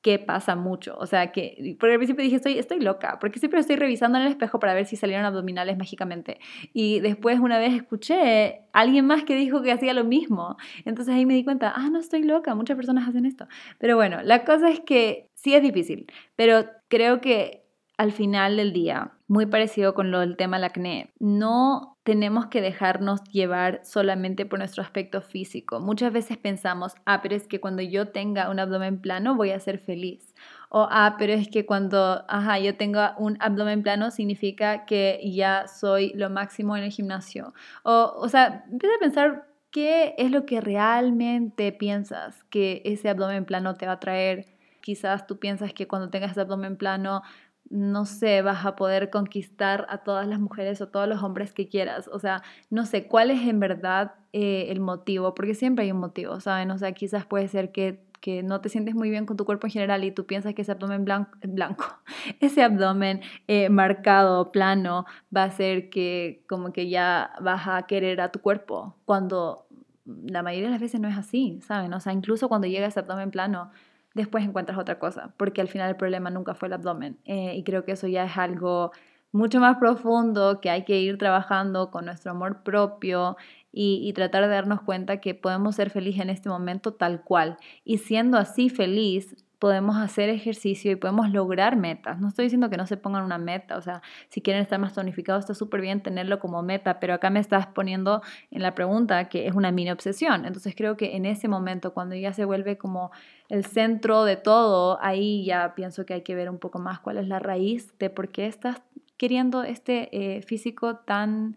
que 0.02 0.18
pasa 0.18 0.54
mucho. 0.56 0.96
O 0.98 1.06
sea, 1.06 1.32
que 1.32 1.76
por 1.78 1.90
el 1.90 1.96
principio 1.96 2.22
dije, 2.22 2.36
estoy, 2.36 2.58
estoy 2.58 2.80
loca, 2.80 3.18
porque 3.20 3.38
siempre 3.38 3.60
estoy 3.60 3.76
revisando 3.76 4.18
en 4.18 4.24
el 4.24 4.30
espejo 4.30 4.58
para 4.60 4.74
ver 4.74 4.86
si 4.86 4.96
salieron 4.96 5.24
abdominales 5.26 5.76
mágicamente. 5.76 6.38
Y 6.72 7.00
después 7.00 7.40
una 7.40 7.58
vez 7.58 7.74
escuché 7.74 8.62
a 8.72 8.80
alguien 8.80 9.06
más 9.06 9.24
que 9.24 9.34
dijo 9.34 9.62
que 9.62 9.72
hacía 9.72 9.94
lo 9.94 10.04
mismo. 10.04 10.56
Entonces 10.84 11.14
ahí 11.14 11.26
me 11.26 11.34
di 11.34 11.44
cuenta, 11.44 11.72
ah, 11.74 11.90
no 11.90 11.98
estoy 11.98 12.22
loca, 12.22 12.54
muchas 12.54 12.76
personas 12.76 13.08
hacen 13.08 13.26
esto. 13.26 13.48
Pero 13.78 13.96
bueno, 13.96 14.22
la 14.22 14.44
cosa 14.44 14.70
es 14.70 14.80
que 14.80 15.28
sí 15.34 15.54
es 15.54 15.62
difícil, 15.62 16.06
pero 16.36 16.66
creo 16.88 17.20
que 17.20 17.67
al 17.98 18.12
final 18.12 18.56
del 18.56 18.72
día, 18.72 19.10
muy 19.26 19.46
parecido 19.46 19.92
con 19.92 20.12
lo 20.12 20.20
del 20.20 20.36
tema 20.36 20.56
del 20.56 20.64
acné, 20.64 21.12
no 21.18 21.98
tenemos 22.04 22.46
que 22.46 22.60
dejarnos 22.60 23.22
llevar 23.24 23.80
solamente 23.82 24.46
por 24.46 24.60
nuestro 24.60 24.84
aspecto 24.84 25.20
físico. 25.20 25.80
Muchas 25.80 26.12
veces 26.12 26.38
pensamos, 26.38 26.94
ah, 27.04 27.20
pero 27.20 27.34
es 27.34 27.48
que 27.48 27.60
cuando 27.60 27.82
yo 27.82 28.08
tenga 28.08 28.50
un 28.50 28.60
abdomen 28.60 29.00
plano 29.00 29.34
voy 29.34 29.50
a 29.50 29.58
ser 29.58 29.80
feliz. 29.80 30.32
O, 30.70 30.86
ah, 30.90 31.16
pero 31.18 31.32
es 31.32 31.48
que 31.48 31.66
cuando, 31.66 32.24
ajá, 32.28 32.60
yo 32.60 32.76
tenga 32.76 33.16
un 33.18 33.36
abdomen 33.40 33.82
plano 33.82 34.12
significa 34.12 34.86
que 34.86 35.20
ya 35.24 35.66
soy 35.66 36.12
lo 36.14 36.30
máximo 36.30 36.76
en 36.76 36.84
el 36.84 36.92
gimnasio. 36.92 37.52
O, 37.82 38.14
o 38.16 38.28
sea, 38.28 38.64
empieza 38.70 38.94
a 38.94 39.00
pensar 39.00 39.48
qué 39.72 40.14
es 40.18 40.30
lo 40.30 40.46
que 40.46 40.60
realmente 40.60 41.72
piensas 41.72 42.44
que 42.44 42.80
ese 42.84 43.08
abdomen 43.08 43.44
plano 43.44 43.74
te 43.74 43.86
va 43.86 43.92
a 43.92 44.00
traer. 44.00 44.46
Quizás 44.80 45.26
tú 45.26 45.38
piensas 45.38 45.72
que 45.72 45.88
cuando 45.88 46.10
tengas 46.10 46.30
ese 46.30 46.40
abdomen 46.40 46.76
plano 46.76 47.22
no 47.70 48.06
sé, 48.06 48.42
vas 48.42 48.64
a 48.64 48.76
poder 48.76 49.10
conquistar 49.10 49.86
a 49.90 49.98
todas 49.98 50.26
las 50.26 50.40
mujeres 50.40 50.80
o 50.80 50.88
todos 50.88 51.08
los 51.08 51.22
hombres 51.22 51.52
que 51.52 51.68
quieras. 51.68 52.08
O 52.08 52.18
sea, 52.18 52.42
no 52.70 52.86
sé 52.86 53.06
cuál 53.06 53.30
es 53.30 53.46
en 53.46 53.60
verdad 53.60 54.14
eh, 54.32 54.66
el 54.70 54.80
motivo, 54.80 55.34
porque 55.34 55.54
siempre 55.54 55.84
hay 55.84 55.92
un 55.92 55.98
motivo, 56.00 56.40
¿saben? 56.40 56.70
O 56.70 56.78
sea, 56.78 56.92
quizás 56.92 57.26
puede 57.26 57.48
ser 57.48 57.70
que, 57.72 58.02
que, 58.20 58.42
no 58.42 58.60
te 58.60 58.68
sientes 58.68 58.94
muy 58.94 59.10
bien 59.10 59.26
con 59.26 59.36
tu 59.36 59.44
cuerpo 59.44 59.66
en 59.66 59.72
general 59.72 60.04
y 60.04 60.12
tú 60.12 60.26
piensas 60.26 60.54
que 60.54 60.62
ese 60.62 60.72
abdomen 60.72 61.04
blanco, 61.04 61.30
blanco 61.42 61.84
ese 62.40 62.62
abdomen 62.62 63.20
eh, 63.48 63.68
marcado, 63.68 64.50
plano, 64.50 65.04
va 65.34 65.44
a 65.44 65.50
ser 65.50 65.90
que 65.90 66.44
como 66.48 66.72
que 66.72 66.88
ya 66.88 67.32
vas 67.40 67.68
a 67.68 67.82
querer 67.82 68.20
a 68.20 68.32
tu 68.32 68.40
cuerpo, 68.40 68.96
cuando 69.04 69.66
la 70.04 70.42
mayoría 70.42 70.68
de 70.68 70.72
las 70.72 70.80
veces 70.80 71.00
no 71.00 71.08
es 71.08 71.18
así, 71.18 71.60
¿saben? 71.62 71.92
O 71.92 72.00
sea, 72.00 72.14
incluso 72.14 72.48
cuando 72.48 72.66
llega 72.66 72.86
ese 72.86 73.00
abdomen 73.00 73.30
plano, 73.30 73.70
después 74.14 74.44
encuentras 74.44 74.78
otra 74.78 74.98
cosa, 74.98 75.34
porque 75.36 75.60
al 75.60 75.68
final 75.68 75.90
el 75.90 75.96
problema 75.96 76.30
nunca 76.30 76.54
fue 76.54 76.68
el 76.68 76.74
abdomen. 76.74 77.18
Eh, 77.24 77.54
y 77.56 77.64
creo 77.64 77.84
que 77.84 77.92
eso 77.92 78.06
ya 78.06 78.24
es 78.24 78.36
algo 78.36 78.92
mucho 79.32 79.60
más 79.60 79.76
profundo 79.76 80.60
que 80.60 80.70
hay 80.70 80.84
que 80.84 81.00
ir 81.00 81.18
trabajando 81.18 81.90
con 81.90 82.06
nuestro 82.06 82.30
amor 82.30 82.62
propio 82.62 83.36
y, 83.72 84.12
tratar 84.14 84.42
de 84.44 84.48
darnos 84.48 84.80
cuenta 84.82 85.20
que 85.20 85.34
podemos 85.34 85.76
ser 85.76 85.90
felices 85.90 86.22
en 86.22 86.30
este 86.30 86.48
momento 86.48 86.94
tal 86.94 87.22
cual. 87.22 87.58
Y 87.84 87.98
siendo 87.98 88.38
así 88.38 88.70
feliz, 88.70 89.36
podemos 89.58 89.96
hacer 89.96 90.28
ejercicio 90.30 90.92
y 90.92 90.96
podemos 90.96 91.30
lograr 91.30 91.76
metas. 91.76 92.20
No 92.20 92.28
estoy 92.28 92.44
diciendo 92.44 92.70
que 92.70 92.76
no 92.76 92.86
se 92.86 92.96
pongan 92.96 93.24
una 93.24 93.38
meta, 93.38 93.76
o 93.76 93.82
sea, 93.82 94.02
si 94.28 94.40
quieren 94.40 94.62
estar 94.62 94.78
más 94.78 94.94
tonificados 94.94 95.40
está 95.40 95.54
súper 95.54 95.80
bien 95.80 96.00
tenerlo 96.00 96.38
como 96.38 96.62
meta, 96.62 97.00
pero 97.00 97.14
acá 97.14 97.28
me 97.30 97.40
estás 97.40 97.66
poniendo 97.66 98.22
en 98.50 98.62
la 98.62 98.74
pregunta 98.74 99.28
que 99.28 99.46
es 99.46 99.54
una 99.54 99.72
mini 99.72 99.90
obsesión. 99.90 100.44
Entonces 100.44 100.74
creo 100.76 100.96
que 100.96 101.16
en 101.16 101.26
ese 101.26 101.48
momento, 101.48 101.92
cuando 101.92 102.14
ya 102.14 102.32
se 102.32 102.44
vuelve 102.44 102.78
como 102.78 103.10
el 103.48 103.64
centro 103.64 104.24
de 104.24 104.36
todo, 104.36 104.98
ahí 105.02 105.44
ya 105.44 105.74
pienso 105.74 106.06
que 106.06 106.14
hay 106.14 106.22
que 106.22 106.34
ver 106.34 106.50
un 106.50 106.58
poco 106.58 106.78
más 106.78 107.00
cuál 107.00 107.18
es 107.18 107.26
la 107.26 107.40
raíz 107.40 107.98
de 107.98 108.10
por 108.10 108.28
qué 108.28 108.46
estás 108.46 108.80
queriendo 109.16 109.64
este 109.64 110.08
eh, 110.12 110.42
físico 110.42 110.96
tan 110.96 111.56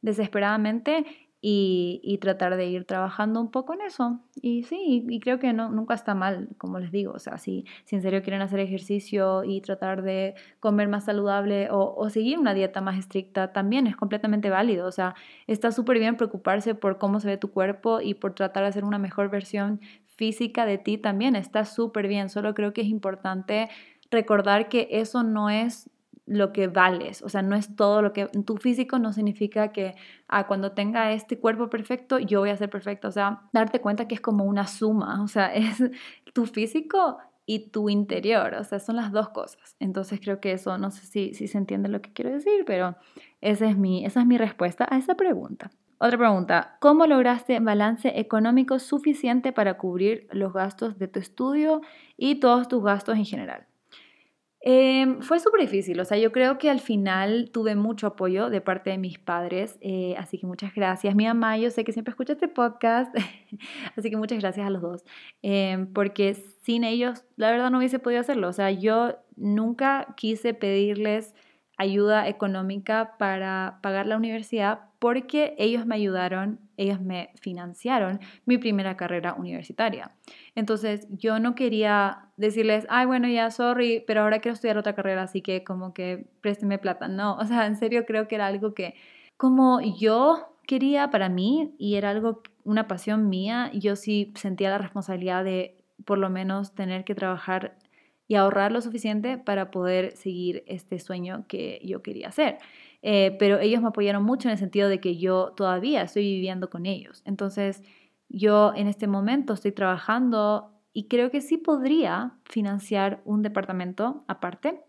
desesperadamente 0.00 1.04
y, 1.44 2.18
tratar 2.20 2.56
de 2.56 2.66
ir 2.66 2.84
trabajando 2.84 3.40
un 3.40 3.50
poco 3.50 3.74
en 3.74 3.80
eso. 3.80 4.20
Y 4.40 4.62
sí, 4.62 5.04
y 5.08 5.18
creo 5.18 5.40
que 5.40 5.52
no, 5.52 5.70
nunca 5.70 5.94
está 5.94 6.14
mal, 6.14 6.48
como 6.56 6.78
les 6.78 6.92
digo, 6.92 7.12
o 7.12 7.18
sea, 7.18 7.36
si, 7.36 7.64
si 7.84 7.96
en 7.96 8.02
serio 8.02 8.22
quieren 8.22 8.42
hacer 8.42 8.60
ejercicio 8.60 9.42
y 9.42 9.60
tratar 9.60 10.02
de 10.02 10.36
comer 10.60 10.86
más 10.86 11.04
saludable 11.06 11.68
o, 11.72 12.08
seguir 12.10 12.38
una 12.38 12.54
dieta 12.54 12.80
más 12.80 12.96
estricta, 12.96 13.52
también 13.52 13.88
es 13.88 13.96
completamente 13.96 14.50
válido, 14.50 14.86
o 14.86 14.92
sea, 14.92 15.16
está 15.48 15.72
súper 15.72 15.98
bien 15.98 16.16
preocuparse 16.16 16.76
por 16.76 16.98
cómo 16.98 17.18
se 17.18 17.26
ve 17.26 17.36
tu 17.38 17.50
cuerpo 17.50 18.00
y 18.00 18.14
por 18.14 18.34
tratar 18.34 18.62
de 18.62 18.68
hacer 18.68 18.84
una 18.84 18.98
mejor 18.98 19.28
versión 19.28 19.80
física 20.06 20.64
de 20.64 20.78
ti 20.78 20.96
también, 20.96 21.34
está 21.34 21.64
súper 21.64 22.06
bien, 22.06 22.28
solo 22.28 22.54
creo 22.54 22.72
que 22.72 22.82
es 22.82 22.86
importante 22.88 23.68
recordar 24.12 24.68
que 24.68 24.86
eso 24.92 25.24
no 25.24 25.50
es 25.50 25.90
lo 26.26 26.52
que 26.52 26.68
vales, 26.68 27.22
o 27.22 27.28
sea, 27.28 27.42
no 27.42 27.56
es 27.56 27.74
todo 27.74 28.00
lo 28.00 28.12
que 28.12 28.26
tu 28.46 28.56
físico 28.56 28.98
no 28.98 29.12
significa 29.12 29.72
que 29.72 29.96
ah, 30.28 30.46
cuando 30.46 30.72
tenga 30.72 31.12
este 31.12 31.38
cuerpo 31.38 31.68
perfecto 31.68 32.18
yo 32.18 32.40
voy 32.40 32.50
a 32.50 32.56
ser 32.56 32.70
perfecto, 32.70 33.08
o 33.08 33.10
sea, 33.10 33.42
darte 33.52 33.80
cuenta 33.80 34.06
que 34.06 34.14
es 34.14 34.20
como 34.20 34.44
una 34.44 34.66
suma, 34.66 35.22
o 35.22 35.28
sea, 35.28 35.46
es 35.54 35.82
tu 36.32 36.46
físico 36.46 37.18
y 37.44 37.70
tu 37.70 37.88
interior, 37.88 38.54
o 38.54 38.64
sea, 38.64 38.78
son 38.78 38.96
las 38.96 39.10
dos 39.10 39.30
cosas. 39.30 39.76
Entonces 39.80 40.20
creo 40.20 40.40
que 40.40 40.52
eso, 40.52 40.78
no 40.78 40.90
sé 40.90 41.06
si, 41.06 41.34
si 41.34 41.48
se 41.48 41.58
entiende 41.58 41.88
lo 41.88 42.00
que 42.00 42.12
quiero 42.12 42.30
decir, 42.30 42.64
pero 42.66 42.96
esa 43.40 43.68
es, 43.68 43.76
mi, 43.76 44.04
esa 44.06 44.20
es 44.20 44.26
mi 44.26 44.38
respuesta 44.38 44.86
a 44.88 44.98
esa 44.98 45.16
pregunta. 45.16 45.70
Otra 45.98 46.18
pregunta, 46.18 46.76
¿cómo 46.80 47.06
lograste 47.06 47.58
balance 47.60 48.18
económico 48.18 48.78
suficiente 48.78 49.52
para 49.52 49.78
cubrir 49.78 50.26
los 50.32 50.52
gastos 50.52 50.98
de 50.98 51.08
tu 51.08 51.20
estudio 51.20 51.80
y 52.16 52.40
todos 52.40 52.68
tus 52.68 52.82
gastos 52.82 53.16
en 53.16 53.24
general? 53.24 53.66
Em, 54.64 55.20
fue 55.22 55.40
súper 55.40 55.60
difícil, 55.62 55.98
o 55.98 56.04
sea, 56.04 56.18
yo 56.18 56.30
creo 56.30 56.56
que 56.56 56.70
al 56.70 56.78
final 56.78 57.50
tuve 57.52 57.74
mucho 57.74 58.06
apoyo 58.06 58.48
de 58.48 58.60
parte 58.60 58.90
de 58.90 58.98
mis 58.98 59.18
padres, 59.18 59.76
eh, 59.80 60.14
así 60.18 60.38
que 60.38 60.46
muchas 60.46 60.72
gracias. 60.72 61.16
Mi 61.16 61.26
mamá, 61.26 61.58
yo 61.58 61.68
sé 61.70 61.82
que 61.82 61.92
siempre 61.92 62.12
escucha 62.12 62.34
este 62.34 62.46
podcast, 62.46 63.12
así 63.96 64.08
que 64.08 64.16
muchas 64.16 64.38
gracias 64.38 64.64
a 64.64 64.70
los 64.70 64.80
dos, 64.80 65.04
em, 65.42 65.92
porque 65.92 66.34
sin 66.34 66.84
ellos, 66.84 67.24
la 67.34 67.50
verdad, 67.50 67.72
no 67.72 67.78
hubiese 67.78 67.98
podido 67.98 68.20
hacerlo. 68.20 68.48
O 68.48 68.52
sea, 68.52 68.70
yo 68.70 69.16
nunca 69.34 70.14
quise 70.16 70.54
pedirles 70.54 71.34
ayuda 71.78 72.28
económica 72.28 73.16
para 73.18 73.78
pagar 73.82 74.06
la 74.06 74.16
universidad 74.16 74.80
porque 74.98 75.54
ellos 75.58 75.84
me 75.84 75.96
ayudaron, 75.96 76.60
ellos 76.76 77.00
me 77.00 77.30
financiaron 77.40 78.20
mi 78.46 78.58
primera 78.58 78.96
carrera 78.96 79.34
universitaria. 79.34 80.12
Entonces 80.54 81.08
yo 81.10 81.40
no 81.40 81.56
quería 81.56 82.28
decirles, 82.36 82.86
ay, 82.88 83.06
bueno, 83.06 83.26
ya, 83.26 83.50
sorry, 83.50 84.04
pero 84.06 84.22
ahora 84.22 84.38
quiero 84.38 84.54
estudiar 84.54 84.78
otra 84.78 84.94
carrera, 84.94 85.22
así 85.22 85.42
que 85.42 85.64
como 85.64 85.92
que 85.92 86.26
présteme 86.40 86.78
plata. 86.78 87.08
No, 87.08 87.36
o 87.38 87.44
sea, 87.46 87.66
en 87.66 87.76
serio 87.76 88.04
creo 88.06 88.28
que 88.28 88.36
era 88.36 88.46
algo 88.46 88.74
que 88.74 88.94
como 89.36 89.80
yo 89.80 90.56
quería 90.68 91.10
para 91.10 91.28
mí 91.28 91.74
y 91.78 91.96
era 91.96 92.10
algo, 92.10 92.42
una 92.62 92.86
pasión 92.86 93.28
mía, 93.28 93.72
yo 93.74 93.96
sí 93.96 94.32
sentía 94.36 94.70
la 94.70 94.78
responsabilidad 94.78 95.42
de 95.42 95.82
por 96.04 96.18
lo 96.18 96.30
menos 96.30 96.74
tener 96.74 97.04
que 97.04 97.14
trabajar 97.14 97.76
y 98.32 98.34
ahorrar 98.34 98.72
lo 98.72 98.80
suficiente 98.80 99.36
para 99.36 99.70
poder 99.70 100.16
seguir 100.16 100.64
este 100.66 100.98
sueño 100.98 101.44
que 101.48 101.82
yo 101.84 102.00
quería 102.00 102.28
hacer. 102.28 102.60
Eh, 103.02 103.36
pero 103.38 103.58
ellos 103.58 103.82
me 103.82 103.88
apoyaron 103.88 104.24
mucho 104.24 104.48
en 104.48 104.52
el 104.52 104.58
sentido 104.58 104.88
de 104.88 105.00
que 105.00 105.18
yo 105.18 105.52
todavía 105.54 106.00
estoy 106.00 106.22
viviendo 106.22 106.70
con 106.70 106.86
ellos. 106.86 107.20
Entonces, 107.26 107.82
yo 108.30 108.72
en 108.74 108.86
este 108.86 109.06
momento 109.06 109.52
estoy 109.52 109.72
trabajando 109.72 110.72
y 110.94 111.08
creo 111.08 111.30
que 111.30 111.42
sí 111.42 111.58
podría 111.58 112.32
financiar 112.46 113.20
un 113.26 113.42
departamento 113.42 114.24
aparte, 114.28 114.80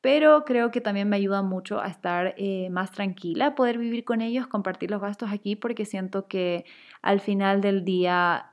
pero 0.00 0.46
creo 0.46 0.70
que 0.70 0.80
también 0.80 1.10
me 1.10 1.16
ayuda 1.16 1.42
mucho 1.42 1.78
a 1.78 1.88
estar 1.88 2.34
eh, 2.38 2.70
más 2.70 2.90
tranquila, 2.90 3.54
poder 3.54 3.76
vivir 3.76 4.04
con 4.04 4.22
ellos, 4.22 4.46
compartir 4.46 4.90
los 4.90 5.02
gastos 5.02 5.30
aquí, 5.30 5.56
porque 5.56 5.84
siento 5.84 6.26
que 6.26 6.64
al 7.02 7.20
final 7.20 7.60
del 7.60 7.84
día 7.84 8.51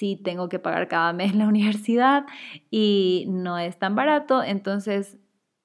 sí 0.00 0.16
tengo 0.16 0.48
que 0.48 0.58
pagar 0.58 0.88
cada 0.88 1.12
mes 1.12 1.34
la 1.34 1.46
universidad 1.54 2.24
y 2.70 3.26
no 3.28 3.58
es 3.58 3.78
tan 3.78 3.94
barato, 3.94 4.42
entonces 4.42 5.18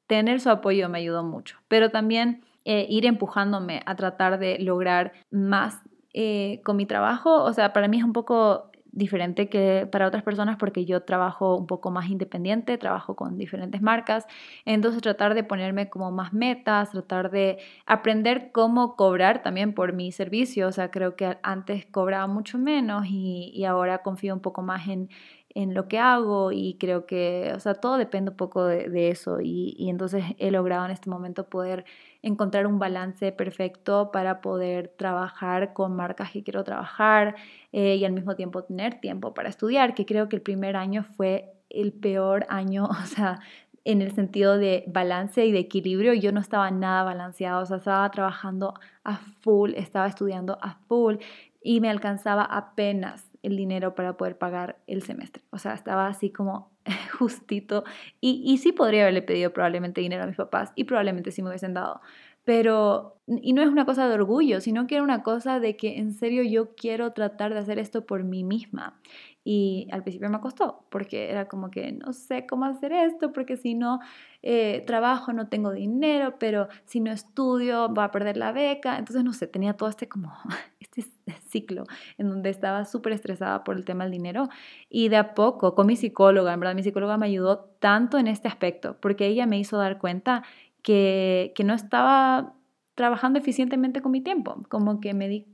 tener 0.08 0.40
su 0.42 0.50
apoyo 0.50 0.90
me 0.90 1.00
ayudó 1.00 1.24
mucho, 1.24 1.58
pero 1.68 1.90
también 1.90 2.44
eh, 2.66 2.86
ir 2.90 3.06
empujándome 3.06 3.82
a 3.86 3.96
tratar 3.96 4.38
de 4.38 4.60
lograr 4.60 5.14
más 5.32 5.82
eh, 6.14 6.62
con 6.64 6.76
mi 6.76 6.86
trabajo, 6.86 7.44
o 7.44 7.54
sea, 7.54 7.72
para 7.74 7.88
mí 7.88 7.98
es 7.98 8.04
un 8.04 8.14
poco 8.14 8.72
diferente 8.96 9.50
que 9.50 9.88
para 9.92 10.08
otras 10.08 10.24
personas 10.24 10.58
porque 10.58 10.86
yo 10.86 11.04
trabajo 11.04 11.56
un 11.56 11.68
poco 11.68 11.92
más 11.92 12.10
independiente, 12.10 12.78
trabajo 12.78 13.16
con 13.16 13.38
diferentes 13.38 13.82
marcas, 13.82 14.26
entonces 14.64 15.02
tratar 15.02 15.36
de 15.36 15.44
ponerme 15.44 15.90
como 15.90 16.12
más 16.12 16.34
metas, 16.34 16.92
tratar 16.92 17.30
de 17.30 17.60
aprender 17.86 18.52
cómo 18.52 18.96
cobrar 18.96 19.44
también 19.44 19.74
por 19.74 19.94
mi 19.94 20.12
servicio, 20.12 20.68
o 20.68 20.72
sea, 20.72 20.90
creo 20.92 21.16
que 21.16 21.38
antes 21.44 21.86
cobraba 21.86 22.26
mucho 22.28 22.58
menos 22.58 23.06
y, 23.08 23.52
y 23.54 23.66
ahora 23.66 24.00
confío 24.00 24.34
un 24.34 24.42
poco 24.42 24.62
más 24.62 24.88
en, 24.88 25.10
en 25.56 25.74
lo 25.74 25.88
que 25.88 26.00
hago 26.00 26.52
y 26.52 26.76
creo 26.80 27.06
que, 27.06 27.54
o 27.56 27.60
sea, 27.62 27.76
todo 27.76 27.98
depende 27.98 28.32
un 28.32 28.38
poco 28.38 28.66
de, 28.66 29.10
eso 29.10 29.40
y, 29.42 29.74
y, 29.78 29.90
entonces 29.90 30.24
he 30.38 30.52
logrado 30.52 30.86
en 30.86 30.92
este 30.92 31.10
momento 31.10 31.48
poder 31.50 31.86
encontrar 32.22 32.68
un 32.68 32.78
balance 32.78 33.32
perfecto 33.32 34.12
para 34.12 34.42
poder 34.42 34.90
trabajar 34.90 35.74
con 35.74 35.96
marcas 35.96 36.32
que 36.32 36.44
quiero 36.44 36.66
trabajar 36.66 37.36
eh, 37.72 37.96
y 37.96 38.04
al 38.04 38.12
mismo 38.12 38.36
tiempo 38.36 38.64
tener 38.64 39.00
tiempo 39.00 39.34
para 39.34 39.48
estudiar, 39.48 39.94
que 39.96 40.06
creo 40.06 40.28
que 40.28 40.36
el 40.36 40.42
primer 40.42 40.76
año 40.76 41.06
fue 41.16 41.54
el 41.70 41.94
peor 41.94 42.46
año, 42.50 42.86
o 43.04 43.06
sea, 43.06 43.40
en 43.86 44.02
el 44.02 44.14
sentido 44.14 44.58
de 44.58 44.84
balance 44.88 45.46
y 45.46 45.54
de 45.54 45.60
equilibrio, 45.60 46.14
yo 46.14 46.34
no 46.34 46.42
estaba 46.42 46.70
nada 46.70 47.04
balanceado, 47.04 47.62
o 47.62 47.66
sea, 47.66 47.78
estaba 47.78 48.12
trabajando 48.12 48.74
a 49.06 49.18
full, 49.42 49.72
estaba 49.76 50.08
estudiando 50.08 50.58
a 50.62 50.80
full 50.88 51.18
y 51.62 51.82
me 51.82 51.90
alcanzaba 51.90 52.44
apenas 52.44 53.32
el 53.46 53.56
dinero 53.56 53.96
para 53.96 54.18
poder 54.18 54.38
pagar 54.38 54.78
el 54.88 55.04
semestre. 55.04 55.44
O 55.52 55.60
sea, 55.60 55.74
estaba 55.74 56.08
así 56.08 56.32
como 56.32 56.72
justito. 57.20 57.84
Y, 58.20 58.42
y 58.44 58.58
sí 58.58 58.72
podría 58.72 59.04
haberle 59.04 59.22
pedido 59.22 59.54
probablemente 59.54 60.02
dinero 60.02 60.24
a 60.24 60.28
mis 60.28 60.36
papás 60.36 60.72
y 60.76 60.86
probablemente 60.86 61.32
sí 61.32 61.42
me 61.42 61.50
hubiesen 61.50 61.74
dado. 61.74 62.02
Pero, 62.46 63.20
y 63.28 63.54
no 63.54 63.62
es 63.64 63.70
una 63.70 63.86
cosa 63.86 64.08
de 64.08 64.14
orgullo, 64.14 64.62
sino 64.62 64.88
que 64.88 64.96
era 64.96 65.04
una 65.04 65.24
cosa 65.24 65.60
de 65.60 65.76
que 65.76 65.98
en 65.98 66.14
serio 66.14 66.44
yo 66.44 66.76
quiero 66.76 67.12
tratar 67.12 67.54
de 67.54 67.60
hacer 67.60 67.80
esto 67.80 68.06
por 68.06 68.24
mí 68.24 68.44
misma. 68.44 69.00
Y 69.44 69.88
al 69.92 70.02
principio 70.02 70.30
me 70.30 70.40
costó, 70.40 70.86
porque 70.90 71.30
era 71.30 71.48
como 71.48 71.70
que 71.70 71.92
no 71.92 72.14
sé 72.14 72.48
cómo 72.48 72.66
hacer 72.66 72.92
esto, 72.94 73.32
porque 73.32 73.58
si 73.58 73.76
no 73.76 74.00
eh, 74.42 74.84
trabajo 74.88 75.34
no 75.34 75.50
tengo 75.50 75.72
dinero, 75.72 76.36
pero 76.40 76.68
si 76.86 77.00
no 77.00 77.12
estudio 77.12 77.90
voy 77.90 78.04
a 78.04 78.12
perder 78.12 78.38
la 78.38 78.52
beca. 78.52 78.98
Entonces, 78.98 79.24
no 79.24 79.34
sé, 79.34 79.46
tenía 79.48 79.74
todo 79.74 79.90
este 79.90 80.08
como, 80.08 80.34
este 80.80 81.06
ciclo 81.48 81.84
en 82.18 82.30
donde 82.30 82.50
estaba 82.50 82.86
súper 82.86 83.14
estresada 83.14 83.64
por 83.64 83.76
el 83.76 83.86
tema 83.86 84.06
del 84.06 84.14
dinero. 84.14 84.50
Y 84.90 85.10
de 85.10 85.18
a 85.18 85.34
poco, 85.36 85.76
con 85.76 85.88
mi 85.88 85.96
psicóloga, 85.96 86.54
en 86.54 86.60
verdad, 86.60 86.76
mi 86.76 86.84
psicóloga 86.84 87.18
me 87.18 87.28
ayudó 87.28 87.60
tanto 87.80 88.18
en 88.18 88.28
este 88.28 88.48
aspecto, 88.48 88.98
porque 89.00 89.28
ella 89.28 89.46
me 89.46 89.60
hizo 89.60 89.78
dar 89.78 90.00
cuenta 90.00 90.44
que, 90.86 91.54
no 91.66 91.74
estaba 91.74 92.54
trabajando 92.94 93.40
eficientemente 93.40 94.02
con 94.02 94.12
mi 94.12 94.22
tiempo, 94.22 94.64
como 94.70 95.02
que 95.02 95.14
me, 95.14 95.48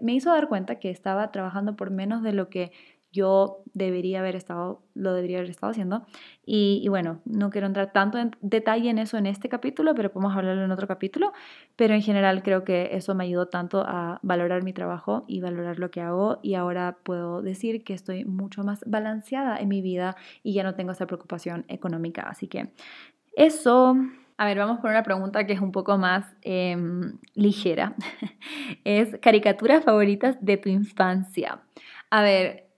me, 0.00 0.12
hizo 0.14 0.32
dar 0.32 0.48
cuenta 0.48 0.80
que 0.80 0.90
estaba 0.90 1.30
trabajando 1.30 1.76
por 1.76 1.90
menos 1.90 2.22
de 2.22 2.32
lo 2.32 2.48
que 2.48 2.72
yo 3.12 3.62
debería 3.74 4.20
haber 4.20 4.34
estado, 4.34 4.82
lo 4.94 5.12
debería 5.12 5.38
haber 5.38 5.50
estado 5.50 5.70
haciendo. 5.70 6.06
Y, 6.44 6.86
bueno, 6.88 7.20
no 7.26 7.50
quiero 7.50 7.66
entrar 7.66 7.92
tanto 7.92 8.18
en 8.18 8.32
detalle 8.40 8.90
en 8.90 8.98
eso 8.98 9.18
en 9.18 9.26
este 9.26 9.48
capítulo, 9.48 9.94
pero 9.94 10.10
podemos 10.10 10.34
hablarlo 10.36 10.64
en 10.64 10.70
otro 10.70 10.88
capítulo. 10.88 11.32
Pero 11.76 11.94
en 11.94 12.02
general 12.02 12.42
creo 12.42 12.64
que 12.64 12.90
eso 12.92 13.14
me 13.14 13.24
ayudó 13.24 13.46
tanto 13.48 13.82
a 13.86 14.18
valorar 14.22 14.62
mi 14.62 14.72
trabajo 14.72 15.24
y 15.26 15.40
valorar 15.40 15.78
lo 15.78 15.90
que 15.90 16.00
hago. 16.00 16.38
Y 16.42 16.54
ahora 16.54 16.98
puedo 17.02 17.42
decir 17.42 17.84
que 17.84 17.94
estoy 17.94 18.24
mucho 18.24 18.62
más 18.62 18.84
balanceada 18.86 19.58
en 19.58 19.68
mi 19.68 19.82
vida 19.82 20.16
y 20.42 20.54
ya 20.54 20.62
no 20.62 20.74
tengo 20.74 20.92
esa 20.92 21.06
preocupación 21.06 21.64
económica. 21.68 22.22
Así 22.22 22.48
que 22.48 22.72
eso... 23.36 23.96
A 24.38 24.46
ver, 24.46 24.56
vamos 24.56 24.78
por 24.78 24.90
una 24.90 25.02
pregunta 25.02 25.46
que 25.46 25.52
es 25.52 25.60
un 25.60 25.72
poco 25.72 25.98
más 25.98 26.24
em, 26.42 27.18
ligera. 27.34 27.96
es 28.84 29.18
caricaturas 29.20 29.84
favoritas 29.84 30.36
de 30.40 30.56
tu 30.56 30.68
infancia. 30.68 31.60
A 32.08 32.22
ver, 32.22 32.68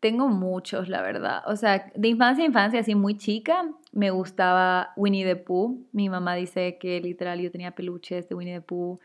tengo 0.00 0.28
muchos, 0.28 0.88
la 0.88 1.02
verdad. 1.02 1.42
O 1.46 1.56
sea, 1.56 1.92
de 1.94 2.08
infancia 2.08 2.42
a 2.42 2.46
infancia, 2.46 2.80
así 2.80 2.94
muy 2.94 3.18
chica, 3.18 3.68
me 3.92 4.10
gustaba 4.10 4.92
Winnie 4.96 5.26
the 5.26 5.36
Pooh. 5.36 5.86
Mi 5.92 6.08
mamá 6.08 6.36
dice 6.36 6.78
que 6.78 7.00
literal 7.02 7.38
yo 7.38 7.50
tenía 7.50 7.72
peluches 7.72 8.26
de 8.30 8.34
Winnie 8.34 8.54
the 8.54 8.62
Pooh. 8.62 8.98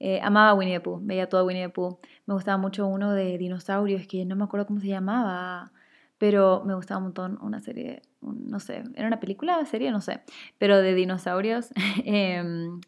Eh, 0.00 0.20
amaba 0.22 0.52
Winnie 0.52 0.74
the 0.74 0.80
Pooh, 0.80 1.00
veía 1.02 1.30
todo 1.30 1.46
Winnie 1.46 1.62
the 1.64 1.70
Pooh. 1.70 1.98
Me 2.26 2.34
gustaba 2.34 2.58
mucho 2.58 2.86
uno 2.86 3.12
de 3.12 3.38
dinosaurios 3.38 4.06
que 4.06 4.26
no 4.26 4.36
me 4.36 4.44
acuerdo 4.44 4.66
cómo 4.66 4.80
se 4.80 4.88
llamaba, 4.88 5.72
pero 6.18 6.62
me 6.66 6.74
gustaba 6.74 6.98
un 6.98 7.04
montón 7.04 7.38
una 7.40 7.60
serie, 7.60 8.02
no 8.24 8.60
sé, 8.60 8.82
¿era 8.94 9.06
una 9.06 9.20
película, 9.20 9.64
serie? 9.66 9.90
No 9.90 10.00
sé, 10.00 10.20
pero 10.58 10.80
de 10.80 10.94
dinosaurios. 10.94 11.70
Em, 12.04 12.80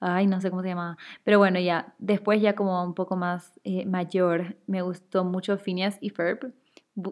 ay, 0.00 0.26
no 0.26 0.40
sé 0.40 0.50
cómo 0.50 0.62
se 0.62 0.68
llamaba. 0.68 0.96
Pero 1.24 1.38
bueno, 1.38 1.58
ya, 1.60 1.94
después 1.98 2.40
ya 2.42 2.54
como 2.54 2.82
un 2.84 2.94
poco 2.94 3.16
más 3.16 3.60
eh, 3.64 3.86
mayor, 3.86 4.56
me 4.66 4.82
gustó 4.82 5.24
mucho 5.24 5.58
Phineas 5.58 5.98
y 6.00 6.10
Ferb 6.10 6.52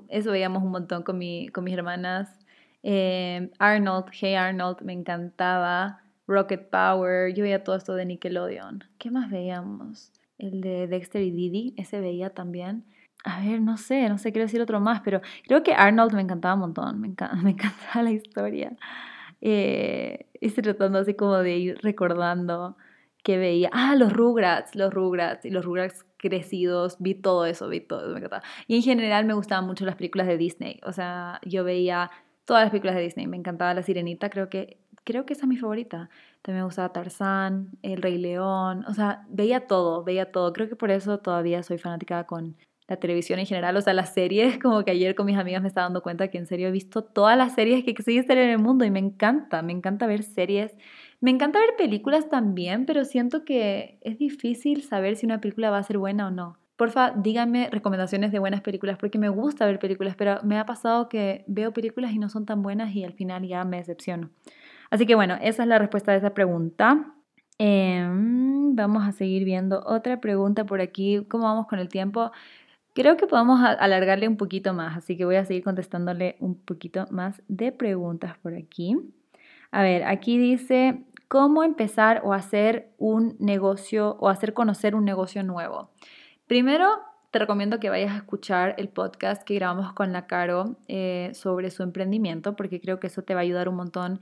eso 0.09 0.31
veíamos 0.31 0.63
un 0.63 0.71
montón 0.71 1.03
con, 1.03 1.19
mi, 1.19 1.49
con 1.49 1.65
mis 1.65 1.75
hermanas. 1.75 2.39
Em, 2.83 3.51
Arnold, 3.59 4.07
Hey 4.13 4.35
Arnold, 4.35 4.83
me 4.83 4.93
encantaba. 4.93 6.03
Rocket 6.27 6.71
Power, 6.71 7.35
yo 7.35 7.43
veía 7.43 7.65
todo 7.65 7.75
esto 7.77 7.95
de 7.95 8.05
Nickelodeon. 8.05 8.85
¿Qué 8.99 9.11
más 9.11 9.31
veíamos? 9.31 10.13
El 10.39 10.61
de 10.61 10.87
Dexter 10.87 11.23
y 11.23 11.33
Didi, 11.33 11.75
ese 11.77 12.01
veía 12.01 12.31
también. 12.31 12.85
A 13.25 13.41
ver, 13.41 13.61
no 13.61 13.77
sé, 13.77 14.09
no 14.09 14.17
sé, 14.17 14.33
quiero 14.33 14.47
decir 14.47 14.63
otro 14.63 14.81
más, 14.81 15.03
pero 15.03 15.21
creo 15.47 15.63
que 15.63 15.75
Arnold 15.75 16.15
me 16.15 16.23
encantaba 16.23 16.55
un 16.55 16.61
montón, 16.61 17.01
me, 17.01 17.09
me 17.43 17.51
encantaba 17.51 18.03
la 18.03 18.11
historia. 18.13 18.73
Eh, 19.41 20.27
estoy 20.41 20.63
tratando 20.63 20.99
así 20.99 21.15
como 21.15 21.39
de 21.39 21.57
ir 21.59 21.79
recordando 21.83 22.77
que 23.23 23.39
veía. 23.39 23.69
Ah, 23.73 23.95
los 23.97 24.13
Rugrats, 24.13 24.75
los 24.75 24.93
Rugrats 24.93 25.45
y 25.45 25.51
los 25.51 25.65
Rugrats 25.65 26.07
crecidos, 26.17 26.97
vi 26.99 27.15
todo 27.15 27.45
eso, 27.47 27.69
vi 27.69 27.81
todo 27.81 28.01
eso, 28.01 28.13
me 28.13 28.19
encantaba. 28.19 28.43
Y 28.67 28.77
en 28.77 28.83
general 28.83 29.27
me 29.27 29.35
gustaban 29.35 29.67
mucho 29.67 29.85
las 29.85 29.97
películas 29.97 30.27
de 30.27 30.39
Disney, 30.39 30.81
o 30.85 30.93
sea, 30.93 31.41
yo 31.45 31.65
veía 31.65 32.11
todas 32.47 32.65
las 32.65 32.71
películas 32.71 32.97
de 32.97 33.03
Disney, 33.03 33.27
me 33.27 33.37
encantaba 33.37 33.75
La 33.75 33.83
Sirenita, 33.83 34.31
creo 34.31 34.49
que, 34.49 34.79
creo 35.05 35.27
que 35.27 35.35
esa 35.35 35.43
es 35.43 35.49
mi 35.49 35.57
favorita. 35.57 36.11
También 36.43 36.63
me 36.63 36.65
gustaba 36.65 36.93
Tarzán, 36.93 37.71
El 37.83 38.03
Rey 38.03 38.19
León, 38.19 38.85
o 38.89 38.95
sea, 38.95 39.27
veía 39.29 39.67
todo, 39.67 40.05
veía 40.05 40.33
todo. 40.33 40.53
Creo 40.53 40.69
que 40.69 40.77
por 40.77 40.91
eso 40.91 41.19
todavía 41.19 41.63
soy 41.63 41.79
fanática 41.79 42.25
con 42.25 42.57
la 42.91 42.97
televisión 42.97 43.39
en 43.39 43.47
general, 43.47 43.77
o 43.77 43.81
sea, 43.81 43.95
las 43.95 44.13
series, 44.13 44.59
como 44.59 44.85
que 44.85 44.91
ayer 44.91 45.15
con 45.15 45.25
mis 45.25 45.39
amigas 45.39 45.63
me 45.63 45.69
estaba 45.69 45.85
dando 45.85 46.03
cuenta 46.03 46.29
que 46.29 46.39
en 46.39 46.47
serio 46.47 46.69
he 46.69 46.71
visto 46.73 47.03
todas 47.05 47.39
las 47.39 47.55
series 47.55 47.85
que 47.85 47.93
existen 47.93 48.37
en 48.37 48.51
el 48.51 48.59
mundo 48.59 48.85
y 48.85 48.91
me 48.91 48.99
encanta, 48.99 49.63
me 49.63 49.73
encanta 49.73 50.09
ver 50.09 50.25
series 50.25 50.77
Me 51.21 51.31
encanta 51.31 51.61
ver 51.61 51.77
películas 51.79 52.29
también, 52.29 52.87
pero 52.87 53.05
siento 53.05 53.45
que 53.45 53.99
es 54.01 54.19
difícil 54.19 54.83
saber 54.83 55.15
si 55.15 55.25
una 55.25 55.41
película 55.41 55.71
va 55.71 55.79
a 55.79 55.83
ser 55.85 55.99
buena 55.99 56.27
o 56.27 56.31
no. 56.33 56.59
Porfa, 56.77 57.13
díganme 57.13 57.69
recomendaciones 57.71 58.33
de 58.33 58.41
buenas 58.41 58.63
películas, 58.63 58.99
porque 58.99 59.19
me 59.19 59.29
gusta 59.29 59.67
ver 59.67 59.79
películas, 59.79 60.17
pero 60.17 60.41
me 60.43 60.59
ha 60.59 60.67
pasado 60.67 61.09
que 61.09 61.45
veo 61.47 61.73
películas 61.73 62.13
y 62.13 62.19
no 62.19 62.29
son 62.29 62.45
tan 62.45 62.61
buenas 62.61 62.93
y 62.97 63.05
al 63.05 63.13
final 63.13 63.47
ya 63.47 63.65
me 63.65 63.77
decepciono. 63.77 64.31
Así 64.91 65.07
que 65.07 65.15
bueno, 65.15 65.37
esa 65.41 65.63
es 65.63 65.69
la 65.69 65.79
respuesta 65.79 66.11
de 66.11 66.19
esa 66.19 66.35
pregunta. 66.35 67.15
Em, 67.63 68.75
vamos 68.75 69.07
a 69.07 69.13
seguir 69.13 69.45
viendo 69.45 69.83
otra 69.85 70.19
pregunta 70.19 70.65
por 70.65 70.81
aquí. 70.81 71.27
¿Cómo 71.29 71.45
vamos 71.45 71.67
con 71.67 71.79
el 71.79 71.91
tiempo? 71.91 72.33
Creo 73.01 73.17
que 73.17 73.27
podemos 73.27 73.63
alargarle 73.63 74.29
un 74.29 74.37
poquito 74.37 74.75
más, 74.75 74.95
así 74.95 75.17
que 75.17 75.25
voy 75.25 75.37
a 75.37 75.47
seguir 75.47 75.65
contestándole 75.65 76.37
un 76.39 76.55
poquito 76.55 77.07
más 77.11 77.41
de 77.49 77.73
preguntas 77.73 78.37
por 78.37 78.55
aquí. 78.55 78.95
A 79.71 79.81
ver, 79.81 80.05
aquí 80.05 80.37
dice, 80.37 81.03
¿cómo 81.27 81.65
empezar 81.65 82.21
o 82.25 82.35
hacer 82.35 82.91
un 82.99 83.37
negocio 83.39 84.19
o 84.21 84.29
hacer 84.29 84.53
conocer 84.53 84.95
un 84.95 85.07
negocio 85.07 85.43
nuevo? 85.43 85.89
Primero, 86.47 86.91
te 87.31 87.39
recomiendo 87.39 87.81
que 87.81 87.89
vayas 87.89 88.13
a 88.13 88.17
escuchar 88.19 88.75
el 88.77 88.91
podcast 88.91 89.45
que 89.45 89.55
grabamos 89.55 89.95
con 89.95 90.13
la 90.13 90.27
Caro 90.27 90.77
eh, 90.87 91.31
sobre 91.33 91.71
su 91.71 91.83
emprendimiento, 91.83 92.55
porque 92.55 92.83
creo 92.83 93.01
que 93.01 93.07
eso 93.07 93.23
te 93.23 93.33
va 93.33 93.41
a 93.41 93.45
ayudar 93.45 93.71
un 93.71 93.77
montón 93.77 94.21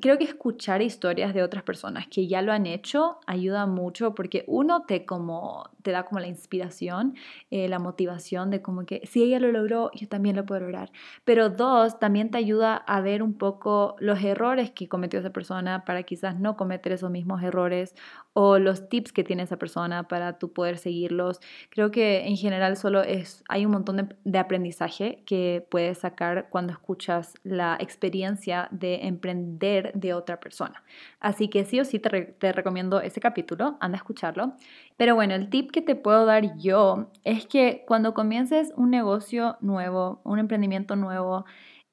creo 0.00 0.16
que 0.16 0.24
escuchar 0.24 0.80
historias 0.80 1.34
de 1.34 1.42
otras 1.42 1.62
personas 1.62 2.06
que 2.08 2.26
ya 2.26 2.40
lo 2.40 2.52
han 2.52 2.66
hecho 2.66 3.18
ayuda 3.26 3.66
mucho 3.66 4.14
porque 4.14 4.44
uno 4.46 4.82
te 4.86 5.04
como 5.04 5.68
te 5.82 5.92
da 5.92 6.04
como 6.04 6.20
la 6.20 6.26
inspiración, 6.26 7.14
eh, 7.50 7.68
la 7.68 7.78
motivación 7.78 8.50
de 8.50 8.62
como 8.62 8.84
que 8.84 9.02
si 9.06 9.22
ella 9.22 9.38
lo 9.38 9.50
logró, 9.52 9.90
yo 9.94 10.08
también 10.08 10.36
lo 10.36 10.44
puedo 10.44 10.62
lograr. 10.62 10.90
Pero 11.24 11.50
dos, 11.50 11.98
también 11.98 12.30
te 12.30 12.38
ayuda 12.38 12.76
a 12.76 13.00
ver 13.00 13.22
un 13.22 13.34
poco 13.34 13.96
los 13.98 14.22
errores 14.22 14.70
que 14.70 14.88
cometió 14.88 15.20
esa 15.20 15.30
persona 15.30 15.84
para 15.84 16.02
quizás 16.02 16.38
no 16.38 16.56
cometer 16.56 16.92
esos 16.92 17.10
mismos 17.10 17.42
errores 17.42 17.94
o 18.32 18.58
los 18.58 18.88
tips 18.88 19.12
que 19.12 19.24
tiene 19.24 19.42
esa 19.44 19.56
persona 19.58 20.06
para 20.08 20.38
tú 20.38 20.52
poder 20.52 20.78
seguirlos. 20.78 21.40
Creo 21.70 21.90
que 21.90 22.26
en 22.26 22.36
general 22.36 22.76
solo 22.76 23.02
es, 23.02 23.42
hay 23.48 23.64
un 23.64 23.72
montón 23.72 23.96
de, 23.96 24.16
de 24.24 24.38
aprendizaje 24.38 25.22
que 25.26 25.66
puedes 25.70 25.98
sacar 25.98 26.48
cuando 26.50 26.72
escuchas 26.72 27.34
la 27.42 27.76
experiencia 27.80 28.68
de 28.70 29.06
emprender 29.06 29.49
de 29.58 30.14
otra 30.14 30.40
persona. 30.40 30.82
Así 31.20 31.48
que 31.48 31.64
sí 31.64 31.80
o 31.80 31.84
sí 31.84 31.98
te, 31.98 32.52
recomiendo 32.52 33.00
ese 33.00 33.20
capítulo, 33.20 33.76
anda 33.80 33.96
a 33.96 34.00
escucharlo. 34.00 34.54
Pero 34.96 35.14
bueno, 35.14 35.34
el 35.34 35.50
tip 35.50 35.70
que 35.70 35.82
te 35.82 35.94
puedo 35.94 36.26
dar 36.26 36.58
yo 36.58 37.10
es 37.24 37.46
que 37.46 37.84
cuando 37.86 38.14
comiences 38.14 38.72
un 38.76 38.90
negocio 38.90 39.56
nuevo, 39.60 40.20
un 40.24 40.38
emprendimiento 40.38 40.96
nuevo, 40.96 41.44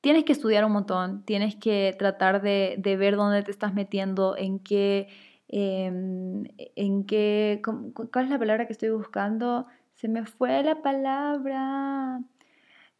tienes 0.01 0.23
que 0.25 0.33
estudiar 0.33 0.65
un 0.65 0.71
montón, 0.73 1.23
tienes 1.23 1.55
que 1.55 1.95
tratar 1.97 2.41
de, 2.41 2.79
ver 2.97 3.15
dónde 3.15 3.43
te 3.43 3.51
estás 3.51 3.73
metiendo, 3.73 4.35
en 4.37 4.59
qué, 4.59 5.07
em, 5.47 6.43
en 6.75 7.05
qué, 7.05 7.61
¿cuál 8.11 8.25
es 8.25 8.31
la 8.31 8.39
palabra 8.39 8.67
que 8.67 8.73
estoy 8.73 8.89
buscando? 8.89 9.67
Se 9.95 10.07
me 10.07 10.25
fue 10.25 10.63
la 10.63 10.81
palabra. 10.81 12.21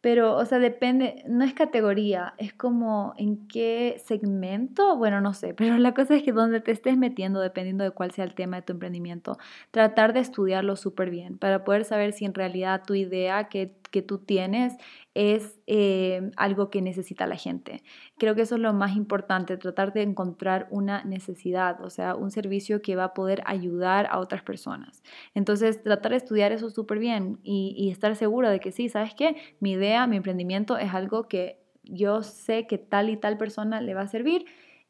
Pero, 0.00 0.36
o 0.36 0.44
sea, 0.46 0.60
depende, 0.60 1.24
no 1.26 1.44
es 1.44 1.54
categoría, 1.54 2.34
es 2.38 2.52
como 2.54 3.14
en 3.16 3.48
qué 3.48 4.00
segmento, 4.04 4.96
bueno, 4.96 5.20
no 5.20 5.34
sé, 5.34 5.54
pero 5.56 5.76
la 5.78 5.92
cosa 5.94 6.14
es 6.16 6.22
que 6.22 6.32
donde 6.32 6.60
te 6.60 6.70
estés 6.70 6.96
metiendo, 6.96 7.40
dependiendo 7.40 7.82
de 7.84 7.90
cuál 7.90 8.12
sea 8.12 8.24
el 8.24 8.34
tema 8.34 8.56
de 8.58 8.62
tu 8.62 8.72
emprendimiento, 8.74 9.38
tratar 9.72 10.12
de 10.12 10.20
estudiarlo 10.20 10.76
súper 10.76 11.10
bien 11.10 11.38
para 11.38 11.64
poder 11.64 11.84
saber 11.84 12.12
si 12.12 12.24
en 12.24 12.34
realidad 12.34 12.82
tu 12.86 12.94
idea 12.94 13.48
que 13.48 13.77
que 13.90 14.02
tú 14.02 14.18
tienes 14.18 14.76
es 15.14 15.58
eh, 15.66 16.30
algo 16.36 16.70
que 16.70 16.80
necesita 16.82 17.26
la 17.26 17.36
gente. 17.36 17.82
Creo 18.18 18.34
que 18.34 18.42
eso 18.42 18.54
es 18.54 18.60
lo 18.60 18.72
más 18.72 18.96
importante, 18.96 19.56
tratar 19.56 19.92
de 19.92 20.02
encontrar 20.02 20.68
una 20.70 21.02
necesidad, 21.04 21.84
o 21.84 21.90
sea, 21.90 22.14
un 22.14 22.30
servicio 22.30 22.82
que 22.82 22.96
va 22.96 23.04
a 23.04 23.14
poder 23.14 23.42
ayudar 23.46 24.06
a 24.10 24.18
otras 24.18 24.42
personas. 24.42 25.02
Entonces, 25.34 25.82
tratar 25.82 26.12
de 26.12 26.18
estudiar 26.18 26.52
eso 26.52 26.70
súper 26.70 26.98
bien 26.98 27.40
y, 27.42 27.88
estar 27.90 28.14
seguro 28.16 28.50
de 28.50 28.60
que 28.60 28.70
sí, 28.70 28.88
¿sabes 28.88 29.14
qué? 29.14 29.36
Mi 29.60 29.72
idea, 29.72 30.06
mi 30.06 30.16
emprendimiento 30.16 30.76
es 30.78 30.94
algo 30.94 31.26
que 31.26 31.58
yo 31.82 32.22
sé 32.22 32.66
que 32.66 32.78
tal 32.78 33.08
y 33.08 33.16
tal 33.16 33.38
persona 33.38 33.80
le 33.80 33.94
va 33.94 34.02
a 34.02 34.08
servir 34.08 34.44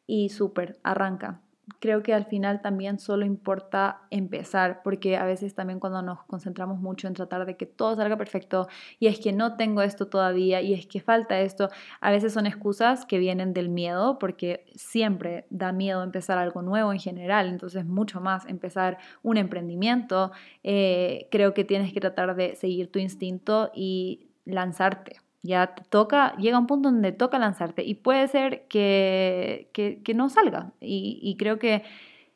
y 0.06 0.30
súper, 0.30 0.78
arranca 0.82 1.40
creo 1.78 2.02
que 2.02 2.14
al 2.14 2.26
final 2.26 2.62
también 2.62 2.98
solo 2.98 3.24
importa 3.24 4.02
empezar, 4.10 4.82
porque 4.82 5.16
a 5.16 5.24
veces 5.24 5.54
también 5.54 5.80
cuando 5.80 6.02
nos 6.02 6.22
concentramos 6.24 6.80
mucho 6.80 7.08
en 7.08 7.14
tratar 7.14 7.46
de 7.46 7.56
que 7.56 7.66
todo 7.66 7.96
salga 7.96 8.16
perfecto 8.16 8.68
y 8.98 9.06
es 9.06 9.18
que 9.20 9.32
no 9.32 9.56
tengo 9.56 9.82
esto 9.82 10.06
todavía 10.06 10.60
y 10.60 10.74
es 10.74 10.86
que 10.86 11.00
falta 11.00 11.40
esto, 11.40 11.68
a 12.00 12.10
veces 12.10 12.32
son 12.32 12.46
excusas 12.46 13.06
que 13.06 13.18
vienen 13.18 13.52
del 13.52 13.68
miedo, 13.68 14.18
porque 14.18 14.64
siempre 14.74 15.46
da 15.50 15.72
miedo 15.72 16.02
empezar 16.02 16.38
algo 16.38 16.62
nuevo 16.62 16.92
en 16.92 16.98
general, 16.98 17.48
entonces 17.48 17.84
mucho 17.84 18.20
más 18.20 18.46
empezar 18.46 18.98
un 19.22 19.36
emprendimiento, 19.36 20.32
eh, 20.62 21.28
creo 21.30 21.54
que 21.54 21.64
tienes 21.64 21.92
que 21.92 22.00
tratar 22.00 22.34
de 22.36 22.56
seguir 22.56 22.90
tu 22.90 22.98
instinto 22.98 23.70
y 23.74 24.28
lanzarte. 24.44 25.27
Ya 25.42 25.74
toca, 25.90 26.34
llega 26.36 26.58
un 26.58 26.66
punto 26.66 26.90
donde 26.90 27.12
toca 27.12 27.38
lanzarte 27.38 27.84
y 27.84 27.94
puede 27.94 28.26
ser 28.28 28.66
que, 28.68 29.70
que, 29.72 30.14
no 30.14 30.28
salga. 30.28 30.72
Y, 30.80 31.20
y, 31.22 31.36
creo 31.36 31.58
que 31.58 31.84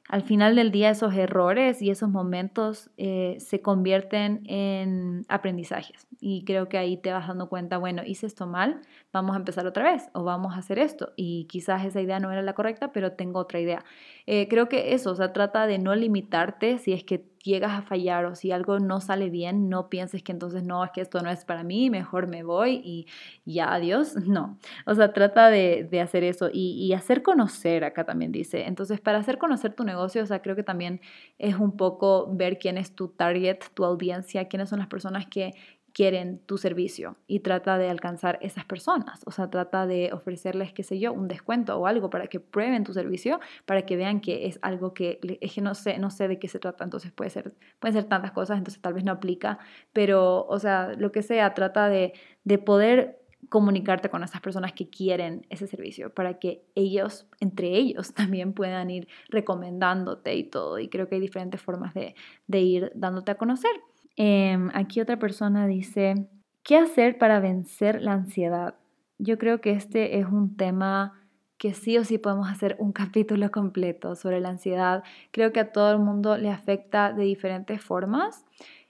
al 0.08 0.22
final 0.22 0.56
del 0.56 0.70
día 0.70 0.90
esos 0.90 1.14
errores 1.14 1.80
y 1.80 1.88
esos 1.88 2.10
momentos 2.10 2.90
eh, 2.98 3.36
se 3.38 3.62
convierten 3.62 4.42
en 4.46 5.24
aprendizajes. 5.28 6.06
Y 6.20 6.44
creo 6.44 6.68
que 6.68 6.76
ahí 6.76 6.98
te 6.98 7.12
vas 7.12 7.28
dando 7.28 7.48
cuenta, 7.48 7.78
bueno, 7.78 8.02
hice 8.04 8.26
esto 8.26 8.46
mal, 8.46 8.82
vamos 9.12 9.34
a 9.34 9.38
empezar 9.38 9.66
otra 9.66 9.90
vez 9.90 10.10
o 10.12 10.22
vamos 10.22 10.54
a 10.54 10.58
hacer 10.58 10.78
esto. 10.78 11.12
Y 11.16 11.46
quizás 11.46 11.84
esa 11.86 12.00
idea 12.00 12.20
no 12.20 12.30
era 12.30 12.42
la 12.42 12.52
correcta, 12.52 12.92
pero 12.92 13.12
tengo 13.12 13.38
otra 13.38 13.60
idea. 13.60 13.84
Eh, 14.26 14.48
creo 14.48 14.68
que 14.68 14.92
eso, 14.92 15.12
o 15.12 15.14
sea, 15.14 15.32
trata 15.32 15.66
de 15.66 15.78
no 15.78 15.94
limitarte 15.94 16.76
si 16.76 16.92
es 16.92 17.04
que 17.04 17.24
llegas 17.42 17.72
a 17.72 17.82
fallar 17.82 18.24
o 18.24 18.34
si 18.34 18.52
algo 18.52 18.78
no 18.78 19.00
sale 19.00 19.30
bien, 19.30 19.68
no 19.68 19.88
pienses 19.88 20.22
que 20.22 20.32
entonces 20.32 20.62
no, 20.62 20.84
es 20.84 20.90
que 20.92 21.00
esto 21.00 21.20
no 21.20 21.30
es 21.30 21.44
para 21.44 21.64
mí, 21.64 21.90
mejor 21.90 22.26
me 22.26 22.42
voy 22.42 22.80
y 22.84 23.06
ya 23.44 23.72
adiós. 23.72 24.14
No, 24.32 24.58
o 24.86 24.94
sea, 24.94 25.12
trata 25.12 25.50
de, 25.50 26.00
hacer 26.00 26.24
eso 26.24 26.48
y, 26.50 26.72
y, 26.86 26.94
hacer 26.94 27.22
conocer, 27.22 27.84
acá 27.84 28.04
también 28.04 28.32
dice. 28.32 28.64
Entonces, 28.66 28.98
para 29.00 29.18
hacer 29.18 29.36
conocer 29.36 29.74
tu 29.74 29.84
negocio, 29.84 30.22
o 30.22 30.26
sea, 30.26 30.40
creo 30.40 30.56
que 30.56 30.62
también 30.62 31.00
es 31.38 31.56
un 31.56 31.76
poco 31.76 32.28
ver 32.32 32.58
quién 32.58 32.78
es 32.78 32.94
tu 32.94 33.08
target, 33.08 33.58
tu 33.74 33.84
audiencia, 33.84 34.48
quiénes 34.48 34.70
son 34.70 34.78
las 34.78 34.88
personas 34.88 35.26
que 35.26 35.52
quieren 35.92 36.38
tu 36.46 36.58
servicio 36.58 37.16
y 37.26 37.40
trata 37.40 37.78
de 37.78 37.88
alcanzar 37.90 38.38
esas 38.42 38.64
personas, 38.64 39.22
o 39.26 39.30
sea, 39.30 39.50
trata 39.50 39.86
de 39.86 40.10
ofrecerles, 40.12 40.72
qué 40.72 40.82
sé 40.82 40.98
yo, 40.98 41.12
un 41.12 41.28
descuento 41.28 41.76
o 41.76 41.86
algo 41.86 42.10
para 42.10 42.26
que 42.26 42.40
prueben 42.40 42.84
tu 42.84 42.92
servicio, 42.92 43.40
para 43.66 43.82
que 43.82 43.96
vean 43.96 44.20
que 44.20 44.46
es 44.46 44.58
algo 44.62 44.94
que, 44.94 45.20
es 45.40 45.52
que 45.52 45.60
no 45.60 45.74
sé, 45.74 45.98
no 45.98 46.10
sé 46.10 46.28
de 46.28 46.38
qué 46.38 46.48
se 46.48 46.58
trata, 46.58 46.84
entonces 46.84 47.12
puede 47.12 47.30
ser, 47.30 47.54
pueden 47.78 47.94
ser 47.94 48.04
tantas 48.04 48.32
cosas, 48.32 48.58
entonces 48.58 48.80
tal 48.80 48.94
vez 48.94 49.04
no 49.04 49.12
aplica, 49.12 49.58
pero, 49.92 50.46
o 50.46 50.58
sea, 50.58 50.92
lo 50.96 51.12
que 51.12 51.22
sea, 51.22 51.54
trata 51.54 51.88
de, 51.88 52.14
de 52.44 52.58
poder 52.58 53.22
comunicarte 53.48 54.08
con 54.08 54.22
esas 54.22 54.40
personas 54.40 54.72
que 54.72 54.88
quieren 54.88 55.46
ese 55.50 55.66
servicio 55.66 56.10
para 56.14 56.38
que 56.38 56.64
ellos, 56.74 57.26
entre 57.40 57.68
ellos, 57.68 58.14
también 58.14 58.52
puedan 58.52 58.90
ir 58.90 59.08
recomendándote 59.28 60.34
y 60.34 60.44
todo. 60.44 60.78
Y 60.78 60.88
creo 60.88 61.08
que 61.08 61.16
hay 61.16 61.20
diferentes 61.20 61.60
formas 61.60 61.94
de, 61.94 62.14
de 62.46 62.60
ir 62.60 62.92
dándote 62.94 63.32
a 63.32 63.36
conocer. 63.36 63.72
Em, 64.16 64.70
aquí 64.74 65.00
otra 65.00 65.18
persona 65.18 65.66
dice, 65.66 66.28
¿qué 66.62 66.76
hacer 66.76 67.18
para 67.18 67.40
vencer 67.40 68.02
la 68.02 68.12
ansiedad? 68.12 68.74
Yo 69.18 69.38
creo 69.38 69.60
que 69.60 69.72
este 69.72 70.18
es 70.18 70.26
un 70.26 70.56
tema 70.56 71.14
que 71.58 71.74
sí 71.74 71.96
o 71.96 72.04
sí 72.04 72.18
podemos 72.18 72.48
hacer 72.50 72.76
un 72.78 72.92
capítulo 72.92 73.50
completo 73.50 74.16
sobre 74.16 74.40
la 74.40 74.50
ansiedad. 74.50 75.04
Creo 75.30 75.52
que 75.52 75.60
a 75.60 75.72
todo 75.72 75.92
el 75.92 75.98
mundo 75.98 76.36
le 76.36 76.50
afecta 76.50 77.12
de 77.12 77.24
diferentes 77.24 77.80
formas. 77.80 78.44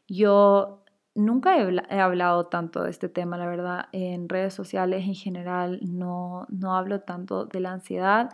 Yo 0.08 0.82
nunca 1.14 1.56
he, 1.58 2.00
hablado 2.00 2.46
tanto 2.46 2.82
de 2.84 2.90
este 2.90 3.08
tema, 3.08 3.36
la 3.36 3.46
verdad, 3.46 3.86
en 3.92 4.28
redes 4.28 4.54
sociales 4.54 5.04
en 5.04 5.14
general 5.14 5.80
no, 5.82 6.46
no 6.48 6.76
hablo 6.76 7.00
tanto 7.00 7.44
de 7.44 7.60
la 7.60 7.72
ansiedad 7.72 8.30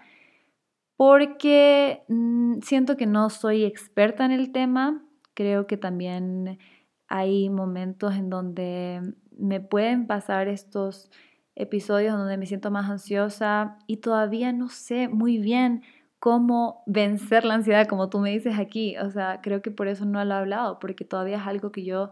porque 0.96 2.02
mm, 2.08 2.60
siento 2.60 2.96
que 2.96 3.06
no 3.06 3.30
soy 3.30 3.64
experta 3.64 4.24
en 4.24 4.32
el 4.32 4.50
tema. 4.50 5.00
Creo 5.34 5.68
que 5.68 5.76
también 5.76 6.58
hay 7.08 7.50
momentos 7.50 8.14
en 8.14 8.30
donde 8.30 9.14
me 9.36 9.60
pueden 9.60 10.06
pasar 10.06 10.48
estos 10.48 11.10
episodios 11.56 12.16
donde 12.16 12.36
me 12.36 12.46
siento 12.46 12.70
más 12.70 12.88
ansiosa 12.88 13.78
y 13.86 13.98
todavía 13.98 14.52
no 14.52 14.68
sé 14.68 15.08
muy 15.08 15.38
bien 15.38 15.82
cómo 16.20 16.82
vencer 16.86 17.44
la 17.44 17.54
ansiedad, 17.54 17.86
como 17.86 18.08
tú 18.08 18.18
me 18.18 18.30
dices 18.30 18.58
aquí. 18.58 18.96
O 18.98 19.10
sea, 19.10 19.40
creo 19.42 19.62
que 19.62 19.70
por 19.70 19.88
eso 19.88 20.04
no 20.04 20.24
lo 20.24 20.34
he 20.34 20.36
hablado, 20.36 20.78
porque 20.78 21.04
todavía 21.04 21.38
es 21.38 21.46
algo 21.46 21.72
que 21.72 21.84
yo 21.84 22.10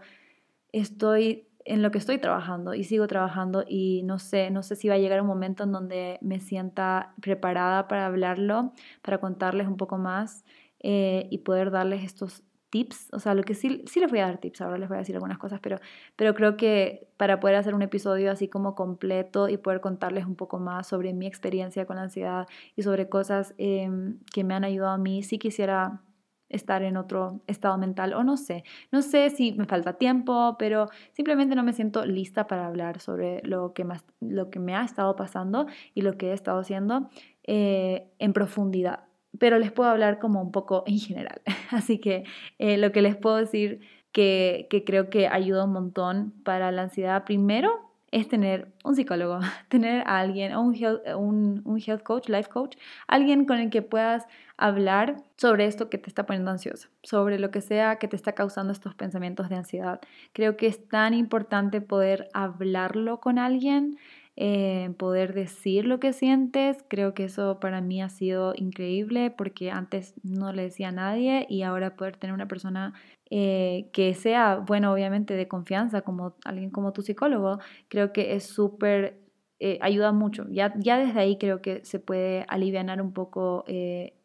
estoy 0.73 1.49
en 1.65 1.83
lo 1.83 1.91
que 1.91 1.99
estoy 1.99 2.19
trabajando 2.19 2.75
y 2.75 2.85
sigo 2.85 3.09
trabajando 3.09 3.65
y 3.67 4.03
no 4.05 4.21
sé, 4.21 4.51
no 4.51 4.63
sé 4.63 4.77
si 4.77 4.89
va 4.89 4.95
a 4.95 4.99
llegar 4.99 5.21
un 5.21 5.27
momento 5.27 5.65
en 5.65 5.73
donde 5.73 6.19
me 6.23 6.39
sienta 6.39 7.13
preparada 7.21 7.89
para 7.89 8.07
hablarlo, 8.07 8.73
para 9.03 9.19
contarles 9.19 9.67
un 9.67 9.77
poco 9.77 9.99
más 9.99 10.45
eh, 10.81 11.27
y 11.31 11.39
poder 11.39 11.73
darles 11.73 12.05
estos 12.05 12.45
o 13.13 13.19
sea, 13.19 13.35
lo 13.35 13.43
que 13.43 13.55
sí, 13.55 13.83
sí 13.87 14.01
les 14.01 14.11
voy 14.11 14.21
a 14.21 14.27
dar 14.27 14.39
tips, 14.39 14.61
ahora 14.61 14.79
les 14.79 14.89
voy 14.89 14.97
a 14.97 14.99
decir 14.99 15.15
algunas 15.15 15.39
cosas, 15.39 15.61
pero, 15.61 15.79
pero 16.17 16.35
creo 16.35 16.57
que 16.57 17.09
para 17.17 17.41
poder 17.41 17.57
hacer 17.57 17.75
un 17.75 17.83
episodio 17.83 18.31
así 18.31 18.49
como 18.49 18.75
completo 18.75 19.49
y 19.49 19.57
poder 19.57 19.81
contarles 19.81 20.27
un 20.27 20.37
poco 20.37 20.59
más 20.59 20.87
sobre 20.87 21.13
mi 21.13 21.27
experiencia 21.27 21.87
con 21.87 21.97
la 21.97 22.03
ansiedad 22.03 22.47
y 22.75 22.83
sobre 22.83 23.09
cosas 23.09 23.55
em, 23.59 24.19
que 24.33 24.45
me 24.45 24.55
han 24.55 24.65
ayudado 24.65 24.93
a 24.93 24.99
mí, 24.99 25.23
sí 25.23 25.39
quisiera 25.39 26.03
estar 26.49 26.83
en 26.83 26.97
otro 26.97 27.41
estado 27.47 27.77
mental 27.79 28.13
o 28.15 28.23
no 28.23 28.37
sé, 28.37 28.65
no 28.93 29.03
sé 29.03 29.31
si 29.31 29.53
me 29.53 29.67
falta 29.67 29.95
tiempo, 29.95 30.57
pero 30.59 30.89
simplemente 31.13 31.57
no 31.57 31.65
me 31.65 31.73
siento 31.73 32.05
lista 32.07 32.47
para 32.47 32.67
hablar 32.67 33.01
sobre 33.01 33.43
lo 33.43 33.73
que, 33.73 33.85
más, 33.85 34.05
lo 34.21 34.51
que 34.51 34.61
me 34.61 34.75
ha 34.77 34.85
estado 34.85 35.17
pasando 35.17 35.67
y 35.95 36.03
lo 36.03 36.17
que 36.17 36.31
he 36.31 36.33
estado 36.33 36.61
haciendo 36.61 37.09
eh, 37.45 38.13
en 38.19 38.33
profundidad 38.33 39.07
pero 39.39 39.59
les 39.59 39.73
puedo 39.73 39.91
hablar 39.91 40.19
como 40.19 40.43
un 40.43 40.53
poco 40.53 40.85
en 40.87 40.99
general. 40.99 41.41
Así 41.71 41.99
que 41.99 42.25
eh, 42.59 42.77
lo 42.77 42.93
que 42.93 43.03
les 43.03 43.17
puedo 43.17 43.37
decir 43.37 43.81
que, 44.13 44.67
que 44.71 44.85
creo 44.85 45.11
que 45.11 45.29
ayuda 45.29 45.65
un 45.65 45.73
montón 45.73 46.33
para 46.45 46.73
la 46.73 46.83
ansiedad, 46.83 47.25
primero 47.25 47.87
es 48.13 48.29
tener 48.29 48.73
un 48.85 48.95
psicólogo, 48.95 49.41
tener 49.69 50.03
a 50.07 50.21
alguien, 50.21 50.57
un 50.57 50.75
health, 50.75 51.03
un, 51.17 51.61
un 51.65 51.83
health 51.85 52.03
coach, 52.03 52.29
life 52.29 52.49
coach, 52.49 52.77
alguien 53.07 53.45
con 53.45 53.59
el 53.59 53.71
que 53.71 53.83
puedas 53.83 54.27
hablar 54.57 55.17
sobre 55.37 55.67
esto 55.67 55.91
que 55.91 55.99
te 55.99 56.09
está 56.09 56.25
poniendo 56.25 56.51
ansiosa, 56.51 56.89
sobre 57.03 57.39
lo 57.39 57.51
que 57.51 57.61
sea 57.61 57.97
que 57.97 58.09
te 58.09 58.17
está 58.17 58.33
causando 58.33 58.73
estos 58.73 58.95
pensamientos 58.95 59.49
de 59.49 59.57
ansiedad. 59.57 60.01
Creo 60.33 60.57
que 60.57 60.67
es 60.67 60.89
tan 60.89 61.13
importante 61.13 61.81
poder 61.81 62.29
hablarlo 62.33 63.21
con 63.21 63.39
alguien, 63.39 63.99
eh, 64.37 64.91
poder 64.99 65.33
decir 65.35 65.87
lo 65.87 65.99
que 65.99 66.13
sientes. 66.13 66.85
Creo 66.89 67.15
que 67.15 67.25
eso 67.25 67.59
para 67.59 67.81
mí 67.81 68.03
ha 68.03 68.11
sido 68.11 68.53
increíble 68.55 69.31
porque 69.31 69.71
antes 69.71 70.15
no 70.23 70.53
le 70.53 70.63
decía 70.65 70.89
a 70.89 70.93
nadie 70.93 71.47
y 71.49 71.63
ahora 71.63 71.97
poder 71.97 72.17
tener 72.19 72.35
una 72.35 72.47
persona 72.47 72.93
eh, 73.31 73.89
que 73.93 74.15
sea, 74.15 74.57
bueno, 74.57 74.93
obviamente 74.93 75.35
de 75.35 75.49
confianza, 75.49 76.03
como 76.03 76.37
alguien 76.45 76.71
como 76.71 76.93
tu 76.93 77.03
psicólogo, 77.03 77.59
creo 77.89 78.13
que 78.13 78.35
es 78.35 78.45
súper, 78.45 79.19
eh, 79.59 79.79
ayuda 79.81 80.13
mucho. 80.13 80.47
Ya, 80.51 80.75
ya 80.77 80.99
desde 80.99 81.19
ahí 81.19 81.39
creo 81.39 81.63
que 81.63 81.85
se 81.85 81.99
puede 81.99 82.45
aliviar 82.49 83.01
un 83.01 83.13
poco 83.13 83.65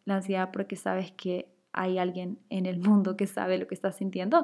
la 0.06 0.16
ansiedad 0.16 0.50
porque 0.52 0.76
sabes 0.76 1.12
que 1.14 1.48
hay 1.74 1.98
alguien 1.98 2.38
en 2.50 2.66
el 2.66 2.80
mundo 2.80 3.16
que 3.16 3.28
sabe 3.28 3.58
lo 3.58 3.68
que 3.68 3.76
estás 3.76 3.96
sintiendo 3.96 4.44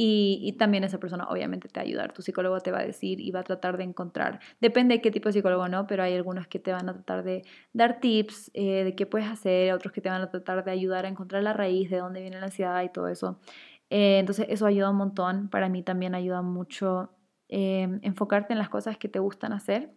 y, 0.00 0.52
también 0.52 0.84
esa 0.84 1.00
persona 1.00 1.26
obviamente 1.28 1.68
te 1.68 1.80
va 1.80 1.82
a 1.82 1.86
ayudar. 1.86 2.12
Tu 2.12 2.22
psicólogo 2.22 2.60
te 2.60 2.70
va 2.70 2.78
a 2.78 2.84
decir 2.84 3.18
y 3.18 3.32
va 3.32 3.40
a 3.40 3.42
tratar 3.42 3.76
de 3.76 3.82
encontrar, 3.82 4.38
depende 4.60 4.94
de 4.94 5.00
qué 5.00 5.10
tipo 5.10 5.28
de 5.28 5.32
psicólogo, 5.32 5.68
¿no? 5.68 5.88
Pero 5.88 6.04
hay 6.04 6.14
algunos 6.14 6.46
que 6.46 6.60
te 6.60 6.72
van 6.72 6.88
a 6.88 6.92
tratar 6.92 7.24
de 7.24 7.42
dar 7.72 7.98
tips 7.98 8.52
eh, 8.54 8.84
de 8.84 8.94
qué 8.94 9.06
puedes 9.06 9.26
hacer, 9.28 9.72
otros 9.72 9.92
que 9.92 10.00
te 10.00 10.08
van 10.08 10.22
a 10.22 10.30
tratar 10.30 10.64
de 10.64 10.70
ayudar 10.70 11.04
a 11.04 11.08
encontrar 11.08 11.42
la 11.42 11.52
raíz 11.52 11.90
de 11.90 11.96
dónde 11.98 12.20
viene 12.20 12.38
la 12.38 12.46
ansiedad 12.46 12.80
y 12.84 12.90
todo 12.90 13.08
eso. 13.08 13.40
Eh, 13.90 14.20
entonces 14.20 14.46
eso 14.48 14.66
ayuda 14.66 14.90
un 14.90 14.98
montón. 14.98 15.48
Para 15.48 15.68
mí 15.68 15.82
también 15.82 16.14
ayuda 16.14 16.42
mucho 16.42 17.10
eh, 17.48 17.88
enfocarte 18.02 18.52
en 18.52 18.60
las 18.60 18.68
cosas 18.68 18.98
que 18.98 19.08
te 19.08 19.18
gustan 19.18 19.52
hacer. 19.52 19.90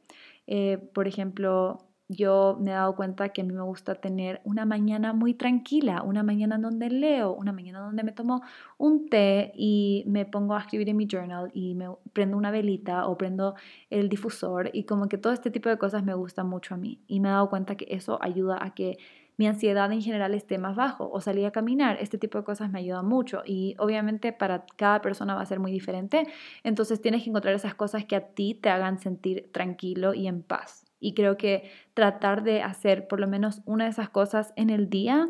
por 0.93 1.07
ejemplo, 1.07 1.90
yo 2.11 2.57
me 2.59 2.71
he 2.71 2.73
dado 2.73 2.95
cuenta 2.95 3.29
que 3.29 3.41
a 3.41 3.43
mí 3.45 3.53
me 3.53 3.61
gusta 3.61 3.95
tener 3.95 4.41
una 4.43 4.65
mañana 4.65 5.13
muy 5.13 5.33
tranquila, 5.33 6.03
una 6.03 6.23
mañana 6.23 6.57
donde 6.57 6.89
leo, 6.89 7.33
una 7.33 7.53
mañana 7.53 7.79
donde 7.79 8.03
me 8.03 8.11
tomo 8.11 8.41
un 8.77 9.09
té 9.09 9.53
y 9.55 10.03
me 10.07 10.25
pongo 10.25 10.55
a 10.55 10.59
escribir 10.59 10.89
en 10.89 10.97
mi 10.97 11.07
journal 11.09 11.49
y 11.53 11.73
me 11.73 11.87
prendo 12.11 12.37
una 12.37 12.51
velita 12.51 13.07
o 13.07 13.17
prendo 13.17 13.55
el 13.89 14.09
difusor 14.09 14.69
y 14.73 14.83
como 14.83 15.07
que 15.07 15.17
todo 15.17 15.31
este 15.31 15.51
tipo 15.51 15.69
de 15.69 15.77
cosas 15.77 16.03
me 16.03 16.13
gusta 16.13 16.43
mucho 16.43 16.75
a 16.75 16.77
mí. 16.77 16.99
Y 17.07 17.21
me 17.21 17.29
he 17.29 17.31
dado 17.31 17.49
cuenta 17.49 17.75
que 17.75 17.87
eso 17.89 18.19
ayuda 18.21 18.57
a 18.61 18.73
que 18.73 18.97
mi 19.37 19.47
ansiedad 19.47 19.91
en 19.91 20.01
general 20.01 20.33
esté 20.35 20.57
más 20.57 20.75
bajo 20.75 21.09
o 21.09 21.21
salir 21.21 21.45
a 21.45 21.51
caminar, 21.51 21.97
este 22.01 22.17
tipo 22.17 22.37
de 22.37 22.43
cosas 22.43 22.69
me 22.69 22.79
ayudan 22.79 23.07
mucho 23.07 23.41
y 23.45 23.75
obviamente 23.79 24.33
para 24.33 24.65
cada 24.75 25.01
persona 25.01 25.33
va 25.33 25.41
a 25.41 25.45
ser 25.45 25.59
muy 25.59 25.71
diferente, 25.71 26.27
entonces 26.63 27.01
tienes 27.01 27.23
que 27.23 27.29
encontrar 27.29 27.55
esas 27.55 27.73
cosas 27.73 28.05
que 28.05 28.15
a 28.15 28.21
ti 28.21 28.53
te 28.53 28.69
hagan 28.69 28.99
sentir 28.99 29.49
tranquilo 29.51 30.13
y 30.13 30.27
en 30.27 30.43
paz. 30.43 30.90
Y 31.01 31.13
creo 31.13 31.35
que 31.35 31.69
tratar 31.93 32.43
de 32.43 32.61
hacer 32.61 33.09
por 33.09 33.19
lo 33.19 33.27
menos 33.27 33.61
una 33.65 33.83
de 33.83 33.89
esas 33.89 34.09
cosas 34.09 34.53
en 34.55 34.69
el 34.69 34.89
día 34.89 35.29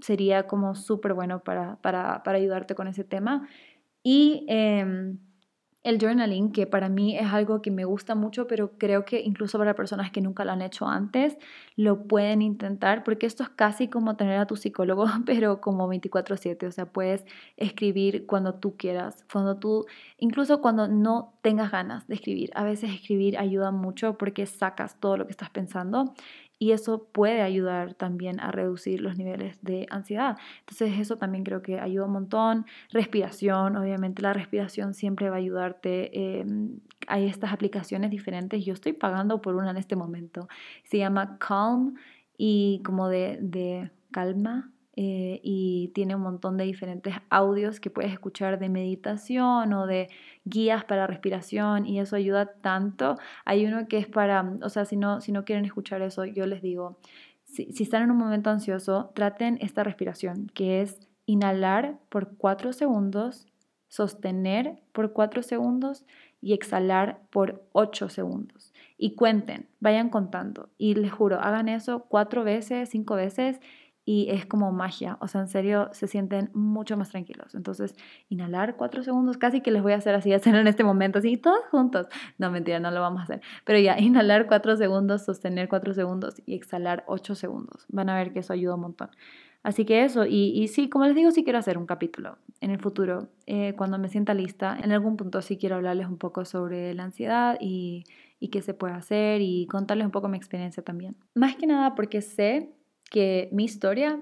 sería 0.00 0.46
como 0.46 0.74
súper 0.74 1.14
bueno 1.14 1.42
para, 1.42 1.76
para, 1.76 2.22
para, 2.22 2.36
ayudarte 2.36 2.74
con 2.74 2.88
ese 2.88 3.04
tema. 3.04 3.48
Y 4.02 4.44
em, 4.48 5.18
el 5.84 5.98
journaling, 5.98 6.52
que 6.52 6.66
para 6.66 6.88
mí 6.88 7.16
es 7.16 7.26
algo 7.32 7.60
que 7.60 7.72
me 7.72 7.84
gusta 7.84 8.14
mucho, 8.14 8.46
pero 8.46 8.78
creo 8.78 9.04
que 9.04 9.20
incluso 9.20 9.58
para 9.58 9.74
personas 9.74 10.12
que 10.12 10.20
nunca 10.20 10.44
lo 10.44 10.52
han 10.52 10.62
hecho 10.62 10.86
antes, 10.86 11.36
lo 11.74 12.04
pueden 12.06 12.40
intentar, 12.40 13.02
porque 13.02 13.26
esto 13.26 13.42
es 13.42 13.48
casi 13.48 13.88
como 13.88 14.14
tener 14.16 14.38
a 14.38 14.46
tu 14.46 14.56
psicólogo, 14.56 15.06
pero 15.26 15.60
como 15.60 15.88
24/7, 15.88 16.66
o 16.68 16.70
sea, 16.70 16.86
puedes 16.86 17.24
escribir 17.56 18.26
cuando 18.26 18.54
tú 18.54 18.76
quieras, 18.76 19.24
cuando 19.32 19.56
tú, 19.56 19.86
incluso 20.18 20.60
cuando 20.60 20.86
no 20.86 21.34
tengas 21.42 21.72
ganas 21.72 22.06
de 22.06 22.14
escribir. 22.14 22.50
A 22.54 22.62
veces 22.62 22.90
escribir 22.92 23.36
ayuda 23.38 23.72
mucho 23.72 24.16
porque 24.18 24.46
sacas 24.46 25.00
todo 25.00 25.16
lo 25.16 25.26
que 25.26 25.32
estás 25.32 25.50
pensando 25.50 26.14
y 26.62 26.70
eso 26.70 27.08
puede 27.10 27.42
ayudar 27.42 27.94
también 27.94 28.38
a 28.38 28.52
reducir 28.52 29.00
los 29.00 29.18
niveles 29.18 29.58
de 29.62 29.88
ansiedad. 29.90 30.38
Entonces 30.60 30.96
eso 30.96 31.16
también 31.16 31.42
creo 31.42 31.60
que 31.60 31.80
ayuda 31.80 32.06
un 32.06 32.12
montón. 32.12 32.66
Respiración, 32.92 33.76
obviamente 33.76 34.22
la 34.22 34.32
respiración 34.32 34.94
siempre 34.94 35.28
va 35.28 35.34
a 35.34 35.38
ayudarte. 35.40 36.38
Em, 36.38 36.78
hay 37.08 37.26
estas 37.26 37.52
aplicaciones 37.52 38.12
diferentes, 38.12 38.64
yo 38.64 38.74
estoy 38.74 38.92
pagando 38.92 39.40
por 39.40 39.56
una 39.56 39.72
en 39.72 39.76
este 39.76 39.96
momento. 39.96 40.46
Se 40.84 40.98
llama 40.98 41.36
Calm 41.38 41.96
y 42.38 42.80
como 42.84 43.08
de, 43.08 43.38
de 43.40 43.90
calma, 44.12 44.70
eh, 44.94 45.40
y 45.42 45.88
tiene 45.94 46.14
un 46.14 46.22
montón 46.22 46.58
de 46.58 46.64
diferentes 46.64 47.14
audios 47.30 47.80
que 47.80 47.88
puedes 47.88 48.12
escuchar 48.12 48.58
de 48.58 48.68
meditación 48.68 49.72
o 49.72 49.86
de 49.86 50.08
guías 50.44 50.84
para 50.84 51.06
respiración 51.06 51.86
y 51.86 51.98
eso 51.98 52.16
ayuda 52.16 52.46
tanto. 52.60 53.16
Hay 53.46 53.64
uno 53.64 53.88
que 53.88 53.98
es 53.98 54.06
para, 54.06 54.58
o 54.62 54.68
sea, 54.68 54.84
si 54.84 54.96
no, 54.96 55.20
si 55.22 55.32
no 55.32 55.44
quieren 55.44 55.64
escuchar 55.64 56.02
eso, 56.02 56.26
yo 56.26 56.44
les 56.46 56.60
digo, 56.60 56.98
si, 57.44 57.72
si 57.72 57.84
están 57.84 58.02
en 58.02 58.10
un 58.10 58.18
momento 58.18 58.50
ansioso, 58.50 59.12
traten 59.14 59.58
esta 59.62 59.82
respiración, 59.82 60.50
que 60.54 60.82
es 60.82 61.08
inhalar 61.24 61.98
por 62.10 62.36
4 62.36 62.74
segundos, 62.74 63.46
sostener 63.88 64.78
por 64.92 65.12
4 65.12 65.42
segundos 65.42 66.04
y 66.42 66.52
exhalar 66.52 67.20
por 67.30 67.64
8 67.72 68.08
segundos. 68.08 68.72
Y 68.98 69.14
cuenten, 69.14 69.68
vayan 69.80 70.10
contando. 70.10 70.68
Y 70.76 70.94
les 70.94 71.12
juro, 71.12 71.40
hagan 71.40 71.68
eso 71.68 72.04
cuatro 72.08 72.44
veces, 72.44 72.88
cinco 72.90 73.14
veces 73.14 73.60
y 74.04 74.30
es 74.30 74.46
como 74.46 74.72
magia, 74.72 75.16
o 75.20 75.28
sea, 75.28 75.42
en 75.42 75.48
serio 75.48 75.88
se 75.92 76.08
sienten 76.08 76.50
mucho 76.54 76.96
más 76.96 77.10
tranquilos. 77.10 77.54
Entonces, 77.54 77.94
inhalar 78.28 78.76
cuatro 78.76 79.02
segundos, 79.04 79.36
casi 79.36 79.60
que 79.60 79.70
les 79.70 79.82
voy 79.82 79.92
a 79.92 79.96
hacer 79.96 80.14
así, 80.14 80.32
hacer 80.32 80.54
en 80.56 80.66
este 80.66 80.82
momento, 80.84 81.20
así, 81.20 81.36
todos 81.36 81.64
juntos. 81.70 82.08
No, 82.38 82.50
mentira, 82.50 82.80
no 82.80 82.90
lo 82.90 83.00
vamos 83.00 83.20
a 83.20 83.24
hacer. 83.24 83.42
Pero 83.64 83.78
ya, 83.78 83.98
inhalar 84.00 84.46
cuatro 84.48 84.76
segundos, 84.76 85.24
sostener 85.24 85.68
cuatro 85.68 85.94
segundos 85.94 86.42
y 86.46 86.54
exhalar 86.54 87.04
ocho 87.06 87.34
segundos. 87.34 87.86
Van 87.88 88.08
a 88.08 88.16
ver 88.16 88.32
que 88.32 88.40
eso 88.40 88.52
ayuda 88.52 88.74
un 88.74 88.82
montón. 88.82 89.10
Así 89.62 89.84
que 89.84 90.04
eso, 90.04 90.26
y, 90.26 90.60
y 90.60 90.66
sí, 90.66 90.88
como 90.88 91.04
les 91.04 91.14
digo, 91.14 91.30
sí 91.30 91.44
quiero 91.44 91.60
hacer 91.60 91.78
un 91.78 91.86
capítulo 91.86 92.36
en 92.60 92.72
el 92.72 92.80
futuro, 92.80 93.28
eh, 93.46 93.74
cuando 93.76 93.96
me 93.96 94.08
sienta 94.08 94.34
lista. 94.34 94.76
En 94.82 94.90
algún 94.90 95.16
punto 95.16 95.40
sí 95.40 95.56
quiero 95.56 95.76
hablarles 95.76 96.08
un 96.08 96.18
poco 96.18 96.44
sobre 96.44 96.92
la 96.94 97.04
ansiedad 97.04 97.56
y, 97.60 98.02
y 98.40 98.48
qué 98.48 98.60
se 98.60 98.74
puede 98.74 98.94
hacer 98.94 99.40
y 99.40 99.68
contarles 99.68 100.06
un 100.06 100.10
poco 100.10 100.26
mi 100.26 100.36
experiencia 100.36 100.82
también. 100.82 101.14
Más 101.36 101.54
que 101.54 101.68
nada 101.68 101.94
porque 101.94 102.22
sé 102.22 102.72
que 103.12 103.50
mi 103.52 103.64
historia 103.64 104.18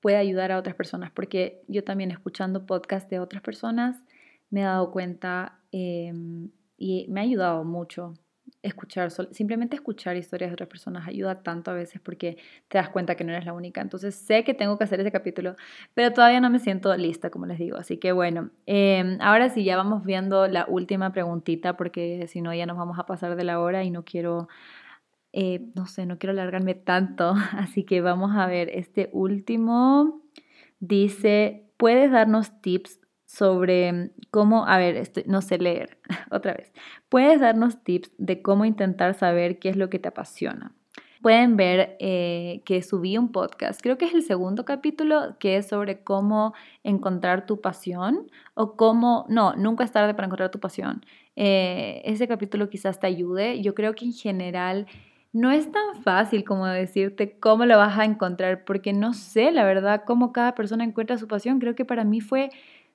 puede 0.00 0.16
ayudar 0.16 0.50
a 0.50 0.58
otras 0.58 0.74
personas, 0.74 1.12
porque 1.12 1.62
yo 1.68 1.84
también 1.84 2.10
escuchando 2.10 2.66
podcasts 2.66 3.08
de 3.08 3.20
otras 3.20 3.40
personas 3.40 4.02
me 4.50 4.62
he 4.62 4.64
dado 4.64 4.90
cuenta 4.90 5.60
em, 5.70 6.50
y 6.76 7.06
me 7.08 7.20
ha 7.20 7.22
ayudado 7.22 7.62
mucho 7.62 8.14
escuchar, 8.62 9.12
simplemente 9.30 9.76
escuchar 9.76 10.16
historias 10.16 10.50
de 10.50 10.54
otras 10.54 10.68
personas 10.68 11.06
ayuda 11.06 11.44
tanto 11.44 11.70
a 11.70 11.74
veces 11.74 12.00
porque 12.00 12.36
te 12.66 12.78
das 12.78 12.88
cuenta 12.88 13.14
que 13.14 13.22
no 13.22 13.32
eres 13.32 13.46
la 13.46 13.52
única. 13.52 13.80
Entonces 13.80 14.16
sé 14.16 14.42
que 14.42 14.54
tengo 14.54 14.76
que 14.76 14.84
hacer 14.84 14.98
ese 14.98 15.12
capítulo, 15.12 15.54
pero 15.94 16.12
todavía 16.12 16.40
no 16.40 16.50
me 16.50 16.58
siento 16.58 16.94
lista, 16.96 17.30
como 17.30 17.46
les 17.46 17.58
digo. 17.58 17.76
Así 17.76 17.96
que 17.98 18.10
bueno, 18.10 18.50
em, 18.66 19.18
ahora 19.20 19.50
sí 19.50 19.62
ya 19.62 19.76
vamos 19.76 20.04
viendo 20.04 20.48
la 20.48 20.66
última 20.66 21.12
preguntita 21.12 21.76
porque 21.76 22.26
si 22.26 22.42
no 22.42 22.52
ya 22.52 22.66
nos 22.66 22.76
vamos 22.76 22.98
a 22.98 23.06
pasar 23.06 23.36
de 23.36 23.44
la 23.44 23.60
hora 23.60 23.84
y 23.84 23.90
no 23.90 24.04
quiero 24.04 24.48
eh, 25.32 25.66
no 25.74 25.86
sé, 25.86 26.04
no 26.04 26.18
quiero 26.18 26.32
alargarme 26.32 26.74
tanto, 26.74 27.34
así 27.52 27.84
que 27.84 28.00
vamos 28.00 28.36
a 28.36 28.46
ver 28.46 28.68
este 28.70 29.08
último. 29.12 30.22
Dice, 30.80 31.70
¿puedes 31.76 32.10
darnos 32.10 32.60
tips 32.60 33.00
sobre 33.24 34.10
cómo, 34.30 34.66
a 34.66 34.76
ver, 34.76 35.10
no 35.26 35.40
sé 35.40 35.56
leer 35.58 35.98
otra 36.30 36.52
vez, 36.52 36.72
¿puedes 37.08 37.40
darnos 37.40 37.82
tips 37.82 38.10
de 38.18 38.42
cómo 38.42 38.66
intentar 38.66 39.14
saber 39.14 39.58
qué 39.58 39.70
es 39.70 39.76
lo 39.76 39.88
que 39.88 39.98
te 39.98 40.08
apasiona? 40.08 40.74
Pueden 41.22 41.56
ver 41.56 41.96
eh, 42.00 42.62
que 42.64 42.82
subí 42.82 43.16
un 43.16 43.30
podcast, 43.30 43.80
creo 43.80 43.96
que 43.96 44.06
es 44.06 44.12
el 44.12 44.22
segundo 44.22 44.64
capítulo, 44.64 45.36
que 45.38 45.56
es 45.56 45.68
sobre 45.68 46.02
cómo 46.02 46.52
encontrar 46.82 47.46
tu 47.46 47.60
pasión 47.60 48.28
o 48.54 48.76
cómo, 48.76 49.24
no, 49.28 49.54
nunca 49.54 49.84
es 49.84 49.92
tarde 49.92 50.14
para 50.14 50.26
encontrar 50.26 50.50
tu 50.50 50.58
pasión. 50.58 51.06
Eh, 51.36 52.02
ese 52.04 52.28
capítulo 52.28 52.68
quizás 52.68 53.00
te 53.00 53.06
ayude. 53.06 53.62
Yo 53.62 53.74
creo 53.74 53.94
que 53.94 54.04
en 54.04 54.12
general 54.12 54.86
no 55.32 55.50
es 55.50 55.70
tan 55.72 56.02
fácil 56.02 56.44
como 56.44 56.66
decirte 56.66 57.38
cómo 57.38 57.64
lo 57.64 57.78
vas 57.78 57.98
a 57.98 58.04
encontrar, 58.04 58.64
porque 58.64 58.92
no 58.92 59.14
sé, 59.14 59.50
la 59.50 59.64
verdad, 59.64 60.02
cómo 60.06 60.32
cada 60.32 60.54
persona 60.54 60.84
encuentra 60.84 61.18
su 61.18 61.26
pasión. 61.28 61.58
Creo 61.58 61.74
que 61.74 61.84
para 61.84 62.04
mí 62.04 62.20
fue 62.20 62.50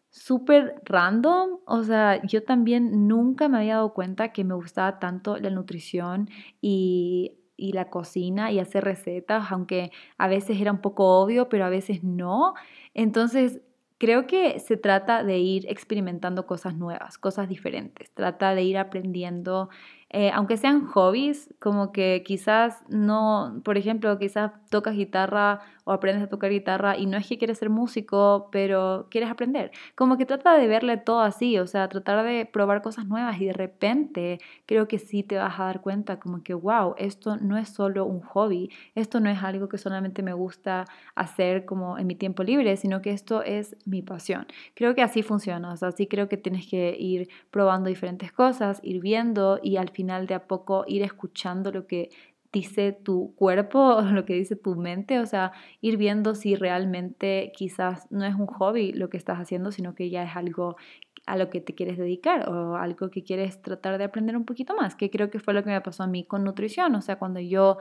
súper 0.10 0.82
random. 0.86 1.60
O 1.66 1.84
sea, 1.84 2.22
yo 2.24 2.44
también 2.44 3.08
nunca 3.08 3.50
me 3.50 3.58
había 3.58 3.76
dado 3.76 3.94
cuenta 3.94 4.32
que 4.34 4.44
me 4.44 4.54
gustaba 4.56 5.00
tanto 5.00 5.38
la 5.38 5.50
nutrición 5.50 6.30
y, 6.62 7.40
y 7.58 7.74
la 7.74 7.90
cocina 7.90 8.52
y 8.52 8.60
hacer 8.60 8.84
recetas, 8.84 9.52
aunque 9.52 9.92
a 10.18 10.28
veces 10.28 10.62
era 10.62 10.72
un 10.72 10.82
poco 10.82 11.20
obvio, 11.22 11.50
pero 11.50 11.66
a 11.66 11.70
veces 11.70 12.04
no. 12.04 12.54
Entonces, 12.94 13.62
Creo 14.00 14.28
que 14.28 14.60
se 14.60 14.78
trata 14.78 15.24
de 15.24 15.40
ir 15.40 15.66
experimentando 15.68 16.46
cosas 16.46 16.76
nuevas, 16.76 17.18
cosas 17.18 17.50
diferentes. 17.50 18.12
Trata 18.12 18.54
de 18.54 18.62
ir 18.62 18.78
aprendiendo 18.78 19.70
eh, 20.10 20.32
aunque 20.34 20.58
sean 20.58 20.86
hobbies, 20.88 21.54
como 21.60 21.92
que 21.92 22.24
quizás 22.26 22.82
no, 22.90 23.62
por 23.66 23.78
ejemplo, 23.78 24.18
quizás 24.20 24.52
tocas 24.70 24.96
guitarra 24.96 25.62
aprendes 25.92 26.24
a 26.24 26.30
tocar 26.30 26.52
guitarra 26.52 26.98
y 26.98 27.06
no 27.06 27.18
es 27.18 27.28
que 27.28 27.38
quieres 27.38 27.58
ser 27.58 27.70
músico, 27.70 28.50
pero 28.52 29.08
quieres 29.10 29.30
aprender. 29.30 29.72
Como 29.96 30.18
que 30.18 30.26
trata 30.26 30.58
de 30.58 30.68
verle 30.68 30.98
todo 30.98 31.22
así, 31.22 31.58
o 31.60 31.68
sea, 31.68 31.88
tratar 31.90 32.26
de 32.26 32.46
probar 32.46 32.82
cosas 32.82 33.06
nuevas 33.08 33.40
y 33.40 33.46
de 33.46 33.54
repente 33.54 34.40
creo 34.66 34.88
que 34.88 35.00
sí 35.00 35.24
te 35.24 35.38
vas 35.38 35.60
a 35.60 35.66
dar 35.66 35.82
cuenta 35.82 36.20
como 36.20 36.44
que, 36.44 36.54
wow, 36.54 36.96
esto 36.98 37.38
no 37.38 37.58
es 37.58 37.70
solo 37.70 38.06
un 38.06 38.22
hobby, 38.22 38.70
esto 38.96 39.20
no 39.20 39.30
es 39.30 39.42
algo 39.44 39.70
que 39.70 39.78
solamente 39.78 40.24
me 40.24 40.34
gusta 40.34 40.86
hacer 41.16 41.66
como 41.66 41.98
en 41.98 42.08
mi 42.08 42.16
tiempo 42.16 42.44
libre, 42.44 42.78
sino 42.78 43.02
que 43.02 43.12
esto 43.12 43.44
es 43.44 43.76
mi 43.86 44.02
pasión. 44.02 44.48
Creo 44.76 44.96
que 44.96 45.02
así 45.02 45.24
funciona, 45.24 45.72
o 45.72 45.78
sea, 45.78 45.92
sí 45.92 46.08
creo 46.08 46.30
que 46.30 46.38
tienes 46.38 46.68
que 46.68 46.96
ir 47.00 47.30
probando 47.52 47.90
diferentes 47.90 48.32
cosas, 48.32 48.80
ir 48.84 49.02
viendo 49.02 49.60
y 49.62 49.78
al 49.78 49.90
final 49.90 50.28
de 50.28 50.36
a 50.36 50.48
poco 50.48 50.84
ir 50.88 51.02
escuchando 51.04 51.72
lo 51.72 51.88
que 51.88 52.10
dice 52.52 52.92
tu 52.92 53.34
cuerpo 53.36 54.02
lo 54.12 54.26
que 54.26 54.34
dice 54.34 54.56
tu 54.56 54.76
mente, 54.76 55.20
o 55.20 55.26
sea, 55.26 55.52
ir 55.82 55.98
viendo 55.98 56.36
si 56.36 56.56
realmente 56.56 57.52
quizás 57.56 58.12
no 58.12 58.26
es 58.26 58.36
un 58.36 58.48
hobby 58.48 58.94
lo 58.94 59.10
que 59.10 59.18
estás 59.18 59.38
haciendo, 59.38 59.72
sino 59.72 59.96
que 59.96 60.10
ya 60.10 60.24
es 60.24 60.36
algo 60.36 60.78
a 61.26 61.36
lo 61.36 61.50
que 61.50 61.60
te 61.62 61.76
quieres 61.76 61.98
dedicar 61.98 62.50
o 62.50 62.78
algo 62.78 63.10
que 63.10 63.24
quieres 63.24 63.62
tratar 63.62 63.98
de 63.98 64.06
aprender 64.06 64.38
un 64.38 64.46
poquito 64.46 64.76
más, 64.76 64.96
que 64.96 65.10
creo 65.10 65.30
que 65.30 65.40
fue 65.40 65.54
lo 65.54 65.64
que 65.64 65.70
me 65.70 65.82
pasó 65.82 66.04
a 66.04 66.08
mí 66.08 66.24
con 66.24 66.44
nutrición, 66.44 66.96
o 66.96 67.02
sea, 67.02 67.18
cuando 67.18 67.40
yo 67.40 67.78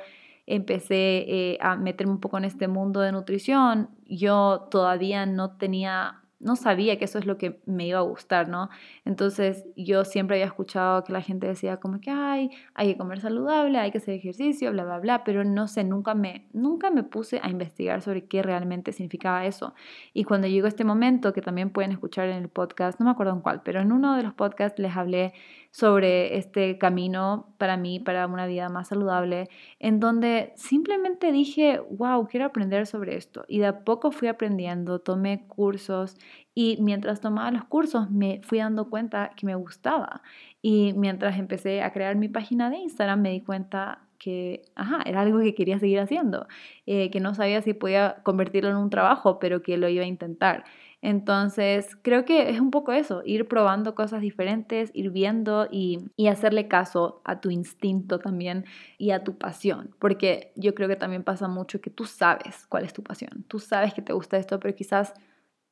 empecé 0.47 1.25
eh, 1.29 1.59
a 1.61 1.77
meterme 1.77 2.13
un 2.13 2.21
poco 2.21 2.39
en 2.39 2.45
este 2.45 2.69
mundo 2.69 3.01
de 3.01 3.13
nutrición, 3.13 3.91
yo 4.07 4.69
todavía 4.71 5.27
no 5.27 5.57
tenía 5.57 6.23
no 6.39 6.55
sabía 6.57 6.99
que 6.99 7.07
eso 7.07 7.19
es 7.19 7.27
lo 7.27 7.39
que 7.39 7.61
me 7.67 7.87
iba 7.87 7.99
a 7.99 8.03
gustar, 8.03 8.49
¿no? 8.49 8.69
Entonces 9.05 9.65
yo 9.77 10.05
siempre 10.05 10.37
había 10.37 10.47
escuchado 10.47 11.03
que 11.05 11.13
la 11.13 11.23
gente 11.23 11.47
decía 11.47 11.79
como 11.79 12.01
que, 12.01 12.11
ay, 12.11 12.51
hay 12.75 12.93
que 12.93 12.99
comer 12.99 13.21
saludable, 13.21 13.79
hay 13.79 13.91
que 13.91 13.99
hacer 13.99 14.15
ejercicio, 14.15 14.71
bla, 14.71 14.85
bla, 14.85 14.99
bla, 14.99 15.25
pero 15.25 15.45
no 15.45 15.67
sé, 15.67 15.85
nunca 15.85 16.15
me, 16.15 16.47
nunca 16.53 16.91
me 16.91 17.03
puse 17.03 17.41
a 17.43 17.49
investigar 17.49 18.03
sobre 18.03 18.27
qué 18.27 18.43
realmente 18.43 18.93
significaba 18.93 19.47
eso. 19.47 19.75
Y 20.13 20.25
cuando 20.25 20.47
llegó 20.47 20.67
este 20.67 20.85
momento, 20.85 21.33
que 21.33 21.41
también 21.41 21.71
pueden 21.71 21.93
escuchar 21.93 22.29
en 22.29 22.43
el 22.43 22.49
podcast, 22.49 23.01
no 23.01 23.07
me 23.07 23.13
acuerdo 23.13 23.33
en 23.33 23.41
cuál, 23.41 23.63
pero 23.63 23.81
en 23.81 23.93
uno 23.93 24.17
de 24.17 24.23
los 24.23 24.35
podcasts 24.35 24.79
les 24.79 24.97
hablé 24.97 25.33
sobre 25.77 26.39
este 26.39 26.79
camino 26.79 27.53
para 27.59 27.77
mí, 27.77 28.01
para 28.01 28.27
una 28.27 28.47
vida 28.47 28.71
más 28.71 28.89
saludable, 28.89 29.51
en 29.79 30.01
donde 30.01 30.55
simplemente 30.57 31.33
dije, 31.33 31.83
wow, 31.91 32.27
quiero 32.29 32.47
aprender 32.47 32.87
sobre 32.87 33.15
esto. 33.15 33.45
Y 33.47 33.59
de 33.59 33.67
a 33.67 33.85
poco 33.85 34.11
fui 34.11 34.29
aprendiendo, 34.29 35.01
tomé 35.01 35.47
cursos 35.47 36.17
y 36.55 36.79
mientras 36.81 37.21
tomaba 37.21 37.51
los 37.51 37.65
cursos 37.67 38.11
me 38.11 38.41
fui 38.43 38.57
dando 38.57 38.89
cuenta 38.89 39.33
que 39.37 39.45
me 39.45 39.55
gustaba. 39.55 40.23
Y 40.63 40.95
mientras 40.95 41.39
empecé 41.39 41.83
a 41.83 41.93
crear 41.93 42.17
mi 42.17 42.31
página 42.31 42.71
de 42.71 42.79
Instagram 42.79 43.21
me 43.21 43.33
di 43.33 43.43
cuenta 43.43 44.01
que, 44.19 44.63
ajá, 44.77 45.03
era 45.05 45.21
algo 45.21 45.41
que 45.41 45.55
quería 45.55 45.79
seguir 45.79 46.01
haciendo, 46.01 46.47
eh, 46.87 47.11
que 47.11 47.21
no 47.21 47.35
sabía 47.35 47.61
si 47.61 47.75
podía 47.75 48.17
convertirlo 48.23 48.71
en 48.71 48.77
un 48.77 48.89
trabajo, 48.89 49.39
pero 49.39 49.61
que 49.61 49.77
lo 49.77 49.91
iba 49.91 50.05
a 50.05 50.07
intentar. 50.07 50.65
Entonces, 51.03 51.97
creo 52.03 52.25
que 52.25 52.51
es 52.51 52.61
un 52.61 52.71
poco 52.71 52.93
eso, 52.93 53.23
ir 53.25 53.47
probando 53.47 53.95
cosas 53.95 54.21
diferentes, 54.23 54.91
ir 54.95 55.11
viendo 55.11 55.69
y, 55.71 56.11
y, 56.17 56.29
hacerle 56.29 56.69
caso 56.69 57.21
a 57.25 57.41
tu 57.41 57.51
instinto 57.51 58.19
también 58.19 58.65
y 58.99 59.11
a 59.11 59.23
tu 59.23 59.37
pasión, 59.37 59.95
porque 59.99 60.53
yo 60.57 60.75
creo 60.75 60.89
que 60.89 60.97
también 60.97 61.23
pasa 61.23 61.49
mucho 61.49 61.81
que 61.81 61.91
tú 61.91 62.07
sabes 62.07 62.67
cuál 62.69 62.85
es 62.85 62.93
tu 62.93 63.03
pasión, 63.03 63.45
tú 63.47 63.59
sabes 63.59 63.95
que 63.95 64.03
te 64.03 64.13
gusta 64.15 64.39
esto, 64.39 64.59
pero 64.59 64.75
quizás 64.75 65.13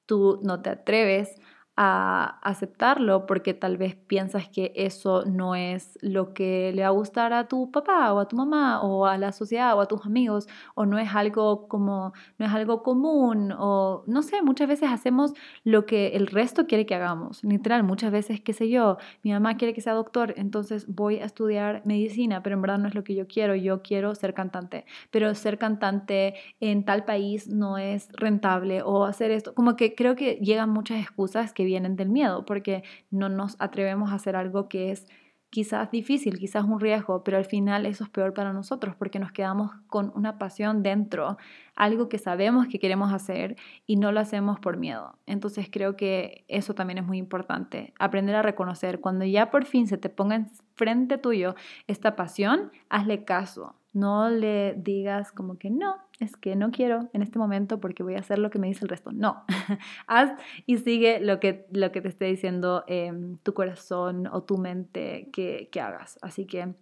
tú 0.06 0.40
no 0.42 0.60
te 0.62 0.70
atreves 0.70 1.36
a 1.76 2.38
aceptarlo 2.42 3.26
porque 3.26 3.52
tal 3.52 3.76
vez 3.76 3.96
piensas 3.96 4.48
que 4.48 4.72
eso 4.76 5.24
no 5.24 5.54
es 5.56 5.98
lo 6.02 6.32
que 6.32 6.72
le 6.72 6.82
va 6.82 6.88
a 6.88 6.90
gustar 6.90 7.32
a 7.32 7.48
tu 7.48 7.70
papá 7.72 8.12
o 8.12 8.20
a 8.20 8.28
tu 8.28 8.36
mamá 8.36 8.80
o 8.82 9.06
a 9.06 9.18
la 9.18 9.32
sociedad 9.32 9.76
o 9.76 9.80
a 9.80 9.86
tus 9.86 10.06
amigos 10.06 10.46
o 10.76 10.86
no 10.86 10.98
es 10.98 11.14
algo 11.14 11.66
como 11.66 12.12
no 12.38 12.46
es 12.46 12.52
algo 12.52 12.82
común 12.82 13.52
o 13.58 14.04
no 14.06 14.22
sé, 14.22 14.42
muchas 14.42 14.68
veces 14.68 14.90
hacemos 14.90 15.32
lo 15.64 15.86
que 15.86 16.08
el 16.08 16.26
resto 16.26 16.66
quiere 16.66 16.86
que 16.86 16.94
hagamos. 16.94 17.42
Literal, 17.44 17.82
muchas 17.82 18.12
veces, 18.12 18.40
qué 18.40 18.52
sé 18.52 18.68
yo, 18.68 18.98
mi 19.22 19.32
mamá 19.32 19.56
quiere 19.56 19.74
que 19.74 19.80
sea 19.80 19.94
doctor, 19.94 20.34
entonces 20.36 20.86
voy 20.88 21.18
a 21.18 21.24
estudiar 21.24 21.82
medicina, 21.84 22.42
pero 22.42 22.54
en 22.54 22.62
verdad 22.62 22.78
no 22.78 22.88
es 22.88 22.94
lo 22.94 23.04
que 23.04 23.14
yo 23.14 23.26
quiero, 23.26 23.54
yo 23.54 23.82
quiero 23.82 24.14
ser 24.14 24.34
cantante, 24.34 24.84
pero 25.10 25.34
ser 25.34 25.58
cantante 25.58 26.34
en 26.60 26.84
tal 26.84 27.04
país 27.04 27.48
no 27.48 27.78
es 27.78 28.08
rentable 28.12 28.82
o 28.82 29.04
hacer 29.04 29.30
esto, 29.30 29.54
como 29.54 29.76
que 29.76 29.94
creo 29.94 30.14
que 30.14 30.34
llegan 30.36 30.70
muchas 30.70 31.00
excusas 31.00 31.52
que 31.52 31.63
vienen 31.64 31.96
del 31.96 32.08
miedo, 32.08 32.44
porque 32.44 32.84
no 33.10 33.28
nos 33.28 33.56
atrevemos 33.60 34.12
a 34.12 34.16
hacer 34.16 34.36
algo 34.36 34.68
que 34.68 34.90
es 34.90 35.06
quizás 35.54 35.88
difícil, 35.92 36.36
quizás 36.40 36.64
un 36.64 36.80
riesgo, 36.80 37.22
pero 37.22 37.36
al 37.36 37.44
final 37.44 37.86
eso 37.86 38.02
es 38.02 38.10
peor 38.10 38.34
para 38.34 38.52
nosotros 38.52 38.96
porque 38.96 39.20
nos 39.20 39.30
quedamos 39.30 39.70
con 39.86 40.10
una 40.16 40.36
pasión 40.36 40.82
dentro, 40.82 41.38
algo 41.76 42.08
que 42.08 42.18
sabemos 42.18 42.66
que 42.66 42.80
queremos 42.80 43.12
hacer 43.12 43.54
y 43.86 43.94
no 43.94 44.10
lo 44.10 44.18
hacemos 44.18 44.58
por 44.58 44.78
miedo. 44.78 45.16
Entonces 45.26 45.68
creo 45.70 45.96
que 45.96 46.44
eso 46.48 46.74
también 46.74 46.98
es 46.98 47.06
muy 47.06 47.18
importante, 47.18 47.94
aprender 48.00 48.34
a 48.34 48.42
reconocer 48.42 48.98
cuando 49.00 49.24
ya 49.26 49.52
por 49.52 49.64
fin 49.64 49.86
se 49.86 49.96
te 49.96 50.08
ponga 50.08 50.34
enfrente 50.34 51.18
tuyo 51.18 51.54
esta 51.86 52.16
pasión, 52.16 52.72
hazle 52.88 53.24
caso, 53.24 53.76
no 53.94 54.28
le 54.28 54.74
digas 54.76 55.32
como 55.32 55.56
que 55.56 55.70
no, 55.70 55.96
es 56.20 56.36
que 56.36 56.56
no 56.56 56.70
quiero 56.70 57.08
en 57.12 57.22
este 57.22 57.38
momento 57.38 57.80
porque 57.80 58.02
voy 58.02 58.16
a 58.16 58.18
hacer 58.18 58.38
lo 58.38 58.50
que 58.50 58.58
me 58.58 58.66
dice 58.66 58.84
el 58.84 58.88
resto. 58.88 59.12
No, 59.12 59.44
haz 60.06 60.32
y 60.66 60.78
sigue 60.78 61.20
lo 61.20 61.40
que, 61.40 61.66
lo 61.72 61.90
que 61.92 62.02
te 62.02 62.08
esté 62.08 62.26
diciendo 62.26 62.84
em, 62.86 63.38
tu 63.38 63.54
corazón 63.54 64.26
o 64.26 64.42
tu 64.42 64.58
mente 64.58 65.30
que, 65.32 65.68
que 65.72 65.80
hagas. 65.80 66.18
Así 66.22 66.44
que 66.44 66.74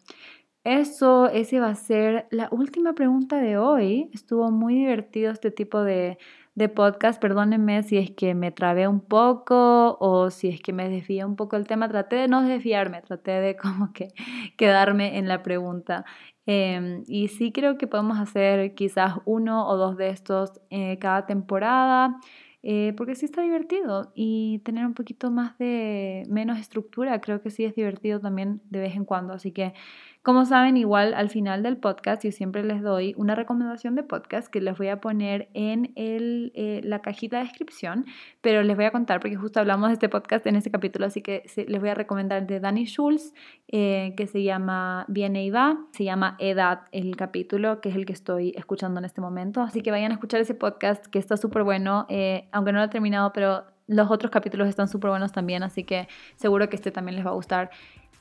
eso, 0.65 1.29
ese 1.29 1.59
va 1.59 1.71
a 1.71 1.75
ser 1.75 2.27
la 2.31 2.49
última 2.53 2.95
pregunta 2.95 3.37
de 3.37 3.59
hoy. 3.59 4.09
Estuvo 4.13 4.51
muy 4.51 4.77
divertido 4.77 5.33
este 5.33 5.51
tipo 5.51 5.83
de, 5.83 6.19
de 6.55 6.69
podcast. 6.69 7.21
Perdónenme 7.21 7.83
si 7.83 7.99
es 7.99 8.13
que 8.13 8.35
me 8.35 8.53
trabé 8.53 8.87
un 8.87 9.01
poco 9.01 9.97
o 9.99 10.31
si 10.31 10.49
es 10.49 10.61
que 10.61 10.73
me 10.73 10.89
desvié 10.89 11.25
un 11.25 11.35
poco 11.35 11.57
el 11.57 11.67
tema. 11.67 11.89
Traté 11.89 12.17
de 12.17 12.29
no 12.29 12.43
desviarme, 12.43 13.03
traté 13.03 13.33
de 13.33 13.57
como 13.57 13.93
que 13.93 14.09
quedarme 14.57 15.19
en 15.19 15.27
la 15.27 15.43
pregunta. 15.43 16.05
Em, 16.47 17.05
y 17.07 17.29
sí 17.29 17.53
creo 17.53 17.79
que 17.79 17.87
podemos 17.87 18.19
hacer 18.19 18.75
quizás 18.75 19.15
uno 19.25 19.69
o 19.69 19.77
dos 19.77 19.97
de 19.97 20.09
estos 20.11 20.61
eh, 20.71 20.99
cada 20.99 21.27
temporada. 21.27 22.19
Eh, 22.65 22.95
porque 22.97 23.17
sí 23.17 23.25
está 23.27 23.43
divertido 23.43 24.13
y 24.15 24.61
tener 24.61 24.87
un 24.87 24.95
poquito 24.95 25.33
más 25.33 25.59
de 25.59 26.23
menos 26.29 26.61
estructura 26.61 27.21
creo 27.21 27.43
que 27.43 27.51
sí 27.51 27.65
es 27.65 27.75
divertido 27.75 28.21
también 28.21 28.63
de 28.71 28.79
vez 28.79 28.95
en 28.95 29.05
cuando 29.05 29.33
así 29.35 29.51
que 29.51 29.75
como 30.23 30.45
saben, 30.45 30.77
igual 30.77 31.15
al 31.15 31.31
final 31.31 31.65
del 31.65 31.77
podcast 31.79 32.23
yo 32.23 32.31
siempre 32.31 32.63
les 32.63 32.81
doy 32.81 33.13
una 33.17 33.35
recomendación 33.35 33.97
de 33.97 34.05
podcast 34.05 34.47
que 34.47 34.61
les 34.61 34.79
voy 34.79 34.87
a 34.87 35.01
poner 35.01 35.49
en 35.53 35.93
el, 35.97 36.53
eh, 36.55 36.81
la 36.85 37.01
cajita 37.03 37.39
de 37.39 37.45
descripción, 37.45 38.07
pero 38.41 38.63
les 38.63 38.77
voy 38.77 38.85
a 38.85 38.93
contar 38.93 39.19
porque 39.19 39.35
justo 39.35 39.59
hablamos 39.59 39.89
de 39.89 39.95
este 39.95 40.09
podcast 40.09 40.47
en 40.47 40.55
este 40.55 40.71
capítulo, 40.71 41.07
así 41.07 41.23
que 41.23 41.43
les 41.67 41.81
voy 41.81 41.89
a 41.89 41.95
recomendar 41.95 42.47
de 42.47 42.61
Danny 42.61 42.87
Schulz, 42.87 43.35
eh, 43.67 44.15
que 44.17 44.29
se 44.29 44.45
llama 44.45 45.07
Viene 45.09 45.45
y 45.45 45.51
va, 45.51 45.79
se 45.91 46.05
llama 46.05 46.37
Edad 46.39 46.83
el 46.93 47.17
capítulo, 47.17 47.81
que 47.81 47.89
es 47.89 47.97
el 47.97 48.07
que 48.07 48.13
estoy 48.13 48.53
escuchando 48.57 49.01
en 49.01 49.07
este 49.07 49.21
momento, 49.21 49.61
así 49.61 49.83
que 49.83 49.91
vayan 49.91 50.13
a 50.13 50.15
escuchar 50.15 50.41
ese 50.41 50.55
podcast 50.55 51.05
que 51.07 51.19
está 51.19 51.37
súper 51.37 51.65
bueno, 51.65 52.07
eh, 52.09 52.49
aunque 52.53 52.71
no 52.71 52.79
lo 52.79 52.85
he 52.85 52.89
terminado, 52.89 53.33
pero 53.33 53.65
los 53.89 54.11
otros 54.11 54.31
capítulos 54.31 54.69
están 54.69 54.89
súper 54.89 55.11
buenos 55.11 55.33
también, 55.33 55.63
así 55.63 55.85
que 55.85 56.09
seguro 56.37 56.69
que 56.69 56.77
este 56.77 56.91
también 56.91 57.17
les 57.17 57.27
va 57.27 57.31
a 57.31 57.35
gustar. 57.35 57.71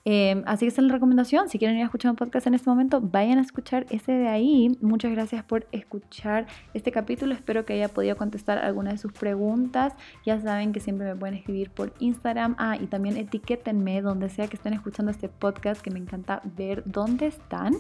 Em, 0.04 0.43
así 0.47 0.66
que 0.66 0.70
esa 0.70 0.82
es 0.82 0.88
la 0.88 0.93
recomendación. 0.93 1.49
Si 1.49 1.60
quieren 1.60 1.78
ir 1.78 1.84
a 1.84 1.86
escuchar 1.86 2.12
un 2.12 2.16
podcast 2.16 2.47
en 2.47 2.54
este 2.54 2.70
momento, 2.70 3.02
vayan 3.02 3.38
a 3.38 3.41
escuchar 3.41 3.86
ese 3.89 4.12
de 4.12 4.28
ahí. 4.28 4.78
Muchas 4.82 5.12
gracias 5.12 5.43
por 5.43 5.68
escuchar 5.72 6.47
este 6.74 6.91
capítulo. 6.91 7.34
Espero 7.34 7.66
que 7.66 7.74
haya 7.74 7.89
podido 7.89 8.18
contestar 8.18 8.58
algunas 8.58 8.93
de 8.93 8.97
sus 8.97 9.12
preguntas. 9.12 9.93
Ya 10.26 10.39
saben 10.41 10.72
que 10.74 10.80
siempre 10.80 11.06
me 11.08 11.16
pueden 11.16 11.36
escribir 11.36 11.70
por 11.70 11.93
Instagram. 11.99 12.56
Ah, 12.58 12.78
y 12.80 12.88
también 12.88 13.18
etiquétenme 13.18 14.02
donde 14.02 14.30
sea 14.30 14.47
que 14.47 14.56
estén 14.56 14.74
escuchando 14.74 15.12
este 15.12 15.30
podcast, 15.30 15.82
que 15.82 15.91
me 15.91 15.99
encanta 15.99 16.41
ver 16.58 16.84
dónde 16.86 17.28
están. 17.28 17.76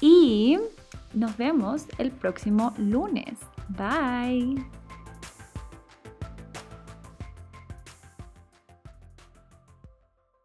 Y 0.00 0.58
nos 1.14 1.36
vemos 1.36 1.86
el 1.98 2.12
próximo 2.12 2.72
lunes. 2.78 3.38
Bye. 3.68 4.87